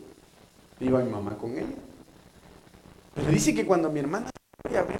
Iba 0.80 0.99
mi 0.99 1.09
mamá 1.09 1.38
con 1.38 1.51
ella. 1.57 1.75
Pero 3.15 3.30
dice 3.30 3.53
que 3.53 3.65
cuando 3.65 3.89
mi 3.89 3.99
hermana 3.99 4.30
a 4.75 4.84
ver 4.84 4.99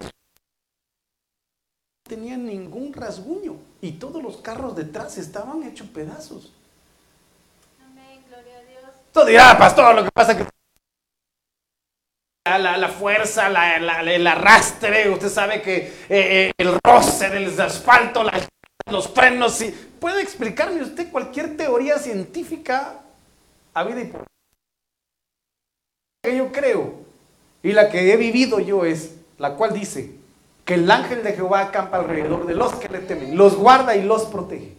tenía 2.08 2.38
ningún 2.38 2.94
rasguño 2.94 3.56
y 3.82 3.94
todos 3.94 4.22
los 4.24 4.38
carros 4.38 4.76
detrás 4.76 5.18
estaban 5.18 5.64
hechos 5.64 5.88
pedazos. 5.88 6.54
Amén, 7.86 8.24
gloria 8.28 8.58
a 8.58 8.62
Dios. 8.62 8.92
Tú 9.14 9.26
dirás, 9.26 9.56
pastor, 9.58 9.96
lo 9.96 10.04
que 10.04 10.10
pasa 10.14 10.32
es 10.34 10.38
que 10.40 10.48
la, 12.46 12.78
la 12.78 12.88
fuerza, 12.90 13.50
la, 13.50 13.78
la- 13.80 14.02
el 14.02 14.26
arrastre, 14.26 15.10
usted 15.10 15.30
sabe 15.30 15.62
que 15.62 15.76
eh, 15.78 15.92
eh, 16.10 16.52
el 16.58 16.78
roce 16.84 17.30
del 17.30 17.60
asfalto, 17.60 18.24
la- 18.24 18.48
los 18.90 19.10
frenos, 19.10 19.62
puede 20.00 20.22
explicarme 20.22 20.82
usted 20.82 21.12
cualquier 21.12 21.58
teoría 21.58 22.00
científica 22.00 23.02
a 23.74 23.84
vida 23.84 24.02
y 24.02 24.06
por 24.06 24.26
que 26.24 26.38
yo 26.38 26.52
creo 26.52 26.94
y 27.64 27.74
la 27.74 27.90
que 27.90 28.12
he 28.14 28.18
vivido 28.18 28.60
yo 28.60 28.86
es 28.86 29.16
la 29.38 29.56
cual 29.56 29.74
dice 29.74 30.17
que 30.68 30.74
el 30.74 30.92
ángel 30.92 31.24
de 31.24 31.32
Jehová 31.32 31.62
acampa 31.62 31.96
alrededor 31.96 32.46
de 32.46 32.54
los 32.54 32.76
que 32.76 32.90
le 32.90 33.00
temen, 33.00 33.38
los 33.38 33.56
guarda 33.56 33.96
y 33.96 34.04
los 34.04 34.26
protege. 34.26 34.76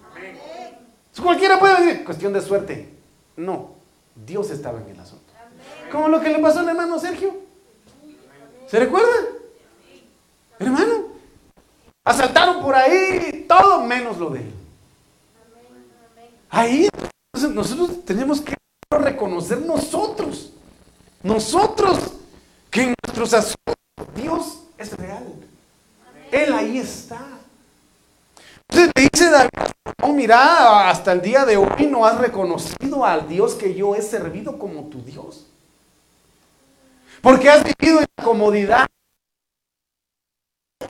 Cualquiera 1.22 1.58
puede 1.58 1.80
decir, 1.80 2.04
cuestión 2.04 2.34
de 2.34 2.42
suerte. 2.42 2.94
No, 3.36 3.70
Dios 4.14 4.50
estaba 4.50 4.82
en 4.82 4.90
el 4.90 5.00
asunto. 5.00 5.32
Como 5.90 6.08
lo 6.08 6.20
que 6.20 6.28
le 6.28 6.40
pasó 6.40 6.58
al 6.58 6.68
hermano 6.68 6.98
Sergio. 6.98 7.34
¿Se 8.66 8.78
recuerda? 8.78 9.08
Hermano, 10.58 11.06
asaltaron 12.04 12.60
por 12.62 12.74
ahí 12.74 13.46
todo 13.48 13.82
menos 13.82 14.18
lo 14.18 14.28
de 14.28 14.40
él. 14.40 14.52
Ahí 16.50 16.90
entonces, 17.32 17.54
nosotros 17.54 18.04
tenemos 18.04 18.42
que 18.42 18.54
reconocer 18.90 19.62
nosotros, 19.62 20.52
nosotros, 21.22 22.12
que 22.70 22.82
en 22.82 22.94
nuestros 23.06 23.32
asuntos 23.32 23.74
Dios 24.14 24.64
es 24.76 24.94
real. 24.94 25.47
Él 26.30 26.52
ahí 26.52 26.78
está. 26.78 27.38
Entonces 28.68 28.92
le 28.94 29.08
dice 29.12 29.30
David, 29.30 29.50
no, 30.02 30.12
mira, 30.12 30.90
hasta 30.90 31.12
el 31.12 31.22
día 31.22 31.44
de 31.44 31.56
hoy 31.56 31.86
no 31.86 32.04
has 32.04 32.18
reconocido 32.18 33.04
al 33.04 33.26
Dios 33.26 33.54
que 33.54 33.74
yo 33.74 33.94
he 33.94 34.02
servido 34.02 34.58
como 34.58 34.84
tu 34.84 35.02
Dios. 35.02 35.46
Porque 37.22 37.48
has 37.48 37.64
vivido 37.64 38.00
en 38.00 38.06
la 38.16 38.24
comodidad. 38.24 38.86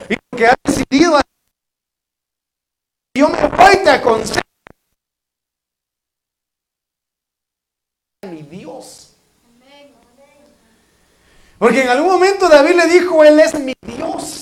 Y 0.09 0.15
porque 0.29 0.47
has 0.47 0.55
decidido, 0.63 1.19
yo 3.15 3.29
me 3.29 3.47
voy 3.47 3.77
te 3.83 3.89
aconsejo. 3.89 4.41
Mi 8.23 8.43
Dios. 8.43 9.15
Porque 11.57 11.81
en 11.81 11.89
algún 11.89 12.11
momento 12.11 12.47
David 12.47 12.75
le 12.75 12.87
dijo, 12.87 13.23
Él 13.23 13.39
es 13.39 13.59
mi 13.59 13.73
Dios. 13.81 14.38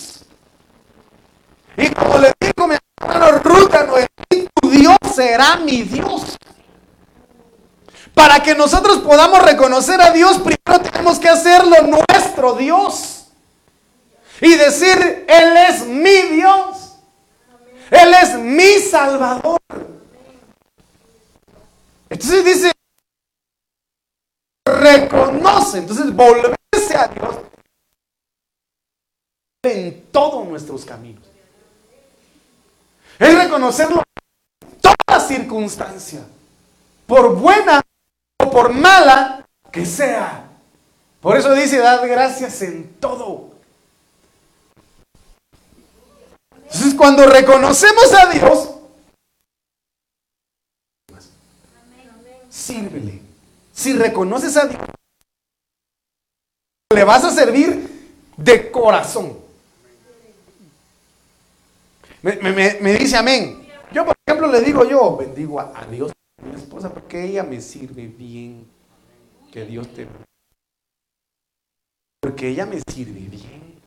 Y 1.78 1.90
como 1.92 2.18
le 2.18 2.34
dijo 2.40 2.68
mi 2.68 2.76
hermano 3.00 3.40
Ruta, 3.40 3.88
tu 4.62 4.70
Dios 4.70 4.98
será 5.14 5.58
mi 5.58 5.84
Dios. 5.84 6.38
Para 8.16 8.42
que 8.42 8.56
nosotros 8.56 8.98
podamos 9.00 9.44
reconocer 9.44 10.02
a 10.02 10.12
Dios, 10.12 10.40
primero 10.40 10.82
tenemos 10.84 11.20
que 11.20 11.30
hacerlo 11.30 11.76
nuestro 11.84 12.54
Dios. 12.54 13.28
Y 14.42 14.56
decir, 14.56 15.26
Él 15.28 15.58
es 15.70 15.86
mi 15.86 16.22
Dios. 16.34 16.96
Él 17.92 18.14
es 18.24 18.34
mi 18.40 18.80
Salvador. 18.80 19.60
Entonces 22.10 22.44
dice, 22.44 22.72
reconoce, 24.66 25.78
entonces 25.78 26.14
volverse 26.14 26.98
a 26.98 27.08
Dios 27.08 27.36
en 29.64 30.08
todos 30.12 30.48
nuestros 30.48 30.86
caminos. 30.86 31.37
Es 33.20 33.36
reconocerlo 33.36 34.04
en 34.62 34.78
toda 34.80 35.20
circunstancia, 35.20 36.22
por 37.06 37.36
buena 37.36 37.82
o 38.40 38.52
por 38.52 38.72
mala 38.72 39.46
que 39.72 39.86
sea. 39.86 40.48
Por 41.22 41.36
eso 41.36 41.54
dice, 41.54 41.80
dad 41.80 42.08
gracias 42.08 42.62
en 42.62 42.94
todo. 43.00 43.52
Entonces 46.56 46.94
cuando 46.96 47.26
reconocemos 47.26 48.14
a 48.14 48.30
Dios, 48.32 48.70
sírvele. 52.50 53.22
Si 53.74 53.94
reconoces 53.94 54.58
a 54.58 54.66
Dios, 54.66 54.82
le 56.94 57.04
vas 57.04 57.24
a 57.24 57.32
servir 57.32 58.12
de 58.38 58.72
corazón. 58.72 59.47
Me, 62.28 62.80
me- 62.82 62.94
dice 62.94 63.16
amén. 63.16 63.66
Yo, 63.94 64.06
por 64.06 64.14
ejemplo, 64.28 64.52
le 64.52 64.60
digo 64.60 64.84
yo, 64.84 65.16
bendigo 65.16 65.62
a, 65.62 65.86
Dios, 65.86 66.12
a 66.42 66.46
mi 66.46 66.56
esposa, 66.56 66.94
porque 66.94 67.24
ella 67.24 67.44
me 67.44 67.62
sirve 67.62 68.08
bien. 68.08 68.68
Que 69.52 69.66
Dios 69.66 69.88
te... 69.94 70.08
Porque 72.22 72.50
ella 72.50 72.66
me 72.66 72.82
sirve 72.92 73.22
bien. 73.22 73.80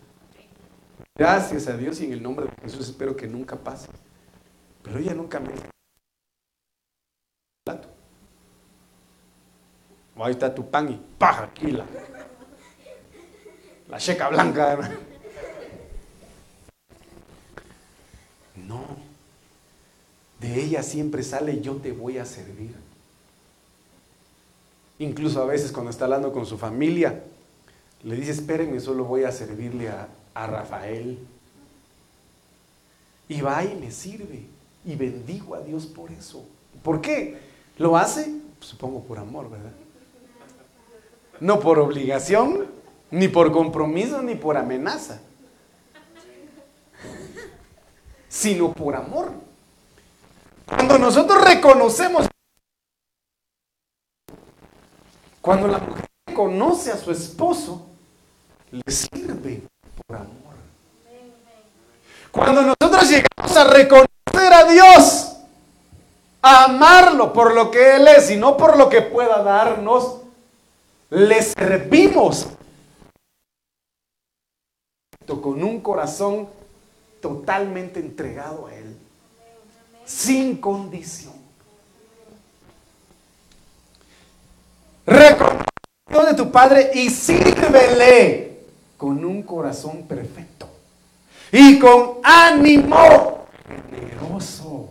Gracias 1.19 1.69
a 1.69 1.77
Dios 1.77 2.01
y 2.01 2.07
en 2.07 2.13
el 2.15 2.23
nombre 2.23 2.47
de 2.47 2.53
Jesús 2.63 2.89
espero 2.89 3.15
que 3.15 3.27
nunca 3.27 3.57
pase. 3.57 3.89
Pero 4.83 4.99
ella 4.99 5.13
nunca 5.13 5.39
me... 5.39 5.51
ahí 10.25 10.33
está 10.33 10.55
tu 10.55 10.69
pan 10.71 10.91
y 10.91 11.01
paja 11.19 11.45
aquí 11.45 11.73
la, 11.73 11.85
la 13.89 13.99
checa 13.99 14.29
blanca. 14.29 14.79
No. 18.67 18.85
De 20.41 20.63
ella 20.63 20.83
siempre 20.83 21.23
sale 21.23 21.61
yo 21.61 21.77
te 21.77 21.93
voy 21.93 22.19
a 22.19 22.25
servir. 22.25 22.75
Incluso 24.99 25.43
a 25.43 25.47
veces 25.47 25.73
cuando 25.73 25.91
está 25.91 26.05
hablando 26.05 26.33
con 26.33 26.47
su 26.47 26.59
familia, 26.59 27.23
le 28.03 28.17
dice, 28.17 28.33
espérenme, 28.33 28.81
solo 28.81 29.05
voy 29.05 29.25
a 29.25 29.33
servirle 29.33 29.89
a, 29.89 30.09
a 30.35 30.47
Rafael. 30.47 31.19
Y 33.29 33.41
va 33.41 33.65
y 33.65 33.77
me 33.77 33.91
sirve. 33.91 34.45
Y 34.85 34.95
bendigo 34.97 35.55
a 35.55 35.61
Dios 35.61 35.87
por 35.87 36.11
eso. 36.11 36.45
¿Por 36.83 37.01
qué? 37.01 37.39
¿Lo 37.79 37.97
hace? 37.97 38.35
Supongo 38.61 39.03
por 39.05 39.19
amor, 39.19 39.51
¿verdad? 39.51 39.73
No 41.41 41.61
por 41.61 41.79
obligación, 41.79 42.67
ni 43.11 43.29
por 43.29 43.53
compromiso, 43.53 44.23
ni 44.23 44.35
por 44.35 44.57
amenaza. 44.57 45.21
Sino 48.31 48.73
por 48.73 48.95
amor. 48.95 49.33
Cuando 50.65 50.97
nosotros 50.99 51.45
reconocemos, 51.45 52.29
cuando 55.41 55.67
la 55.67 55.79
mujer 55.79 56.07
conoce 56.33 56.93
a 56.93 56.97
su 56.97 57.11
esposo, 57.11 57.89
le 58.71 58.93
sirve 58.93 59.65
por 60.07 60.17
amor. 60.17 60.55
Cuando 62.31 62.63
nosotros 62.63 63.11
llegamos 63.11 63.57
a 63.57 63.65
reconocer 63.65 64.53
a 64.55 64.65
Dios, 64.65 65.37
a 66.41 66.65
amarlo 66.67 67.33
por 67.33 67.53
lo 67.53 67.73
que 67.73 67.97
Él 67.97 68.07
es 68.07 68.31
y 68.31 68.37
no 68.37 68.57
por 68.57 68.77
lo 68.77 68.89
que 68.89 69.03
pueda 69.03 69.43
darnos, 69.43 70.19
le 71.11 71.43
servimos 71.43 72.47
con 75.27 75.63
un 75.63 75.81
corazón 75.81 76.49
totalmente 77.21 78.01
entregado 78.01 78.67
a 78.67 78.75
Él, 78.75 78.97
sin 80.05 80.57
condición. 80.57 81.35
Reconoce 85.07 85.65
de 86.27 86.35
tu 86.35 86.51
Padre 86.51 86.91
y 86.95 87.11
sírvele 87.11 88.61
con 88.97 89.25
un 89.25 89.43
corazón 89.43 90.07
perfecto 90.07 90.69
y 91.53 91.79
con 91.79 92.19
ánimo 92.23 93.47
generoso. 93.67 94.91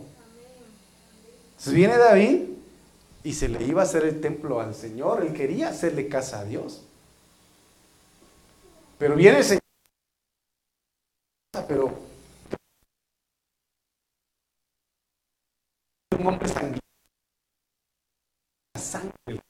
Entonces 1.50 1.74
viene 1.74 1.96
David 1.96 2.42
y 3.22 3.32
se 3.32 3.48
le 3.48 3.64
iba 3.64 3.82
a 3.82 3.84
hacer 3.84 4.04
el 4.04 4.20
templo 4.20 4.60
al 4.60 4.74
Señor. 4.74 5.24
Él 5.24 5.32
quería 5.32 5.68
hacerle 5.68 6.08
casa 6.08 6.40
a 6.40 6.44
Dios. 6.44 6.82
Pero 8.98 9.14
viene 9.14 9.38
el 9.38 9.44
Señor. 9.44 9.60
Pero 11.68 12.09
un 16.20 16.26
hombre 16.26 16.48
sangriento. 16.48 16.80
Sangre. 18.78 19.40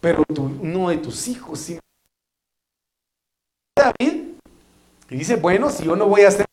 Pero 0.00 0.24
tú, 0.34 0.44
uno 0.44 0.88
de 0.88 0.98
tus 0.98 1.28
hijos, 1.28 1.58
sí. 1.58 1.78
David. 3.76 4.34
Y 5.10 5.16
dice, 5.16 5.36
bueno, 5.36 5.70
si 5.70 5.84
yo 5.84 5.96
no 5.96 6.06
voy 6.06 6.22
a 6.22 6.28
hacer 6.28 6.46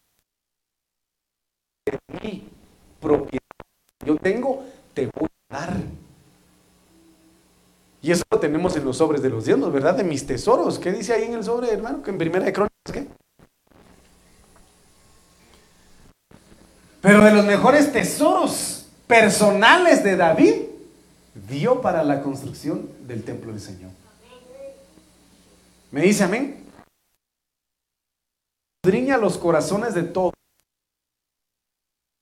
mi 2.22 2.50
propiedad 3.00 3.42
yo 4.08 4.16
tengo, 4.16 4.64
te 4.94 5.10
voy 5.14 5.28
a 5.50 5.58
dar. 5.60 5.78
Y 8.02 8.12
eso 8.12 8.24
lo 8.32 8.40
tenemos 8.40 8.76
en 8.78 8.86
los 8.86 8.98
sobres 8.98 9.22
de 9.22 9.30
los 9.30 9.46
diezmos, 9.46 9.72
¿verdad? 9.74 9.96
De 9.96 10.04
mis 10.04 10.26
tesoros. 10.26 10.80
¿Qué 10.80 10.92
dice 10.94 11.14
ahí 11.14 11.24
en 11.24 11.34
el 11.34 11.44
sobre, 11.44 11.72
hermano? 11.72 12.02
Que 12.02 12.12
en 12.12 12.18
primera 12.18 12.46
de 12.46 12.54
crónicas, 12.54 12.94
¿qué? 12.94 13.08
Pero 17.08 17.24
de 17.24 17.32
los 17.32 17.46
mejores 17.46 17.94
tesoros 17.94 18.86
personales 19.08 20.04
de 20.04 20.18
David, 20.18 20.56
dio 21.48 21.80
para 21.80 22.04
la 22.04 22.22
construcción 22.22 22.90
del 23.08 23.24
templo 23.24 23.54
del 23.54 23.62
Señor. 23.62 23.92
¿Me 25.90 26.02
dice 26.02 26.26
amén? 26.26 26.66
Escudriña 28.84 29.16
los 29.16 29.38
corazones 29.38 29.94
de 29.94 30.04
todos. 30.04 30.34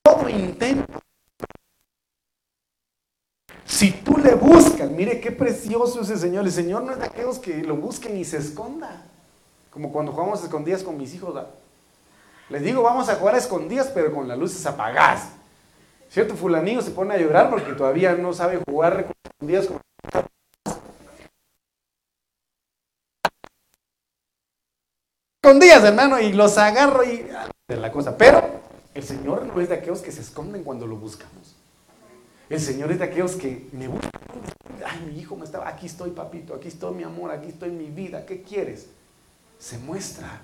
Todo 0.03 0.29
intento. 0.29 0.99
Si 3.65 3.89
tú 3.89 4.19
le 4.19 4.36
buscas, 4.36 4.91
mire 4.91 5.19
qué 5.19 5.31
precioso 5.31 6.01
ese 6.01 6.15
Señor. 6.15 6.45
El 6.45 6.51
Señor 6.51 6.83
no 6.83 6.91
es 6.91 6.99
de 6.99 7.05
aquellos 7.05 7.39
que 7.39 7.63
lo 7.63 7.75
busquen 7.75 8.17
y 8.17 8.23
se 8.23 8.38
esconda. 8.38 9.03
Como 9.71 9.91
cuando 9.91 10.11
jugamos 10.11 10.43
escondidas 10.43 10.83
con 10.83 10.95
mis 10.95 11.11
hijos. 11.15 11.43
Les 12.49 12.61
digo, 12.61 12.83
vamos 12.83 13.09
a 13.09 13.15
jugar 13.15 13.35
a 13.35 13.39
escondidas, 13.39 13.87
pero 13.93 14.13
con 14.13 14.27
las 14.27 14.37
luces 14.37 14.65
apagadas. 14.65 15.29
¿Cierto? 16.09 16.35
Fulanillo 16.35 16.81
se 16.81 16.91
pone 16.91 17.15
a 17.15 17.17
llorar 17.17 17.49
porque 17.49 17.73
todavía 17.73 18.13
no 18.13 18.33
sabe 18.33 18.61
jugar 18.65 19.07
escondidas 19.23 19.67
con 19.67 19.81
escondidas, 25.43 25.83
hermano, 25.83 26.19
y 26.19 26.33
los 26.33 26.57
agarro 26.57 27.03
y 27.03 27.27
de 27.67 27.77
la 27.77 27.91
cosa. 27.91 28.17
Pero 28.17 28.41
el 28.93 29.03
Señor 29.03 29.45
no 29.45 29.61
es 29.61 29.69
de 29.69 29.75
aquellos 29.75 30.01
que 30.01 30.11
se 30.11 30.21
esconden 30.21 30.63
cuando 30.63 30.87
lo 30.87 30.95
buscamos. 30.95 31.55
El 32.49 32.59
Señor 32.59 32.91
es 32.91 32.99
de 32.99 33.05
aquellos 33.05 33.35
que 33.35 33.67
me 33.71 33.87
buscan. 33.87 34.11
Ay, 34.85 35.11
mi 35.11 35.19
hijo 35.19 35.35
me 35.35 35.45
estaba, 35.45 35.67
aquí 35.67 35.85
estoy, 35.85 36.11
papito, 36.11 36.53
aquí 36.53 36.67
estoy 36.67 36.95
mi 36.95 37.03
amor, 37.03 37.31
aquí 37.31 37.49
estoy 37.49 37.71
mi 37.71 37.89
vida, 37.89 38.25
¿qué 38.25 38.41
quieres? 38.43 38.87
Se 39.59 39.77
muestra, 39.77 40.41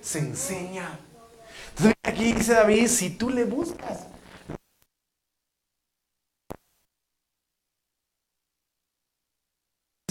se 0.00 0.18
enseña. 0.18 0.98
Aquí 2.02 2.32
dice 2.32 2.54
David, 2.54 2.88
si 2.88 3.10
tú 3.10 3.30
le 3.30 3.44
buscas, 3.44 4.06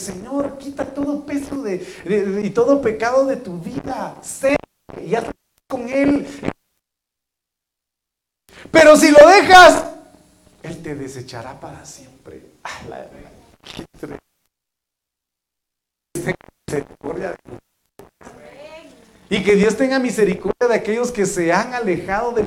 Señor, 0.01 0.57
quita 0.57 0.85
todo 0.85 1.25
peso 1.25 1.61
de, 1.61 2.41
y 2.43 2.49
todo 2.49 2.81
pecado 2.81 3.25
de 3.27 3.37
tu 3.37 3.59
vida. 3.59 4.17
Sé 4.23 4.55
y 4.99 5.13
haz 5.13 5.25
con 5.67 5.87
Él. 5.87 6.27
Pero 8.71 8.95
si 8.95 9.11
lo 9.11 9.27
dejas, 9.27 9.85
Él 10.63 10.81
te 10.81 10.95
desechará 10.95 11.59
para 11.59 11.85
siempre. 11.85 12.41
Y 19.31 19.43
que 19.43 19.55
Dios 19.55 19.77
tenga 19.77 19.97
misericordia 19.97 20.67
de 20.67 20.75
aquellos 20.75 21.09
que 21.09 21.25
se 21.25 21.53
han 21.53 21.73
alejado 21.73 22.33
de 22.33 22.45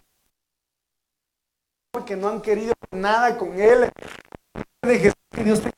que 2.05 2.15
no 2.15 2.29
han 2.29 2.43
querido 2.43 2.75
nada 2.91 3.39
con 3.39 3.59
Él. 3.59 3.91
que 4.83 5.43
Dios 5.43 5.61
tenga 5.61 5.73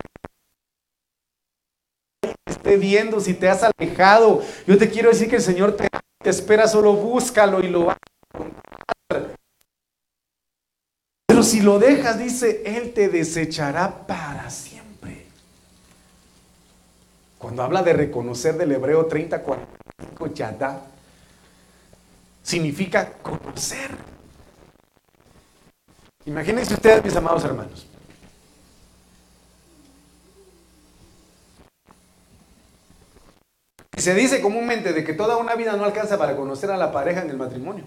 esté 2.44 2.76
viendo, 2.76 3.20
si 3.20 3.34
te 3.34 3.48
has 3.48 3.62
alejado. 3.62 4.42
Yo 4.66 4.76
te 4.76 4.90
quiero 4.90 5.10
decir 5.10 5.30
que 5.30 5.36
el 5.36 5.42
Señor 5.42 5.76
te, 5.76 5.88
espera, 6.24 6.66
solo 6.66 6.94
búscalo 6.94 7.60
y 7.60 7.68
lo 7.68 7.84
va 7.84 7.92
a 7.92 7.98
encontrar. 8.34 9.36
Pero 11.28 11.42
si 11.44 11.60
lo 11.60 11.78
dejas, 11.78 12.18
dice, 12.18 12.64
Él 12.66 12.92
te 12.92 13.08
desechará 13.08 14.08
para 14.08 14.50
siempre. 14.50 15.26
Cuando 17.38 17.62
habla 17.62 17.84
de 17.84 17.92
reconocer 17.92 18.56
del 18.56 18.72
hebreo 18.72 19.06
30, 19.06 19.40
45, 19.40 20.34
yadá, 20.34 20.95
significa 22.46 23.12
conocer. 23.14 23.90
Imagínense 26.24 26.74
ustedes, 26.74 27.04
mis 27.04 27.16
amados 27.16 27.44
hermanos. 27.44 27.86
Se 33.96 34.14
dice 34.14 34.40
comúnmente 34.40 34.92
de 34.92 35.02
que 35.02 35.12
toda 35.12 35.38
una 35.38 35.56
vida 35.56 35.72
no 35.72 35.84
alcanza 35.84 36.18
para 36.18 36.36
conocer 36.36 36.70
a 36.70 36.76
la 36.76 36.92
pareja 36.92 37.22
en 37.22 37.30
el 37.30 37.36
matrimonio. 37.36 37.84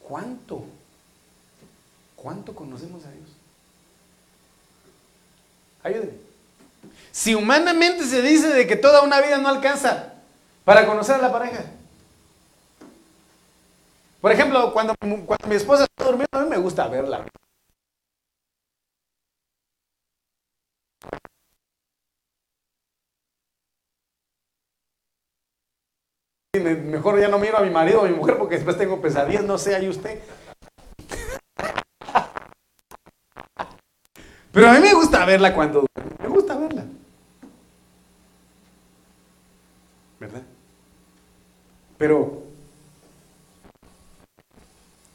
¿Cuánto? 0.00 0.64
¿Cuánto 2.16 2.52
conocemos 2.52 3.04
a 3.04 3.10
Dios? 3.10 3.28
Ayúdenme. 5.84 6.18
Si 7.12 7.36
humanamente 7.36 8.04
se 8.06 8.22
dice 8.22 8.48
de 8.48 8.66
que 8.66 8.74
toda 8.74 9.02
una 9.02 9.20
vida 9.20 9.38
no 9.38 9.48
alcanza 9.48 10.11
para 10.64 10.86
conocer 10.86 11.16
a 11.16 11.22
la 11.22 11.32
pareja. 11.32 11.64
Por 14.20 14.30
ejemplo, 14.30 14.72
cuando, 14.72 14.94
cuando 15.00 15.48
mi 15.48 15.56
esposa 15.56 15.84
está 15.84 16.04
durmiendo, 16.04 16.38
a 16.38 16.42
mí 16.42 16.48
me 16.48 16.58
gusta 16.58 16.86
verla. 16.86 17.26
Mejor 26.54 27.18
ya 27.18 27.28
no 27.28 27.38
miro 27.38 27.56
a 27.56 27.62
mi 27.62 27.70
marido 27.70 28.02
o 28.02 28.04
a 28.04 28.08
mi 28.08 28.14
mujer 28.14 28.36
porque 28.36 28.56
después 28.56 28.76
tengo 28.76 29.00
pesadillas, 29.00 29.42
no 29.42 29.56
sé, 29.56 29.74
ahí 29.74 29.88
usted. 29.88 30.20
Pero 34.52 34.68
a 34.68 34.74
mí 34.74 34.80
me 34.80 34.92
gusta 34.92 35.24
verla 35.24 35.54
cuando 35.54 35.86
me 36.20 36.28
gusta 36.28 36.54
verla. 36.54 36.84
¿Verdad? 40.20 40.42
Pero 42.02 42.42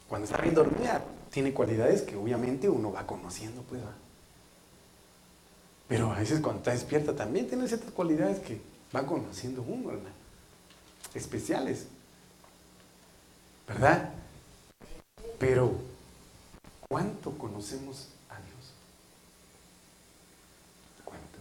cuando 0.08 0.24
está 0.24 0.40
bien 0.40 0.54
dormida, 0.54 1.04
tiene 1.30 1.52
cualidades 1.52 2.00
que 2.00 2.16
obviamente 2.16 2.66
uno 2.66 2.90
va 2.90 3.06
conociendo, 3.06 3.60
pues. 3.60 3.82
Pero 5.86 6.10
a 6.10 6.18
veces 6.18 6.40
cuando 6.40 6.60
está 6.60 6.70
despierta 6.70 7.14
también 7.14 7.46
tiene 7.46 7.68
ciertas 7.68 7.90
cualidades 7.90 8.38
que 8.38 8.62
va 8.96 9.04
conociendo 9.04 9.60
uno, 9.60 9.88
¿verdad? 9.88 10.12
especiales. 11.12 11.88
¿Verdad? 13.66 14.10
Pero, 15.38 15.74
¿cuánto 16.88 17.32
conocemos 17.36 18.08
a 18.30 18.36
Dios? 18.36 18.72
¿Cuánto? 21.04 21.38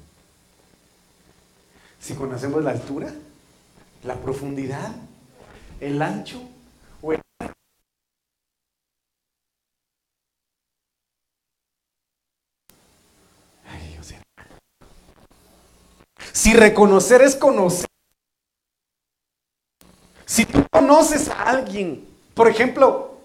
Si 2.02 2.16
conocemos 2.16 2.62
la 2.66 2.72
altura, 2.72 3.14
la 4.04 4.16
profundidad, 4.16 5.07
el 5.80 6.02
ancho 6.02 6.42
o 7.02 7.14
el... 7.14 7.22
Ay, 13.66 13.90
Dios 13.92 14.14
Si 16.34 16.54
reconocer 16.54 17.22
es 17.22 17.36
conocer, 17.36 17.88
si 20.26 20.46
tú 20.46 20.66
conoces 20.70 21.30
a 21.30 21.44
alguien, 21.44 22.06
por 22.34 22.48
ejemplo, 22.48 23.18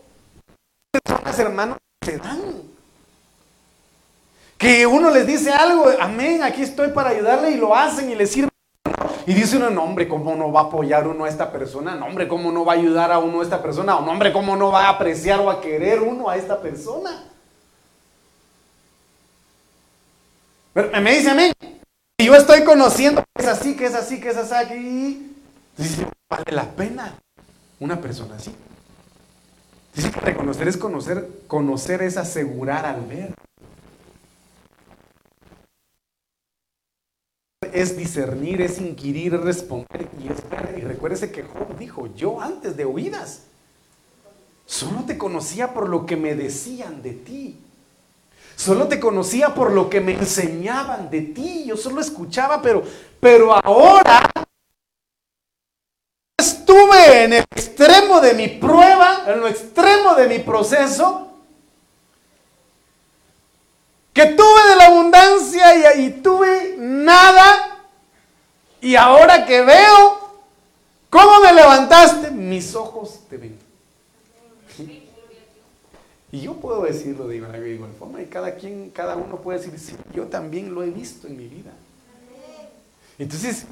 personas 0.91 1.39
hermanos 1.39 1.79
se 2.05 2.17
dan. 2.19 2.41
Que 4.57 4.87
uno 4.87 5.11
les 5.11 5.27
dice 5.27 5.51
algo, 5.51 5.87
amén, 6.01 6.45
aquí 6.45 6.63
estoy 6.63 6.91
para 6.91 7.11
ayudarle 7.11 7.51
y 7.51 7.57
lo 7.57 7.75
hacen 7.75 8.09
y 8.11 8.15
le 8.15 8.27
sirven. 8.27 8.52
Y 9.27 9.35
dice 9.35 9.57
uno, 9.57 9.71
no 9.71 9.85
hombre, 9.85 10.09
¿cómo 10.09 10.35
no 10.35 10.51
va 10.51 10.61
a 10.61 10.65
apoyar 10.65 11.07
uno 11.07 11.25
a 11.25 11.29
esta 11.29 11.53
persona? 11.53 11.95
No 11.95 12.07
hombre, 12.07 12.27
¿cómo 12.27 12.51
no 12.51 12.65
va 12.65 12.73
a 12.73 12.77
ayudar 12.77 13.13
a 13.13 13.19
uno 13.19 13.41
a 13.41 13.45
esta 13.45 13.63
persona? 13.63 13.97
O 13.97 14.05
no 14.05 14.11
hombre, 14.11 14.33
¿cómo 14.33 14.57
no 14.57 14.71
va 14.71 14.87
a 14.87 14.91
apreciar 14.91 15.41
o 15.41 15.51
a 15.51 15.61
querer 15.61 16.01
uno 16.01 16.29
a 16.29 16.37
esta 16.37 16.61
persona? 16.61 17.25
me 20.75 21.15
dice 21.15 21.31
amén. 21.31 21.53
Y 22.19 22.27
yo 22.27 22.35
estoy 22.35 22.65
conociendo 22.65 23.23
que 23.35 23.43
es 23.43 23.49
así, 23.49 23.77
que 23.77 23.87
es 23.87 23.95
así, 23.95 24.21
que 24.21 24.31
es 24.31 24.37
así. 24.37 25.37
Dice, 25.77 26.07
vale 26.31 26.53
la 26.53 26.65
pena 26.65 27.19
una 27.81 28.01
persona 28.01 28.37
así. 28.37 28.55
Dice 29.95 30.11
que 30.11 30.21
reconocer 30.21 30.69
es 30.69 30.77
conocer, 30.77 31.29
conocer 31.47 32.03
es 32.03 32.17
asegurar 32.17 32.87
al 32.87 33.03
ver. 33.03 33.35
Es 37.73 37.97
discernir, 37.97 38.61
es 38.61 38.81
inquirir, 38.81 39.39
responder 39.41 40.09
y 40.23 40.29
es 40.29 40.49
ver. 40.51 40.79
Y 40.79 40.83
recuérdese 40.83 41.33
que 41.33 41.43
Job 41.43 41.79
dijo, 41.79 42.09
yo 42.15 42.41
antes 42.41 42.77
de 42.77 42.85
oídas, 42.85 43.45
solo 44.67 45.05
te 45.07 45.17
conocía 45.17 45.73
por 45.73 45.89
lo 45.89 46.05
que 46.05 46.17
me 46.17 46.35
decían 46.35 47.03
de 47.03 47.13
ti. 47.13 47.59
Solo 48.57 48.87
te 48.89 49.01
conocía 49.01 49.55
por 49.55 49.73
lo 49.73 49.89
que 49.89 50.01
me 50.01 50.13
enseñaban 50.13 51.11
de 51.11 51.23
ti. 51.23 51.65
Yo 51.67 51.77
solo 51.77 52.01
escuchaba, 52.01 52.61
pero, 52.61 52.83
pero 53.19 53.55
ahora 53.55 54.31
estuve 56.39 57.25
en 57.25 57.33
el 57.33 57.45
extremo 57.55 58.21
de 58.21 58.35
mi 58.35 58.49
prueba, 58.49 59.25
en 59.27 59.41
lo 59.41 59.49
extremo 59.49 60.15
de 60.15 60.29
mi 60.29 60.39
proceso, 60.41 61.32
que 64.13 64.27
tuve 64.27 64.71
de 64.71 64.77
la 64.77 64.87
abundancia 64.87 65.97
y, 65.97 66.11
tuve 66.11 66.77
nada, 66.79 67.81
y 68.81 68.95
ahora 68.95 69.47
que 69.47 69.63
veo 69.63 70.43
cómo 71.09 71.41
me 71.41 71.53
levantaste, 71.53 72.31
mis 72.31 72.75
ojos 72.75 73.21
te 73.29 73.37
ven. 73.37 73.59
Y 76.31 76.41
yo 76.41 76.55
puedo 76.55 76.85
decirlo 76.85 77.29
de 77.29 77.37
igual, 77.37 77.91
forma, 77.99 78.23
y 78.23 78.27
cada 78.27 78.55
quien, 78.55 78.91
cada 78.91 79.17
uno 79.17 79.37
puede 79.37 79.59
decir, 79.59 79.99
yo 80.15 80.25
también 80.29 80.75
lo 80.75 80.83
he 80.83 80.91
visto 80.91 81.27
en 81.27 81.37
mi 81.37 81.47
vida. 81.47 81.73
Entonces, 83.19 83.67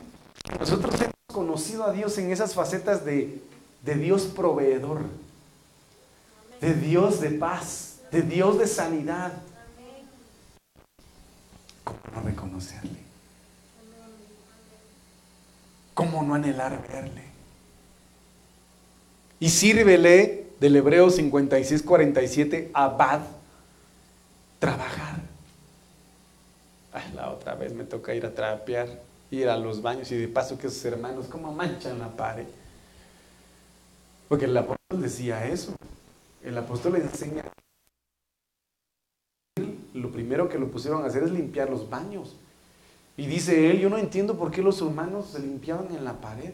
nosotros 0.59 0.95
hemos 1.01 1.15
conocido 1.33 1.85
a 1.85 1.93
Dios 1.93 2.19
en 2.19 2.31
esas 2.31 2.55
facetas 2.55 3.05
de 3.05 3.41
Dios 3.83 4.25
proveedor, 4.25 5.01
de 6.61 6.75
Dios 6.75 7.21
de 7.21 7.31
paz, 7.31 8.01
de 8.11 8.23
Dios 8.23 8.59
de 8.59 8.67
sanidad. 8.67 9.33
¿Cómo 11.91 12.15
no 12.15 12.29
reconocerle? 12.29 13.01
¿Cómo 15.93 16.23
no 16.23 16.35
anhelar 16.35 16.87
verle? 16.87 17.25
Y 19.41 19.49
sírvele 19.49 20.47
del 20.61 20.77
Hebreo 20.77 21.11
56, 21.11 21.83
47, 21.83 22.71
abad, 22.73 23.23
trabajar. 24.61 25.17
Ay, 26.93 27.13
la 27.15 27.31
otra 27.31 27.55
vez 27.55 27.73
me 27.73 27.85
toca 27.85 28.15
ir 28.15 28.25
a 28.25 28.35
trapear, 28.35 29.01
ir 29.33 29.49
a 29.49 29.57
los 29.57 29.83
baños 29.83 30.13
y 30.13 30.17
de 30.17 30.29
paso 30.29 30.59
que 30.59 30.69
esos 30.69 30.85
hermanos 30.85 31.27
como 31.27 31.53
manchan 31.53 31.99
la 31.99 32.09
pared. 32.09 32.47
Porque 34.29 34.45
el 34.45 34.57
apóstol 34.57 35.03
decía 35.03 35.45
eso. 35.47 35.75
El 36.45 36.57
apóstol 36.57 36.97
enseña. 36.97 37.43
Lo 39.95 40.11
primero 40.13 40.49
que 40.49 40.59
lo 40.59 40.71
pusieron 40.71 41.03
a 41.03 41.07
hacer 41.07 41.23
es 41.23 41.31
limpiar 41.31 41.71
los 41.71 41.89
baños. 41.89 42.37
Y 43.17 43.27
dice 43.27 43.71
él, 43.71 43.81
yo 43.81 43.91
no 43.91 43.99
entiendo 43.99 44.39
por 44.39 44.51
qué 44.51 44.63
los 44.63 44.81
humanos 44.81 45.31
se 45.33 45.41
limpiaban 45.41 45.95
en 45.95 46.05
la 46.05 46.21
pared. 46.21 46.53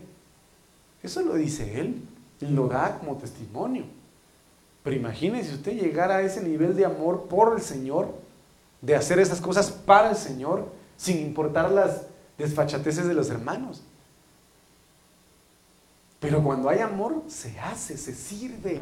Eso 1.03 1.23
lo 1.23 1.35
dice 1.35 1.81
él 1.81 2.03
y 2.41 2.47
lo 2.47 2.69
da 2.69 2.99
como 2.99 3.17
testimonio. 3.17 3.85
Pero 4.83 4.97
imagínese 4.97 5.55
usted 5.55 5.73
llegar 5.73 6.11
a 6.11 6.23
ese 6.23 6.43
nivel 6.43 6.77
de 6.77 6.85
amor 6.85 7.27
por 7.29 7.55
el 7.55 7.61
Señor, 7.61 8.09
de 8.81 8.95
hacer 8.95 9.19
esas 9.19 9.41
cosas 9.41 9.71
para 9.71 10.11
el 10.11 10.17
Señor, 10.17 10.67
sin 10.97 11.19
importar 11.19 11.71
las 11.71 12.03
desfachateces 12.39 13.07
de 13.07 13.15
los 13.15 13.31
hermanos. 13.31 13.83
Pero 16.21 16.43
cuando 16.43 16.69
hay 16.69 16.81
amor, 16.81 17.23
se 17.29 17.59
hace, 17.61 17.97
se 17.97 18.15
sirve, 18.15 18.81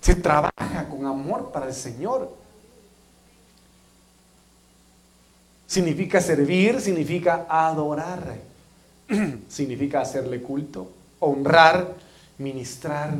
se 0.00 0.14
trabaja 0.14 0.88
con 0.88 1.06
amor 1.06 1.52
para 1.52 1.66
el 1.66 1.74
Señor. 1.74 2.41
Significa 5.72 6.20
servir, 6.20 6.82
significa 6.82 7.46
adorar, 7.48 8.36
significa 9.48 10.02
hacerle 10.02 10.42
culto, 10.42 10.90
honrar, 11.18 11.94
ministrar 12.36 13.14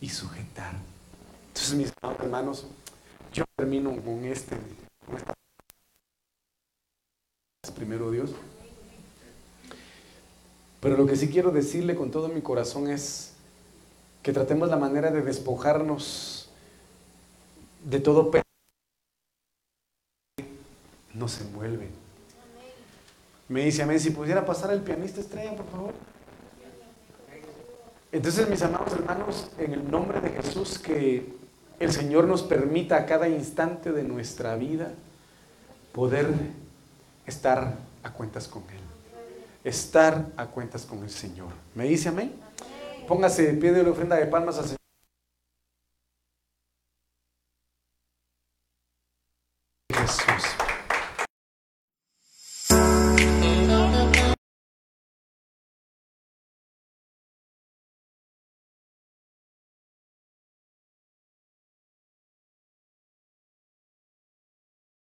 y 0.00 0.08
sujetar. 0.08 0.74
Entonces, 1.48 1.74
mis 1.74 1.92
hermanos, 2.20 2.68
yo 3.32 3.42
termino 3.56 3.90
con 3.90 4.24
este, 4.24 4.56
con 5.04 5.16
esta 5.16 5.34
primero 7.74 8.12
Dios. 8.12 8.30
Pero 10.78 10.96
lo 10.96 11.06
que 11.06 11.16
sí 11.16 11.26
quiero 11.26 11.50
decirle 11.50 11.96
con 11.96 12.12
todo 12.12 12.28
mi 12.28 12.40
corazón 12.40 12.88
es 12.88 13.32
que 14.22 14.32
tratemos 14.32 14.68
la 14.68 14.76
manera 14.76 15.10
de 15.10 15.22
despojarnos 15.22 16.50
de 17.84 17.98
todo 17.98 18.30
peso 21.24 21.24
no 21.24 21.28
se 21.28 21.42
envuelve. 21.44 21.88
Me 23.48 23.64
dice 23.64 23.82
amén, 23.82 24.00
si 24.00 24.10
pudiera 24.10 24.44
pasar 24.44 24.72
el 24.72 24.80
pianista 24.80 25.20
estrella, 25.20 25.56
por 25.56 25.66
favor. 25.66 25.94
Entonces, 28.12 28.48
mis 28.48 28.62
amados 28.62 28.92
hermanos, 28.92 29.50
en 29.58 29.72
el 29.72 29.90
nombre 29.90 30.20
de 30.20 30.30
Jesús, 30.30 30.78
que 30.78 31.34
el 31.80 31.92
Señor 31.92 32.26
nos 32.26 32.42
permita 32.42 32.96
a 32.96 33.06
cada 33.06 33.28
instante 33.28 33.92
de 33.92 34.04
nuestra 34.04 34.56
vida 34.56 34.92
poder 35.92 36.28
estar 37.26 37.76
a 38.02 38.10
cuentas 38.12 38.48
con 38.48 38.62
Él. 38.62 38.80
Estar 39.64 40.26
a 40.36 40.46
cuentas 40.46 40.86
con 40.86 41.02
el 41.02 41.10
Señor. 41.10 41.48
¿Me 41.74 41.84
dice 41.84 42.10
amén? 42.10 42.32
Póngase 43.08 43.52
de 43.52 43.54
pie 43.54 43.72
de 43.72 43.82
la 43.82 43.90
ofrenda 43.90 44.16
de 44.16 44.26
palmas 44.26 44.58
al 44.58 44.64
Señor. 44.64 44.83